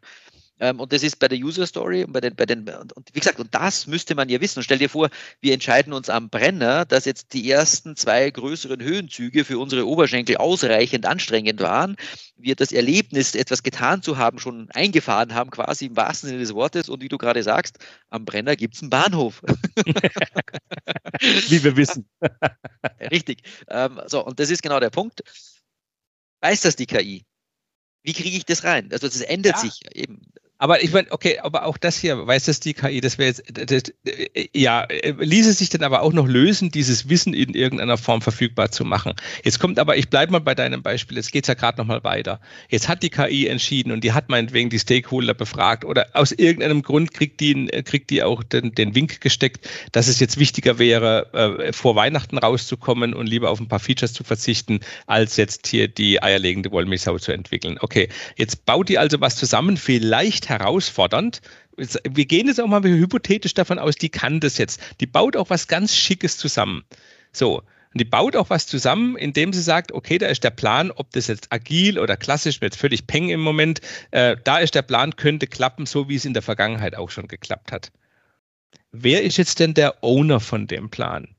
Ähm, 0.61 0.79
und 0.79 0.93
das 0.93 1.01
ist 1.01 1.17
bei 1.17 1.27
der 1.27 1.39
User 1.39 1.65
Story 1.65 2.03
und 2.03 2.13
bei 2.13 2.21
den, 2.21 2.35
bei 2.35 2.45
den, 2.45 2.69
und, 2.69 2.93
und, 2.93 3.09
wie 3.13 3.19
gesagt, 3.19 3.39
und 3.39 3.53
das 3.53 3.87
müsste 3.87 4.13
man 4.13 4.29
ja 4.29 4.39
wissen. 4.39 4.59
Und 4.59 4.63
stell 4.63 4.77
dir 4.77 4.89
vor, 4.89 5.09
wir 5.41 5.53
entscheiden 5.53 5.91
uns 5.91 6.09
am 6.09 6.29
Brenner, 6.29 6.85
dass 6.85 7.05
jetzt 7.05 7.33
die 7.33 7.49
ersten 7.49 7.95
zwei 7.95 8.29
größeren 8.29 8.79
Höhenzüge 8.79 9.43
für 9.43 9.57
unsere 9.57 9.87
Oberschenkel 9.87 10.37
ausreichend 10.37 11.07
anstrengend 11.07 11.59
waren. 11.61 11.95
Wir 12.37 12.55
das 12.55 12.71
Erlebnis, 12.71 13.33
etwas 13.33 13.63
getan 13.63 14.03
zu 14.03 14.17
haben, 14.17 14.37
schon 14.37 14.69
eingefahren 14.71 15.33
haben, 15.33 15.49
quasi 15.49 15.87
im 15.87 15.97
wahrsten 15.97 16.29
Sinne 16.29 16.41
des 16.41 16.53
Wortes. 16.53 16.89
Und 16.89 17.01
wie 17.01 17.09
du 17.09 17.17
gerade 17.17 17.41
sagst, 17.41 17.79
am 18.09 18.23
Brenner 18.23 18.55
gibt 18.55 18.75
es 18.75 18.81
einen 18.81 18.91
Bahnhof. 18.91 19.41
wie 21.19 21.63
wir 21.63 21.75
wissen. 21.75 22.07
Richtig. 22.99 23.41
Ähm, 23.67 23.99
so, 24.05 24.23
und 24.23 24.39
das 24.39 24.51
ist 24.51 24.61
genau 24.61 24.79
der 24.79 24.91
Punkt. 24.91 25.23
Weiß 26.41 26.61
das 26.61 26.75
die 26.75 26.85
KI? 26.85 27.25
Wie 28.03 28.13
kriege 28.13 28.35
ich 28.35 28.45
das 28.45 28.63
rein? 28.63 28.89
Also 28.91 29.07
das 29.07 29.21
ändert 29.21 29.55
ja. 29.55 29.61
sich 29.61 29.81
eben. 29.95 30.30
Aber 30.61 30.83
ich 30.83 30.93
meine, 30.93 31.07
okay, 31.09 31.39
aber 31.39 31.65
auch 31.65 31.75
das 31.79 31.97
hier, 31.97 32.27
weiß 32.27 32.45
das 32.45 32.59
die 32.59 32.75
KI, 32.75 33.01
das 33.01 33.17
wäre 33.17 33.29
jetzt, 33.29 33.43
das, 33.51 33.91
ja, 34.53 34.87
ließe 35.17 35.53
sich 35.53 35.69
dann 35.69 35.81
aber 35.81 36.03
auch 36.03 36.13
noch 36.13 36.27
lösen, 36.27 36.69
dieses 36.69 37.09
Wissen 37.09 37.33
in 37.33 37.55
irgendeiner 37.55 37.97
Form 37.97 38.21
verfügbar 38.21 38.69
zu 38.69 38.85
machen. 38.85 39.13
Jetzt 39.43 39.59
kommt 39.59 39.79
aber, 39.79 39.97
ich 39.97 40.11
bleibe 40.11 40.33
mal 40.33 40.39
bei 40.39 40.53
deinem 40.53 40.83
Beispiel, 40.83 41.17
jetzt 41.17 41.31
geht's 41.31 41.47
ja 41.47 41.55
gerade 41.55 41.79
nochmal 41.79 42.03
weiter. 42.03 42.39
Jetzt 42.69 42.89
hat 42.89 43.01
die 43.01 43.09
KI 43.09 43.47
entschieden 43.47 43.91
und 43.91 44.03
die 44.03 44.13
hat 44.13 44.29
meinetwegen 44.29 44.69
die 44.69 44.77
Stakeholder 44.77 45.33
befragt 45.33 45.83
oder 45.83 46.09
aus 46.13 46.31
irgendeinem 46.31 46.83
Grund 46.83 47.11
kriegt 47.11 47.39
die, 47.39 47.65
kriegt 47.83 48.11
die 48.11 48.21
auch 48.21 48.43
den, 48.43 48.75
den 48.75 48.93
Wink 48.93 49.19
gesteckt, 49.19 49.67
dass 49.93 50.07
es 50.07 50.19
jetzt 50.19 50.37
wichtiger 50.37 50.77
wäre, 50.77 51.33
äh, 51.33 51.73
vor 51.73 51.95
Weihnachten 51.95 52.37
rauszukommen 52.37 53.15
und 53.15 53.25
lieber 53.25 53.49
auf 53.49 53.59
ein 53.59 53.67
paar 53.67 53.79
Features 53.79 54.13
zu 54.13 54.23
verzichten, 54.23 54.81
als 55.07 55.37
jetzt 55.37 55.65
hier 55.65 55.87
die 55.87 56.21
eierlegende 56.21 56.69
Wollmilchsau 56.69 57.17
zu 57.17 57.31
entwickeln. 57.31 57.79
Okay, 57.81 58.09
jetzt 58.37 58.67
baut 58.67 58.89
die 58.89 58.99
also 58.99 59.19
was 59.21 59.37
zusammen, 59.37 59.75
vielleicht 59.75 60.50
herausfordernd. 60.51 61.41
Wir 61.77 62.25
gehen 62.25 62.45
jetzt 62.47 62.61
auch 62.61 62.67
mal 62.67 62.83
hypothetisch 62.83 63.55
davon 63.55 63.79
aus, 63.79 63.95
die 63.95 64.09
kann 64.09 64.39
das 64.39 64.59
jetzt. 64.59 64.79
Die 64.99 65.07
baut 65.07 65.35
auch 65.35 65.49
was 65.49 65.67
ganz 65.67 65.95
Schickes 65.95 66.37
zusammen. 66.37 66.83
So, 67.33 67.63
Und 67.93 67.99
die 67.99 68.05
baut 68.05 68.35
auch 68.35 68.49
was 68.49 68.67
zusammen, 68.67 69.17
indem 69.17 69.51
sie 69.51 69.61
sagt, 69.61 69.91
okay, 69.91 70.17
da 70.17 70.27
ist 70.27 70.43
der 70.43 70.51
Plan, 70.51 70.91
ob 70.91 71.11
das 71.11 71.27
jetzt 71.27 71.51
agil 71.51 71.99
oder 71.99 72.15
klassisch, 72.15 72.61
wird 72.61 72.75
völlig 72.75 73.05
peng 73.07 73.29
im 73.29 73.41
Moment, 73.41 73.81
äh, 74.11 74.37
da 74.43 74.59
ist 74.59 74.75
der 74.75 74.81
Plan, 74.81 75.15
könnte 75.17 75.47
klappen, 75.47 75.85
so 75.85 76.07
wie 76.07 76.15
es 76.15 76.25
in 76.25 76.33
der 76.33 76.41
Vergangenheit 76.41 76.95
auch 76.95 77.09
schon 77.09 77.27
geklappt 77.27 77.71
hat. 77.71 77.91
Wer 78.91 79.23
ist 79.23 79.37
jetzt 79.37 79.59
denn 79.59 79.73
der 79.73 80.03
Owner 80.03 80.39
von 80.39 80.67
dem 80.67 80.89
Plan? 80.89 81.35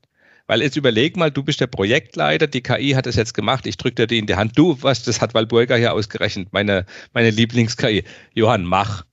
Weil 0.47 0.61
jetzt 0.61 0.75
überleg 0.75 1.15
mal, 1.15 1.31
du 1.31 1.41
bist 1.43 1.61
der 1.61 1.67
Projektleiter, 1.67 2.47
die 2.47 2.61
KI 2.61 2.91
hat 2.91 3.07
es 3.07 3.15
jetzt 3.15 3.33
gemacht, 3.33 3.65
ich 3.65 3.77
drücke 3.77 3.95
dir 3.95 4.07
die 4.07 4.17
in 4.17 4.27
die 4.27 4.35
Hand. 4.35 4.57
Du, 4.57 4.77
was, 4.81 5.03
das 5.03 5.21
hat 5.21 5.33
Walburga 5.33 5.75
hier 5.75 5.93
ausgerechnet, 5.93 6.51
meine, 6.51 6.85
meine 7.13 7.29
Lieblings-KI. 7.29 8.03
Johann, 8.33 8.65
mach. 8.65 9.05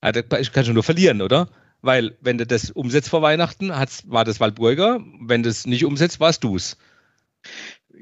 Also, 0.00 0.20
ich 0.40 0.52
kann 0.52 0.64
schon 0.64 0.74
nur 0.74 0.82
verlieren, 0.82 1.22
oder? 1.22 1.48
Weil, 1.80 2.16
wenn 2.20 2.38
du 2.38 2.46
das 2.46 2.70
umsetzt 2.70 3.08
vor 3.08 3.22
Weihnachten, 3.22 3.70
war 3.70 4.24
das 4.24 4.40
Walburger. 4.40 5.00
Wenn 5.20 5.42
du 5.42 5.48
es 5.48 5.66
nicht 5.66 5.84
umsetzt, 5.84 6.18
warst 6.18 6.42
du 6.42 6.56
es. 6.56 6.76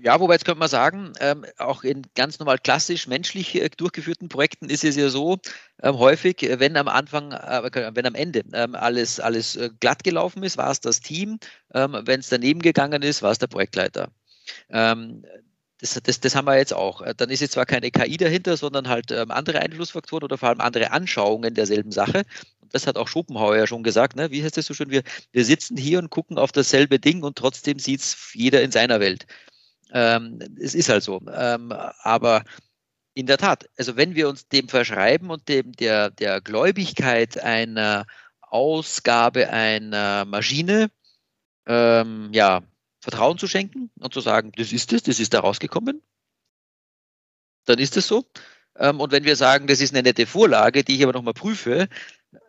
Ja, 0.03 0.19
wobei 0.19 0.35
jetzt 0.35 0.47
könnte 0.47 0.61
man 0.61 0.69
sagen, 0.69 1.13
ähm, 1.21 1.45
auch 1.59 1.85
in 1.85 2.03
ganz 2.15 2.39
normal 2.39 2.59
klassisch 2.59 3.07
menschlich 3.07 3.55
äh, 3.55 3.69
durchgeführten 3.69 4.31
Projekten 4.31 4.71
ist 4.71 4.83
es 4.83 4.97
ja 4.97 5.11
so 5.11 5.39
ähm, 5.83 5.99
häufig, 5.99 6.43
äh, 6.43 6.59
wenn 6.59 6.77
am 6.79 6.89
Anfang, 6.89 7.33
äh, 7.33 7.91
wenn 7.95 8.07
am 8.07 8.15
Ende 8.15 8.43
ähm, 8.55 8.75
alles, 8.75 9.21
alles 9.21 9.57
äh, 9.57 9.69
glatt 9.79 10.03
gelaufen 10.03 10.43
ist, 10.43 10.57
war 10.57 10.71
es 10.71 10.81
das 10.81 11.01
Team. 11.01 11.39
Ähm, 11.75 12.01
wenn 12.05 12.21
es 12.21 12.31
daneben 12.31 12.63
gegangen 12.63 13.03
ist, 13.03 13.23
war 13.23 13.33
es 13.33 13.39
der 13.39 13.49
Projektleiter. 13.49 14.11
Ähm, 14.71 15.25
das, 15.81 16.01
das, 16.03 16.21
das, 16.21 16.35
haben 16.35 16.47
wir 16.47 16.57
jetzt 16.57 16.73
auch. 16.75 17.03
Äh, 17.03 17.15
dann 17.15 17.29
ist 17.29 17.41
jetzt 17.41 17.53
zwar 17.53 17.67
keine 17.67 17.91
KI 17.91 18.17
dahinter, 18.17 18.57
sondern 18.57 18.89
halt 18.89 19.11
ähm, 19.11 19.31
andere 19.31 19.61
Einflussfaktoren 19.61 20.25
oder 20.25 20.39
vor 20.39 20.49
allem 20.49 20.61
andere 20.61 20.93
Anschauungen 20.93 21.55
derselben 21.55 21.93
Sache. 21.93 22.25
Und 22.61 22.75
das 22.75 22.87
hat 22.87 22.97
auch 22.97 23.09
Schopenhauer 23.09 23.57
ja 23.57 23.67
schon 23.67 23.83
gesagt. 23.83 24.17
Ne? 24.17 24.31
Wie 24.31 24.43
heißt 24.43 24.57
das 24.57 24.67
so 24.67 24.73
schön? 24.75 24.91
Wir, 24.91 25.03
wir 25.33 25.45
sitzen 25.45 25.77
hier 25.77 25.99
und 25.99 26.09
gucken 26.11 26.39
auf 26.39 26.53
dasselbe 26.53 26.99
Ding 26.99 27.23
und 27.23 27.37
trotzdem 27.37 27.79
sieht 27.79 28.01
es 28.01 28.33
jeder 28.33 28.63
in 28.63 28.71
seiner 28.71 29.01
Welt. 29.01 29.27
Ähm, 29.93 30.39
es 30.61 30.75
ist 30.75 30.89
halt 30.89 31.03
so. 31.03 31.21
Ähm, 31.33 31.73
aber 32.03 32.45
in 33.15 33.27
der 33.27 33.39
Tat, 33.39 33.69
also 33.77 33.97
wenn 33.97 34.15
wir 34.15 34.29
uns 34.29 34.49
dem 34.49 34.69
verschreiben 34.69 35.31
und 35.31 35.49
dem 35.49 35.73
der, 35.73 36.11
der 36.11 36.41
Gläubigkeit 36.41 37.39
einer 37.43 38.07
Ausgabe 38.41 39.51
einer 39.51 40.25
Maschine, 40.25 40.91
ähm, 41.67 42.31
ja, 42.33 42.63
Vertrauen 43.01 43.39
zu 43.39 43.47
schenken 43.47 43.91
und 44.01 44.13
zu 44.15 44.21
sagen, 44.21 44.53
das 44.57 44.73
ist 44.73 44.93
es, 44.93 45.03
das 45.03 45.21
ist 45.21 45.35
da 45.35 45.41
rausgekommen, 45.41 46.03
dann 47.65 47.79
ist 47.79 47.97
es 47.97 48.07
so. 48.07 48.27
Ähm, 48.77 49.01
und 49.01 49.13
wenn 49.13 49.25
wir 49.25 49.37
sagen, 49.37 49.67
das 49.67 49.81
ist 49.81 49.95
eine 49.95 50.03
nette 50.03 50.27
Vorlage, 50.27 50.85
die 50.85 50.97
ich 50.97 51.03
aber 51.03 51.13
nochmal 51.13 51.35
prüfe, 51.35 51.89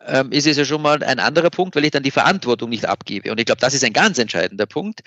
ähm, 0.06 0.32
ist 0.32 0.46
es 0.46 0.56
ja 0.56 0.64
schon 0.64 0.82
mal 0.82 1.02
ein 1.02 1.18
anderer 1.18 1.50
Punkt, 1.50 1.74
weil 1.76 1.84
ich 1.84 1.90
dann 1.90 2.02
die 2.02 2.10
Verantwortung 2.10 2.70
nicht 2.70 2.86
abgebe. 2.86 3.30
Und 3.32 3.38
ich 3.38 3.46
glaube, 3.46 3.60
das 3.60 3.74
ist 3.74 3.84
ein 3.84 3.92
ganz 3.92 4.18
entscheidender 4.18 4.66
Punkt 4.66 5.02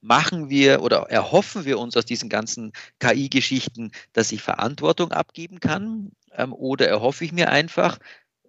machen 0.00 0.50
wir 0.50 0.82
oder 0.82 1.06
erhoffen 1.10 1.64
wir 1.64 1.78
uns 1.78 1.96
aus 1.96 2.04
diesen 2.04 2.28
ganzen 2.28 2.72
KI-Geschichten, 2.98 3.92
dass 4.12 4.32
ich 4.32 4.42
Verantwortung 4.42 5.12
abgeben 5.12 5.60
kann? 5.60 6.12
Ähm, 6.32 6.52
oder 6.52 6.88
erhoffe 6.88 7.24
ich 7.24 7.32
mir 7.32 7.50
einfach, 7.50 7.98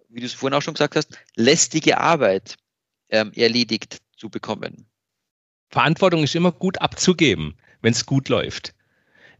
wie 0.08 0.20
du 0.20 0.26
es 0.26 0.32
vorhin 0.32 0.56
auch 0.56 0.62
schon 0.62 0.74
gesagt 0.74 0.96
hast, 0.96 1.18
lästige 1.36 1.98
Arbeit 1.98 2.56
ähm, 3.08 3.32
erledigt 3.34 3.98
zu 4.16 4.28
bekommen? 4.28 4.86
Verantwortung 5.68 6.24
ist 6.24 6.34
immer 6.34 6.52
gut 6.52 6.80
abzugeben, 6.80 7.56
wenn 7.80 7.92
es 7.92 8.06
gut 8.06 8.28
läuft. 8.28 8.74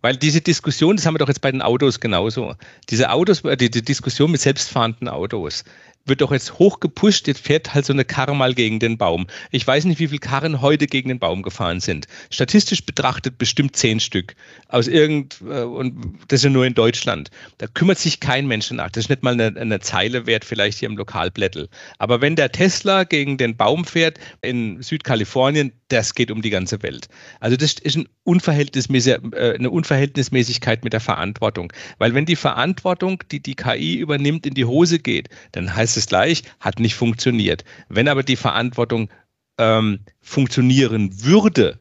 Weil 0.03 0.17
diese 0.17 0.41
Diskussion, 0.41 0.97
das 0.97 1.05
haben 1.05 1.15
wir 1.15 1.19
doch 1.19 1.29
jetzt 1.29 1.43
bei 1.43 1.53
den 1.53 1.61
Autos 1.61 2.01
genauso. 2.01 2.55
Diese 2.89 3.11
Autos, 3.11 3.45
äh, 3.45 3.57
die, 3.57 3.71
die 3.71 3.83
Diskussion 3.83 4.31
mit 4.31 4.41
selbstfahrenden 4.41 5.09
Autos 5.09 5.65
wird 6.07 6.21
doch 6.21 6.33
jetzt 6.33 6.59
hoch 6.59 6.81
gepusht, 6.81 7.29
jetzt 7.29 7.47
fährt 7.47 7.75
halt 7.75 7.85
so 7.85 7.93
eine 7.93 8.05
Karre 8.05 8.35
mal 8.35 8.55
gegen 8.55 8.81
den 8.81 8.99
Baum. 8.99 9.27
Ich 9.51 9.67
weiß 9.67 9.85
nicht, 9.85 10.01
wie 10.01 10.09
viele 10.09 10.19
Karren 10.19 10.61
heute 10.61 10.87
gegen 10.87 11.09
den 11.09 11.19
Baum 11.19 11.43
gefahren 11.43 11.81
sind. 11.81 12.07
Statistisch 12.31 12.85
betrachtet 12.85 13.39
bestimmt 13.39 13.77
zehn 13.77 14.01
Stück. 14.01 14.35
Aus 14.69 14.89
irgend, 14.89 15.41
äh, 15.43 15.63
und 15.63 16.19
das 16.29 16.41
ist 16.41 16.45
ja 16.45 16.51
nur 16.51 16.67
in 16.67 16.75
Deutschland. 16.75 17.31
Da 17.59 17.67
kümmert 17.67 17.99
sich 17.99 18.21
kein 18.21 18.47
Mensch 18.47 18.71
nach. 18.71 18.91
Das 18.91 19.05
ist 19.05 19.11
nicht 19.11 19.23
mal 19.23 19.35
eine, 19.35 19.59
eine 19.59 19.81
Zeile 19.81 20.27
wert, 20.27 20.45
vielleicht 20.45 20.79
hier 20.79 20.89
im 20.89 20.97
Lokalblättel. 20.97 21.69
Aber 21.99 22.21
wenn 22.21 22.37
der 22.37 22.51
Tesla 22.51 23.05
gegen 23.05 23.37
den 23.37 23.57
Baum 23.57 23.85
fährt 23.85 24.19
in 24.43 24.83
Südkalifornien, 24.83 25.73
das 25.89 26.15
geht 26.15 26.31
um 26.31 26.41
die 26.41 26.51
ganze 26.51 26.83
Welt. 26.83 27.09
Also 27.41 27.57
das 27.57 27.75
ist 27.75 27.97
ein 27.97 28.09
Unverhältnismäßig, 28.25 29.19
äh, 29.33 29.55
eine 29.55 29.71
Unverhältnismäßigkeit 29.71 30.85
mit 30.85 30.93
der 30.93 31.01
Verantwortung. 31.01 31.73
Weil 31.99 32.15
wenn 32.15 32.27
die 32.27 32.37
Verantwortung, 32.37 33.23
die 33.31 33.41
die 33.41 33.55
KI 33.55 33.97
übernimmt, 33.97 34.47
in 34.47 34.55
die 34.55 34.65
Hose 34.65 34.99
geht, 34.99 35.29
dann 35.53 35.75
heißt 35.75 35.90
es 35.97 36.07
gleich, 36.07 36.43
hat 36.59 36.81
nicht 36.81 36.95
funktioniert. 36.95 37.65
Wenn 37.89 38.09
aber 38.09 38.23
die 38.23 38.37
Verantwortung 38.37 39.11
ähm, 39.59 40.01
funktionieren 40.21 41.23
würde, 41.23 41.79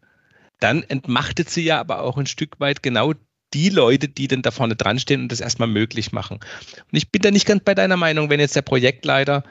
dann 0.59 0.83
entmachtet 0.83 1.49
sie 1.49 1.63
ja 1.63 1.79
aber 1.79 2.01
auch 2.01 2.17
ein 2.17 2.27
Stück 2.27 2.59
weit 2.59 2.83
genau 2.83 3.13
die 3.53 3.69
Leute, 3.69 4.07
die 4.07 4.27
denn 4.27 4.41
da 4.41 4.51
vorne 4.51 4.75
dran 4.75 4.99
stehen 4.99 5.21
und 5.21 5.31
das 5.31 5.39
erstmal 5.39 5.67
möglich 5.67 6.11
machen. 6.11 6.37
Und 6.37 6.97
ich 6.97 7.11
bin 7.11 7.21
da 7.21 7.31
nicht 7.31 7.47
ganz 7.47 7.63
bei 7.63 7.73
deiner 7.73 7.97
Meinung, 7.97 8.29
wenn 8.29 8.39
jetzt 8.39 8.55
der 8.55 8.61
Projektleiter, 8.61 9.43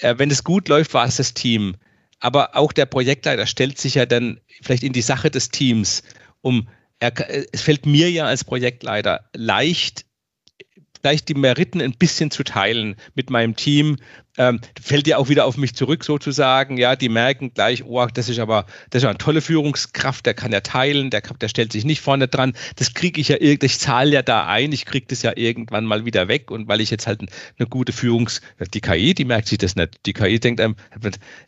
äh, 0.00 0.14
wenn 0.18 0.30
es 0.30 0.44
gut 0.44 0.68
läuft, 0.68 0.92
war 0.94 1.06
es 1.06 1.16
das 1.16 1.32
Team 1.34 1.76
aber 2.22 2.56
auch 2.56 2.72
der 2.72 2.86
Projektleiter 2.86 3.46
stellt 3.46 3.78
sich 3.78 3.96
ja 3.96 4.06
dann 4.06 4.40
vielleicht 4.62 4.84
in 4.84 4.92
die 4.92 5.02
Sache 5.02 5.28
des 5.28 5.50
Teams, 5.50 6.04
um 6.40 6.68
er, 7.00 7.12
es 7.52 7.62
fällt 7.62 7.84
mir 7.84 8.12
ja 8.12 8.26
als 8.26 8.44
Projektleiter 8.44 9.28
leicht, 9.34 10.06
vielleicht 11.02 11.28
die 11.28 11.34
Meriten 11.34 11.80
ein 11.80 11.94
bisschen 11.94 12.30
zu 12.30 12.44
teilen 12.44 12.94
mit 13.14 13.28
meinem 13.28 13.56
Team. 13.56 13.96
Ähm, 14.38 14.60
fällt 14.80 15.06
ja 15.06 15.18
auch 15.18 15.28
wieder 15.28 15.44
auf 15.44 15.58
mich 15.58 15.74
zurück 15.74 16.04
sozusagen. 16.04 16.78
Ja, 16.78 16.96
die 16.96 17.10
merken 17.10 17.52
gleich, 17.52 17.84
oh, 17.84 18.06
das 18.06 18.28
ist 18.28 18.38
aber, 18.38 18.66
das 18.88 19.02
ist 19.02 19.08
eine 19.08 19.18
tolle 19.18 19.42
Führungskraft, 19.42 20.24
der 20.24 20.32
kann 20.32 20.52
ja 20.52 20.60
teilen, 20.60 21.10
der, 21.10 21.20
der 21.20 21.48
stellt 21.48 21.72
sich 21.72 21.84
nicht 21.84 22.00
vorne 22.00 22.28
dran. 22.28 22.54
Das 22.76 22.94
kriege 22.94 23.20
ich 23.20 23.28
ja 23.28 23.36
irgendwie, 23.38 23.66
ich 23.66 23.78
zahle 23.78 24.12
ja 24.12 24.22
da 24.22 24.46
ein, 24.46 24.72
ich 24.72 24.86
kriege 24.86 25.06
das 25.08 25.22
ja 25.22 25.32
irgendwann 25.36 25.84
mal 25.84 26.06
wieder 26.06 26.28
weg. 26.28 26.50
Und 26.50 26.68
weil 26.68 26.80
ich 26.80 26.90
jetzt 26.90 27.06
halt 27.06 27.20
eine 27.20 27.68
gute 27.68 27.92
Führungs, 27.92 28.40
die 28.72 28.80
KI, 28.80 29.12
die 29.12 29.24
merkt 29.24 29.48
sich 29.48 29.58
das 29.58 29.76
nicht. 29.76 29.98
Die 30.06 30.12
KI 30.12 30.38
denkt 30.40 30.60
einem, 30.60 30.76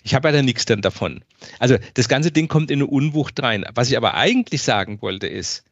ich 0.02 0.14
habe 0.14 0.28
ja 0.28 0.32
da 0.32 0.42
nichts 0.42 0.66
dann 0.66 0.82
davon. 0.82 1.24
Also 1.60 1.78
das 1.94 2.08
ganze 2.08 2.32
Ding 2.32 2.48
kommt 2.48 2.70
in 2.70 2.80
eine 2.80 2.86
Unwucht 2.86 3.40
rein. 3.42 3.64
Was 3.74 3.88
ich 3.88 3.96
aber 3.96 4.14
eigentlich 4.14 4.62
sagen 4.62 5.00
wollte 5.00 5.28
ist, 5.28 5.64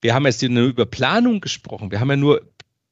wir 0.00 0.14
haben 0.14 0.24
jetzt 0.24 0.42
nur 0.42 0.68
über 0.68 0.86
Planung 0.86 1.40
gesprochen. 1.40 1.90
Wir 1.90 2.00
haben 2.00 2.08
ja 2.08 2.16
nur 2.16 2.40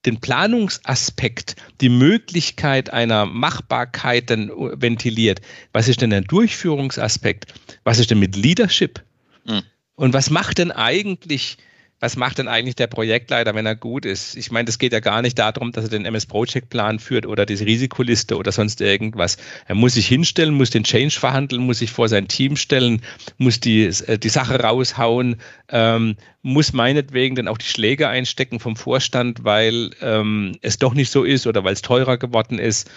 den 0.06 0.20
Planungsaspekt, 0.20 1.56
die 1.80 1.88
Möglichkeit 1.88 2.90
einer 2.90 3.26
Machbarkeit 3.26 4.30
dann 4.30 4.50
ventiliert. 4.50 5.40
Was 5.72 5.88
ist 5.88 6.00
denn 6.00 6.10
der 6.10 6.20
Durchführungsaspekt? 6.20 7.52
Was 7.84 7.98
ist 7.98 8.10
denn 8.10 8.18
mit 8.18 8.36
Leadership? 8.36 9.02
Mhm. 9.44 9.62
Und 9.96 10.14
was 10.14 10.30
macht 10.30 10.58
denn 10.58 10.70
eigentlich 10.70 11.58
was 12.00 12.16
macht 12.16 12.38
denn 12.38 12.46
eigentlich 12.46 12.76
der 12.76 12.86
Projektleiter, 12.86 13.54
wenn 13.54 13.66
er 13.66 13.74
gut 13.74 14.04
ist? 14.04 14.36
Ich 14.36 14.52
meine, 14.52 14.66
das 14.66 14.78
geht 14.78 14.92
ja 14.92 15.00
gar 15.00 15.20
nicht 15.20 15.38
darum, 15.38 15.72
dass 15.72 15.84
er 15.84 15.90
den 15.90 16.04
MS 16.04 16.26
Project 16.26 16.70
Plan 16.70 17.00
führt 17.00 17.26
oder 17.26 17.44
diese 17.44 17.66
Risikoliste 17.66 18.36
oder 18.36 18.52
sonst 18.52 18.80
irgendwas. 18.80 19.36
Er 19.66 19.74
muss 19.74 19.94
sich 19.94 20.06
hinstellen, 20.06 20.54
muss 20.54 20.70
den 20.70 20.84
Change 20.84 21.18
verhandeln, 21.18 21.62
muss 21.62 21.80
sich 21.80 21.90
vor 21.90 22.08
sein 22.08 22.28
Team 22.28 22.56
stellen, 22.56 23.02
muss 23.36 23.58
die, 23.58 23.84
äh, 23.84 24.18
die 24.18 24.28
Sache 24.28 24.60
raushauen, 24.60 25.36
ähm, 25.70 26.16
muss 26.42 26.72
meinetwegen 26.72 27.34
dann 27.34 27.48
auch 27.48 27.58
die 27.58 27.66
Schläge 27.66 28.08
einstecken 28.08 28.60
vom 28.60 28.76
Vorstand, 28.76 29.42
weil 29.42 29.90
ähm, 30.00 30.56
es 30.62 30.78
doch 30.78 30.94
nicht 30.94 31.10
so 31.10 31.24
ist 31.24 31.48
oder 31.48 31.64
weil 31.64 31.72
es 31.72 31.82
teurer 31.82 32.16
geworden 32.16 32.60
ist 32.60 32.88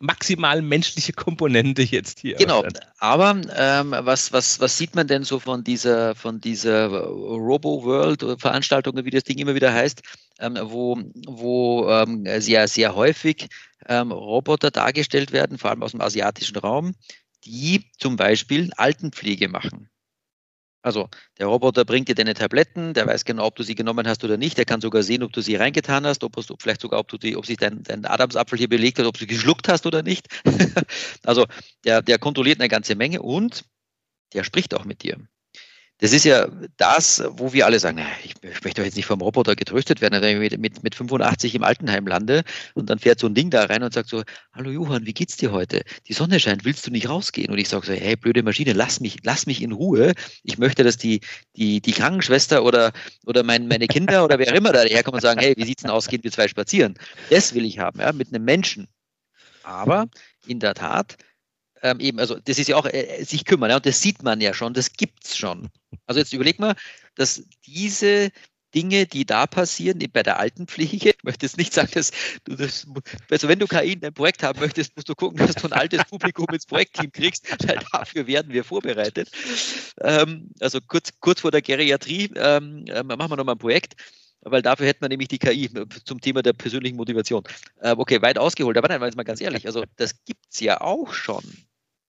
maximal 0.00 0.62
menschliche 0.62 1.12
Komponente 1.12 1.82
jetzt 1.82 2.20
hier. 2.20 2.36
Genau, 2.36 2.64
aber 2.98 3.40
ähm, 3.54 3.94
was, 3.96 4.32
was, 4.32 4.58
was 4.58 4.76
sieht 4.76 4.94
man 4.94 5.06
denn 5.06 5.24
so 5.24 5.38
von 5.38 5.62
dieser, 5.62 6.14
von 6.14 6.40
dieser 6.40 6.88
Robo-World-Veranstaltung, 6.88 8.96
wie 9.04 9.10
das 9.10 9.24
Ding 9.24 9.38
immer 9.38 9.54
wieder 9.54 9.72
heißt, 9.72 10.02
ähm, 10.40 10.58
wo, 10.62 10.98
wo 11.26 11.88
ähm, 11.90 12.24
sehr, 12.40 12.66
sehr 12.66 12.94
häufig 12.94 13.48
ähm, 13.86 14.10
Roboter 14.10 14.70
dargestellt 14.70 15.32
werden, 15.32 15.58
vor 15.58 15.70
allem 15.70 15.82
aus 15.82 15.92
dem 15.92 16.00
asiatischen 16.00 16.56
Raum, 16.56 16.94
die 17.44 17.84
zum 17.98 18.16
Beispiel 18.16 18.70
Altenpflege 18.76 19.48
machen. 19.48 19.90
Also 20.82 21.08
der 21.38 21.46
Roboter 21.46 21.84
bringt 21.84 22.08
dir 22.08 22.14
deine 22.14 22.34
Tabletten, 22.34 22.94
der 22.94 23.06
weiß 23.06 23.24
genau, 23.24 23.46
ob 23.46 23.56
du 23.56 23.62
sie 23.62 23.74
genommen 23.74 24.08
hast 24.08 24.24
oder 24.24 24.36
nicht. 24.38 24.56
Der 24.56 24.64
kann 24.64 24.80
sogar 24.80 25.02
sehen, 25.02 25.22
ob 25.22 25.32
du 25.32 25.42
sie 25.42 25.56
reingetan 25.56 26.06
hast, 26.06 26.24
ob, 26.24 26.36
ob 26.36 26.62
vielleicht 26.62 26.80
sogar, 26.80 27.00
ob, 27.00 27.08
du 27.08 27.18
die, 27.18 27.36
ob 27.36 27.44
sich 27.44 27.58
dein, 27.58 27.82
dein 27.82 28.06
Adamsapfel 28.06 28.58
hier 28.58 28.68
belegt 28.68 28.98
hat, 28.98 29.06
ob 29.06 29.18
du 29.18 29.26
geschluckt 29.26 29.68
hast 29.68 29.86
oder 29.86 30.02
nicht. 30.02 30.28
also 31.24 31.46
der, 31.84 32.00
der 32.02 32.18
kontrolliert 32.18 32.60
eine 32.60 32.68
ganze 32.68 32.94
Menge 32.94 33.20
und 33.20 33.64
der 34.32 34.44
spricht 34.44 34.74
auch 34.74 34.84
mit 34.84 35.02
dir. 35.02 35.18
Das 36.00 36.12
ist 36.12 36.24
ja 36.24 36.48
das, 36.78 37.22
wo 37.32 37.52
wir 37.52 37.66
alle 37.66 37.78
sagen, 37.78 37.96
naja, 37.96 38.08
ich, 38.24 38.34
ich, 38.42 38.64
möchte 38.64 38.80
doch 38.80 38.84
jetzt 38.84 38.96
nicht 38.96 39.06
vom 39.06 39.20
Roboter 39.20 39.54
getröstet 39.54 40.00
werden, 40.00 40.20
wenn 40.22 40.42
ich 40.42 40.58
mit, 40.58 40.82
mit 40.82 40.94
85 40.94 41.54
im 41.54 41.62
Altenheim 41.62 42.06
lande 42.06 42.42
und 42.74 42.88
dann 42.88 42.98
fährt 42.98 43.20
so 43.20 43.26
ein 43.26 43.34
Ding 43.34 43.50
da 43.50 43.64
rein 43.64 43.82
und 43.82 43.92
sagt 43.92 44.08
so, 44.08 44.22
hallo 44.52 44.70
Johann, 44.70 45.04
wie 45.04 45.12
geht's 45.12 45.36
dir 45.36 45.52
heute? 45.52 45.82
Die 46.08 46.14
Sonne 46.14 46.40
scheint, 46.40 46.64
willst 46.64 46.86
du 46.86 46.90
nicht 46.90 47.08
rausgehen? 47.08 47.52
Und 47.52 47.58
ich 47.58 47.68
sage 47.68 47.86
so, 47.86 47.92
hey, 47.92 48.16
blöde 48.16 48.42
Maschine, 48.42 48.72
lass 48.72 49.00
mich, 49.00 49.18
lass 49.24 49.46
mich 49.46 49.62
in 49.62 49.72
Ruhe. 49.72 50.14
Ich 50.42 50.56
möchte, 50.56 50.84
dass 50.84 50.96
die, 50.96 51.20
die, 51.56 51.80
die 51.80 51.92
Krankenschwester 51.92 52.64
oder, 52.64 52.92
oder 53.26 53.42
mein, 53.42 53.68
meine 53.68 53.86
Kinder 53.86 54.24
oder 54.24 54.38
wer 54.38 54.54
immer 54.54 54.72
da 54.72 54.80
herkommen 54.82 55.16
und 55.16 55.22
sagen, 55.22 55.40
hey, 55.40 55.54
wie 55.56 55.64
sieht's 55.64 55.82
denn 55.82 55.90
aus, 55.90 56.08
gehen 56.08 56.24
wir 56.24 56.32
zwei 56.32 56.48
spazieren? 56.48 56.94
Das 57.28 57.54
will 57.54 57.66
ich 57.66 57.78
haben, 57.78 58.00
ja, 58.00 58.12
mit 58.12 58.28
einem 58.28 58.44
Menschen. 58.44 58.88
Aber 59.62 60.06
in 60.46 60.60
der 60.60 60.74
Tat, 60.74 61.16
ähm, 61.82 62.00
eben, 62.00 62.18
also 62.18 62.38
das 62.38 62.58
ist 62.58 62.68
ja 62.68 62.76
auch 62.76 62.86
äh, 62.86 63.24
sich 63.24 63.44
kümmern, 63.44 63.70
ja, 63.70 63.76
und 63.76 63.86
das 63.86 64.02
sieht 64.02 64.22
man 64.22 64.40
ja 64.40 64.54
schon, 64.54 64.74
das 64.74 64.92
gibt 64.92 65.24
es 65.24 65.36
schon. 65.36 65.68
Also 66.06 66.20
jetzt 66.20 66.32
überleg 66.32 66.58
mal, 66.58 66.74
dass 67.14 67.42
diese 67.66 68.30
Dinge, 68.74 69.06
die 69.06 69.24
da 69.24 69.46
passieren, 69.46 69.98
bei 70.12 70.22
der 70.22 70.38
Altenpflege. 70.38 71.10
Ich 71.20 71.24
möchte 71.24 71.44
jetzt 71.44 71.58
nicht 71.58 71.72
sagen, 71.72 71.90
dass 71.92 72.12
du 72.44 72.56
das, 72.56 72.86
also 73.30 73.48
wenn 73.48 73.58
du 73.58 73.66
KI 73.66 73.94
in 73.94 74.00
dein 74.00 74.14
Projekt 74.14 74.42
haben 74.42 74.60
möchtest, 74.60 74.96
musst 74.96 75.08
du 75.08 75.14
gucken, 75.14 75.38
dass 75.38 75.56
du 75.56 75.66
ein 75.66 75.72
altes 75.72 76.04
Publikum 76.04 76.46
ins 76.52 76.66
Projektteam 76.66 77.12
kriegst, 77.12 77.50
weil 77.66 77.78
dafür 77.92 78.26
werden 78.26 78.52
wir 78.52 78.64
vorbereitet. 78.64 79.30
Ähm, 80.00 80.50
also 80.60 80.80
kurz, 80.80 81.10
kurz 81.20 81.40
vor 81.40 81.50
der 81.50 81.62
Geriatrie 81.62 82.30
ähm, 82.36 82.84
äh, 82.86 83.02
machen 83.02 83.30
wir 83.30 83.36
nochmal 83.36 83.56
ein 83.56 83.58
Projekt 83.58 83.96
weil 84.42 84.62
dafür 84.62 84.86
hätten 84.86 85.02
wir 85.02 85.08
nämlich 85.08 85.28
die 85.28 85.38
KI 85.38 85.70
zum 86.04 86.20
Thema 86.20 86.42
der 86.42 86.52
persönlichen 86.54 86.96
Motivation. 86.96 87.44
Äh, 87.80 87.94
okay, 87.96 88.22
weit 88.22 88.38
ausgeholt, 88.38 88.76
aber 88.78 88.88
nein, 88.88 89.02
jetzt 89.02 89.16
mal 89.16 89.22
ganz 89.22 89.40
ehrlich, 89.40 89.66
also 89.66 89.84
das 89.96 90.24
gibt 90.24 90.46
es 90.50 90.60
ja 90.60 90.80
auch 90.80 91.12
schon. 91.12 91.44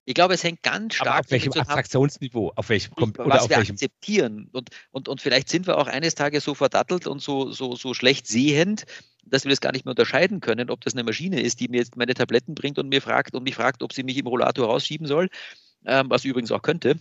Ich 0.05 0.15
glaube, 0.15 0.33
es 0.33 0.43
hängt 0.43 0.63
ganz 0.63 0.95
stark. 0.95 1.07
Aber 1.09 1.19
auf 1.19 1.31
welchem 1.31 1.53
Abstraktionsniveau? 1.53 2.51
Auf 2.55 2.69
welchem 2.69 2.93
oder 2.93 3.13
was 3.25 3.43
auf 3.43 3.49
wir 3.49 3.57
welchem? 3.57 3.73
akzeptieren. 3.73 4.49
Und, 4.51 4.69
und, 4.91 5.07
und 5.07 5.21
vielleicht 5.21 5.49
sind 5.49 5.67
wir 5.67 5.77
auch 5.77 5.87
eines 5.87 6.15
Tages 6.15 6.43
so 6.43 6.55
verdattelt 6.55 7.05
und 7.05 7.21
so, 7.21 7.51
so, 7.51 7.75
so 7.75 7.93
schlecht 7.93 8.27
sehend, 8.27 8.85
dass 9.23 9.43
wir 9.45 9.51
das 9.51 9.61
gar 9.61 9.71
nicht 9.71 9.85
mehr 9.85 9.91
unterscheiden 9.91 10.39
können, 10.39 10.71
ob 10.71 10.81
das 10.81 10.93
eine 10.93 11.03
Maschine 11.03 11.39
ist, 11.39 11.59
die 11.59 11.67
mir 11.67 11.77
jetzt 11.77 11.95
meine 11.97 12.15
Tabletten 12.15 12.55
bringt 12.55 12.79
und 12.79 12.89
mir 12.89 13.01
fragt 13.01 13.35
und 13.35 13.43
mich 13.43 13.55
fragt, 13.55 13.83
ob 13.83 13.93
sie 13.93 14.03
mich 14.03 14.17
im 14.17 14.27
Rollator 14.27 14.67
rausschieben 14.67 15.05
soll, 15.05 15.29
ähm, 15.85 16.09
was 16.09 16.25
übrigens 16.25 16.51
auch 16.51 16.63
könnte. 16.63 16.99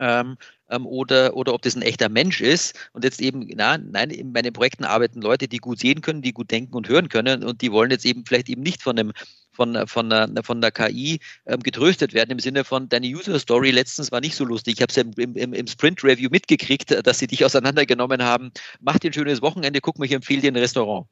Ähm, 0.00 0.36
ähm, 0.70 0.86
oder, 0.86 1.34
oder 1.34 1.54
ob 1.54 1.62
das 1.62 1.74
ein 1.74 1.82
echter 1.82 2.08
Mensch 2.08 2.40
ist. 2.40 2.90
Und 2.92 3.04
jetzt 3.04 3.20
eben, 3.20 3.48
na, 3.56 3.78
nein, 3.78 4.10
in 4.10 4.30
meinen 4.32 4.52
Projekten 4.52 4.84
arbeiten 4.84 5.20
Leute, 5.20 5.48
die 5.48 5.56
gut 5.56 5.80
sehen 5.80 6.02
können, 6.02 6.22
die 6.22 6.32
gut 6.32 6.50
denken 6.50 6.74
und 6.74 6.88
hören 6.88 7.08
können 7.08 7.42
und 7.42 7.62
die 7.62 7.72
wollen 7.72 7.90
jetzt 7.90 8.04
eben 8.04 8.24
vielleicht 8.24 8.48
eben 8.48 8.62
nicht 8.62 8.82
von 8.82 8.96
einem 8.98 9.12
von, 9.58 9.88
von, 9.88 10.08
der, 10.08 10.30
von 10.44 10.60
der 10.60 10.70
KI 10.70 11.18
ähm, 11.46 11.58
getröstet 11.64 12.14
werden 12.14 12.30
im 12.30 12.38
Sinne 12.38 12.62
von, 12.62 12.88
deine 12.88 13.08
User 13.08 13.40
Story 13.40 13.72
letztens 13.72 14.12
war 14.12 14.20
nicht 14.20 14.36
so 14.36 14.44
lustig. 14.44 14.74
Ich 14.76 14.82
habe 14.82 14.90
es 14.90 14.94
ja 14.94 15.02
im, 15.02 15.34
im, 15.34 15.52
im 15.52 15.66
Sprint 15.66 16.04
Review 16.04 16.28
mitgekriegt, 16.30 17.04
dass 17.04 17.18
sie 17.18 17.26
dich 17.26 17.44
auseinandergenommen 17.44 18.22
haben. 18.22 18.52
Mach 18.78 19.00
dir 19.00 19.10
ein 19.10 19.12
schönes 19.12 19.42
Wochenende, 19.42 19.80
guck 19.80 19.98
mal, 19.98 20.04
ich 20.04 20.12
empfehle 20.12 20.42
dir 20.42 20.52
ein 20.52 20.56
Restaurant. 20.56 21.08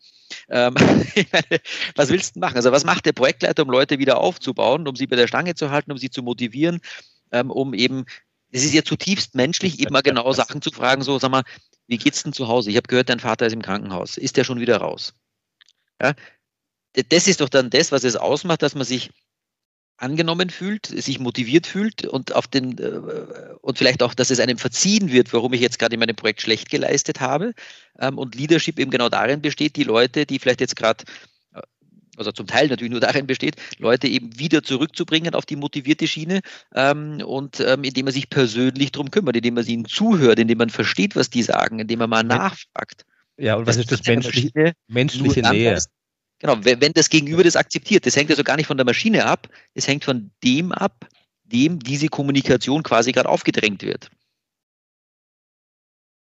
Ähm, 0.49 0.77
was 1.97 2.09
willst 2.09 2.37
du 2.37 2.41
machen? 2.41 2.55
Also 2.55 2.71
was 2.71 2.85
macht 2.85 3.05
der 3.05 3.15
Projektleiter, 3.15 3.65
um 3.65 3.71
Leute 3.71 3.99
wieder 3.99 4.19
aufzubauen, 4.19 4.87
um 4.87 4.95
sie 4.95 5.09
bei 5.09 5.17
der 5.17 5.27
Stange 5.27 5.57
zu 5.57 5.73
halten, 5.73 5.91
um 5.91 5.99
sie 5.99 6.11
zu 6.11 6.23
motivieren, 6.23 6.79
ähm, 7.33 7.51
um 7.51 7.75
eben, 7.75 8.05
es 8.53 8.65
ist 8.65 8.75
ja 8.75 8.85
zutiefst 8.85 9.35
menschlich, 9.35 9.81
eben 9.81 9.93
mal 9.93 10.03
genau 10.03 10.33
Sachen 10.33 10.63
zu 10.63 10.71
fragen, 10.71 11.03
so, 11.03 11.19
sag 11.19 11.33
mal, 11.33 11.43
wie 11.89 11.99
geht's 11.99 12.23
denn 12.23 12.33
zu 12.33 12.47
Hause? 12.47 12.71
Ich 12.71 12.77
habe 12.77 12.87
gehört, 12.87 13.09
dein 13.09 13.19
Vater 13.19 13.47
ist 13.47 13.55
im 13.55 13.63
Krankenhaus. 13.63 14.17
Ist 14.17 14.37
der 14.37 14.45
schon 14.45 14.61
wieder 14.61 14.77
raus? 14.77 15.15
Ja, 16.01 16.15
das 17.09 17.29
ist 17.29 17.41
doch 17.41 17.49
dann 17.49 17.71
das, 17.71 17.93
was 17.93 18.05
es 18.05 18.17
ausmacht, 18.17 18.63
dass 18.63 18.75
man 18.75 18.85
sich 18.85 19.11
angenommen 19.99 20.51
fühlt, 20.51 20.87
sich 20.87 21.19
motiviert 21.19 21.67
fühlt 21.67 22.05
und 22.05 22.35
auf 22.35 22.47
den 22.47 22.79
äh, 22.79 23.01
und 23.63 23.79
vielleicht 23.79 24.03
auch, 24.03 24.15
dass 24.15 24.31
es 24.31 24.41
einem 24.41 24.59
verziehen 24.59 25.11
wird, 25.11 25.33
warum 25.33 25.53
ich 25.55 25.61
jetzt 25.61 25.79
gerade 25.79 25.95
in 25.95 26.01
meinem 26.01 26.17
Projekt 26.17 26.43
schlecht 26.43 26.71
geleistet 26.71 27.21
habe. 27.21 27.53
Ähm, 27.99 28.19
und 28.19 28.35
Leadership 28.35 28.79
eben 28.79 28.91
genau 28.91 29.09
darin 29.09 29.41
besteht, 29.41 29.77
die 29.77 29.85
Leute, 29.85 30.27
die 30.27 30.39
vielleicht 30.39 30.61
jetzt 30.61 30.77
gerade 30.77 31.05
äh, 31.55 31.63
also 32.19 32.31
zum 32.33 32.47
Teil 32.47 32.69
natürlich 32.69 32.91
nur 32.91 33.01
darin 33.01 33.27
besteht, 33.27 33.57
Leute 33.79 34.07
eben 34.07 34.39
wieder 34.39 34.63
zurückzubringen 34.63 35.35
auf 35.35 35.47
die 35.47 35.57
motivierte 35.57 36.07
Schiene 36.07 36.41
ähm, 36.75 37.23
und 37.25 37.61
ähm, 37.61 37.85
indem 37.85 38.05
man 38.05 38.15
sich 38.15 38.29
persönlich 38.29 38.93
darum 38.93 39.11
kümmert, 39.11 39.37
indem 39.37 39.55
man 39.55 39.67
ihnen 39.67 39.87
zuhört, 39.87 40.39
indem 40.39 40.59
man 40.59 40.71
versteht, 40.71 41.17
was 41.17 41.31
die 41.31 41.43
sagen, 41.43 41.79
indem 41.79 42.01
man 42.01 42.11
mal 42.11 42.23
nachfragt. 42.23 43.07
Ja, 43.39 43.57
und 43.57 43.67
was 43.67 43.77
das 43.77 43.85
ist 43.85 43.93
das 43.93 44.07
menschliche, 44.07 44.73
menschliche 44.89 45.41
Nähe? 45.41 45.79
Genau, 46.39 46.59
wenn, 46.63 46.93
das 46.93 47.09
Gegenüber 47.09 47.45
das 47.45 47.57
akzeptiert, 47.57 48.05
das 48.05 48.15
hängt 48.15 48.31
also 48.31 48.45
gar 48.45 48.57
nicht 48.57 48.67
von 48.67 48.77
der 48.77 48.85
Maschine 48.85 49.25
ab, 49.25 49.49
es 49.75 49.89
hängt 49.89 50.05
von 50.05 50.31
dem 50.45 50.73
ab, 50.73 51.09
dem 51.45 51.79
diese 51.79 52.09
Kommunikation 52.09 52.83
quasi 52.83 53.13
gerade 53.13 53.29
aufgedrängt 53.29 53.83
wird. 53.83 54.11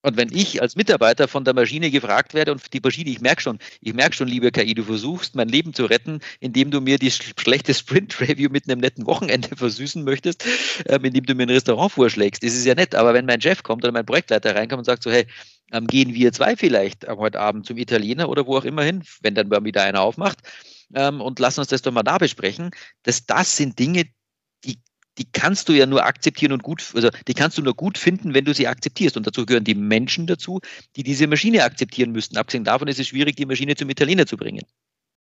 Und 0.02 0.16
wenn 0.16 0.32
ich 0.32 0.62
als 0.62 0.76
Mitarbeiter 0.76 1.26
von 1.26 1.44
der 1.44 1.54
Maschine 1.54 1.90
gefragt 1.90 2.32
werde 2.32 2.52
und 2.52 2.72
die 2.72 2.80
Maschine, 2.80 3.10
ich 3.10 3.20
merke 3.20 3.42
schon, 3.42 3.58
ich 3.80 3.94
merke 3.94 4.14
schon, 4.14 4.28
liebe 4.28 4.52
KI, 4.52 4.74
du 4.74 4.84
versuchst 4.84 5.34
mein 5.34 5.48
Leben 5.48 5.74
zu 5.74 5.86
retten, 5.86 6.20
indem 6.40 6.70
du 6.70 6.80
mir 6.80 6.98
die 6.98 7.10
schlechte 7.10 7.74
Sprint-Review 7.74 8.48
mit 8.50 8.68
einem 8.68 8.80
netten 8.80 9.06
Wochenende 9.06 9.48
versüßen 9.56 10.04
möchtest, 10.04 10.44
ähm, 10.86 11.04
indem 11.04 11.24
du 11.26 11.34
mir 11.34 11.44
ein 11.44 11.50
Restaurant 11.50 11.90
vorschlägst. 11.92 12.44
Das 12.44 12.54
ist 12.54 12.64
ja 12.64 12.74
nett, 12.74 12.94
aber 12.94 13.12
wenn 13.12 13.26
mein 13.26 13.40
Chef 13.40 13.62
kommt 13.62 13.82
oder 13.84 13.92
mein 13.92 14.06
Projektleiter 14.06 14.54
reinkommt 14.54 14.80
und 14.80 14.84
sagt 14.84 15.02
so, 15.02 15.10
hey, 15.10 15.26
ähm, 15.72 15.86
gehen 15.86 16.14
wir 16.14 16.32
zwei 16.32 16.56
vielleicht 16.56 17.04
ähm, 17.04 17.18
heute 17.18 17.40
Abend 17.40 17.66
zum 17.66 17.76
Italiener 17.76 18.28
oder 18.28 18.46
wo 18.46 18.56
auch 18.56 18.64
immer 18.64 18.82
hin, 18.82 19.02
wenn 19.22 19.34
dann 19.34 19.50
wieder 19.64 19.82
einer 19.82 20.00
aufmacht, 20.00 20.38
ähm, 20.94 21.20
und 21.20 21.38
lass 21.38 21.58
uns 21.58 21.68
das 21.68 21.82
doch 21.82 21.92
mal 21.92 22.02
da 22.02 22.18
besprechen. 22.18 22.70
Das, 23.02 23.26
das 23.26 23.56
sind 23.56 23.78
Dinge, 23.78 24.04
die, 25.18 25.26
kannst 25.32 25.68
du 25.68 25.72
ja 25.72 25.86
nur 25.86 26.04
akzeptieren 26.04 26.52
und 26.52 26.62
gut, 26.62 26.92
also 26.94 27.10
die 27.26 27.34
kannst 27.34 27.58
du 27.58 27.62
nur 27.62 27.74
gut 27.74 27.98
finden, 27.98 28.34
wenn 28.34 28.44
du 28.44 28.54
sie 28.54 28.68
akzeptierst. 28.68 29.16
Und 29.16 29.26
dazu 29.26 29.44
gehören 29.44 29.64
die 29.64 29.74
Menschen 29.74 30.26
dazu, 30.26 30.60
die 30.96 31.02
diese 31.02 31.26
Maschine 31.26 31.64
akzeptieren 31.64 32.12
müssten. 32.12 32.36
Abgesehen 32.36 32.64
davon 32.64 32.88
ist 32.88 32.98
es 32.98 33.08
schwierig, 33.08 33.36
die 33.36 33.46
Maschine 33.46 33.74
zum 33.74 33.90
Italiener 33.90 34.26
zu 34.26 34.36
bringen. 34.36 34.62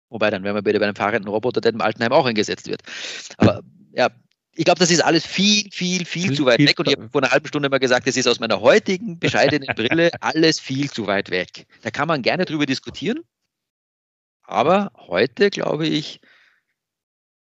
Wobei 0.09 0.29
dann 0.29 0.43
wären 0.43 0.55
wir 0.55 0.65
wieder 0.65 0.79
bei 0.79 0.85
einem 0.85 0.95
fahrenden 0.95 1.29
Roboter, 1.29 1.61
der 1.61 1.73
im 1.73 1.81
Altenheim 1.81 2.11
auch 2.11 2.25
eingesetzt 2.25 2.67
wird. 2.67 2.81
Aber 3.37 3.61
ja, 3.93 4.09
ich 4.55 4.65
glaube, 4.65 4.79
das 4.79 4.89
ist 4.89 5.03
alles 5.03 5.25
viel, 5.25 5.69
viel, 5.71 6.05
viel, 6.05 6.23
viel 6.23 6.33
zu 6.33 6.45
weit 6.45 6.57
viel 6.57 6.67
weg. 6.67 6.79
Und 6.79 6.87
ich 6.87 6.95
habe 6.95 7.09
vor 7.09 7.21
einer 7.21 7.31
halben 7.31 7.47
Stunde 7.47 7.69
mal 7.69 7.79
gesagt, 7.79 8.07
das 8.07 8.17
ist 8.17 8.27
aus 8.27 8.39
meiner 8.39 8.59
heutigen 8.61 9.19
bescheidenen 9.19 9.73
Brille 9.75 10.11
alles 10.21 10.59
viel 10.59 10.89
zu 10.89 11.07
weit 11.07 11.29
weg. 11.29 11.67
Da 11.83 11.91
kann 11.91 12.07
man 12.07 12.21
gerne 12.21 12.45
drüber 12.45 12.65
diskutieren. 12.65 13.19
Aber 14.43 14.91
heute, 14.95 15.49
glaube 15.49 15.87
ich, 15.87 16.21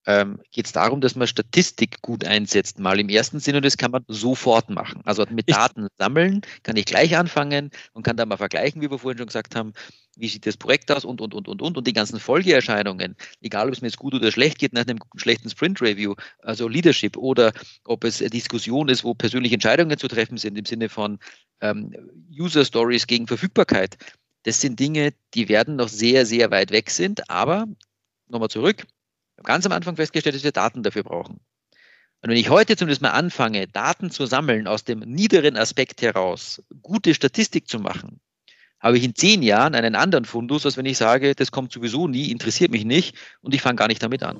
ähm, 0.06 0.40
geht 0.52 0.66
es 0.66 0.72
darum, 0.72 1.00
dass 1.00 1.16
man 1.16 1.26
Statistik 1.26 2.00
gut 2.00 2.24
einsetzt, 2.24 2.78
mal 2.78 2.98
im 2.98 3.08
ersten 3.08 3.40
Sinne, 3.40 3.58
und 3.58 3.64
das 3.64 3.76
kann 3.76 3.90
man 3.90 4.04
sofort 4.08 4.70
machen. 4.70 5.02
Also 5.04 5.24
mit 5.30 5.50
Daten 5.50 5.88
sammeln 5.98 6.42
kann 6.62 6.76
ich 6.76 6.86
gleich 6.86 7.16
anfangen 7.16 7.70
und 7.92 8.04
kann 8.04 8.16
dann 8.16 8.28
mal 8.28 8.36
vergleichen, 8.36 8.80
wie 8.80 8.90
wir 8.90 8.98
vorhin 8.98 9.18
schon 9.18 9.26
gesagt 9.26 9.56
haben, 9.56 9.72
wie 10.16 10.28
sieht 10.28 10.46
das 10.46 10.56
Projekt 10.56 10.90
aus 10.90 11.04
und, 11.04 11.20
und, 11.20 11.34
und, 11.34 11.48
und, 11.48 11.60
und, 11.60 11.76
und 11.76 11.86
die 11.86 11.92
ganzen 11.92 12.20
Folgeerscheinungen, 12.20 13.16
egal 13.42 13.66
ob 13.66 13.74
es 13.74 13.82
mir 13.82 13.88
jetzt 13.88 13.98
gut 13.98 14.14
oder 14.14 14.32
schlecht 14.32 14.58
geht 14.58 14.72
nach 14.72 14.86
einem 14.86 14.98
schlechten 15.16 15.50
Sprint-Review, 15.50 16.14
also 16.38 16.68
Leadership, 16.68 17.16
oder 17.16 17.52
ob 17.84 18.04
es 18.04 18.20
eine 18.20 18.30
Diskussion 18.30 18.88
ist, 18.88 19.04
wo 19.04 19.12
persönliche 19.12 19.54
Entscheidungen 19.54 19.98
zu 19.98 20.08
treffen 20.08 20.38
sind 20.38 20.56
im 20.56 20.64
Sinne 20.64 20.88
von 20.88 21.18
ähm, 21.60 21.92
User-Stories 22.30 23.06
gegen 23.06 23.26
Verfügbarkeit. 23.26 23.98
Das 24.44 24.60
sind 24.60 24.78
Dinge, 24.78 25.12
die 25.34 25.48
werden 25.48 25.76
noch 25.76 25.88
sehr, 25.88 26.24
sehr 26.24 26.50
weit 26.50 26.70
weg 26.70 26.90
sind, 26.90 27.28
aber 27.28 27.66
nochmal 28.28 28.48
zurück, 28.48 28.86
ganz 29.42 29.66
am 29.66 29.72
Anfang 29.72 29.96
festgestellt, 29.96 30.36
dass 30.36 30.44
wir 30.44 30.52
Daten 30.52 30.82
dafür 30.82 31.02
brauchen. 31.02 31.40
Und 32.22 32.30
wenn 32.30 32.36
ich 32.36 32.50
heute 32.50 32.76
zumindest 32.76 33.02
mal 33.02 33.10
anfange, 33.10 33.68
Daten 33.68 34.10
zu 34.10 34.26
sammeln 34.26 34.66
aus 34.66 34.84
dem 34.84 35.00
niederen 35.00 35.56
Aspekt 35.56 36.02
heraus, 36.02 36.62
gute 36.82 37.14
Statistik 37.14 37.68
zu 37.68 37.78
machen, 37.78 38.20
habe 38.80 38.98
ich 38.98 39.04
in 39.04 39.14
zehn 39.14 39.42
Jahren 39.42 39.74
einen 39.74 39.94
anderen 39.94 40.24
Fundus, 40.24 40.64
als 40.64 40.76
wenn 40.76 40.86
ich 40.86 40.98
sage, 40.98 41.34
das 41.34 41.50
kommt 41.50 41.72
sowieso 41.72 42.08
nie, 42.08 42.30
interessiert 42.30 42.70
mich 42.70 42.84
nicht 42.84 43.16
und 43.42 43.54
ich 43.54 43.62
fange 43.62 43.76
gar 43.76 43.88
nicht 43.88 44.02
damit 44.02 44.22
an. 44.22 44.38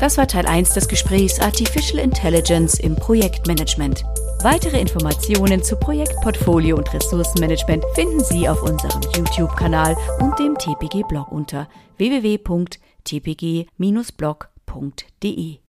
Das 0.00 0.18
war 0.18 0.26
Teil 0.26 0.46
1 0.46 0.70
des 0.70 0.88
Gesprächs 0.88 1.40
Artificial 1.40 2.02
Intelligence 2.02 2.80
im 2.80 2.96
Projektmanagement. 2.96 4.04
Weitere 4.42 4.78
Informationen 4.78 5.62
zu 5.62 5.76
Projektportfolio 5.76 6.76
und 6.76 6.92
Ressourcenmanagement 6.92 7.84
finden 7.94 8.22
Sie 8.22 8.48
auf 8.48 8.62
unserem 8.62 9.00
YouTube-Kanal 9.16 9.96
und 10.20 10.38
dem 10.38 10.58
TPG-Blog 10.58 11.32
unter 11.32 11.68
www.tpg-blog.de. 13.04 15.63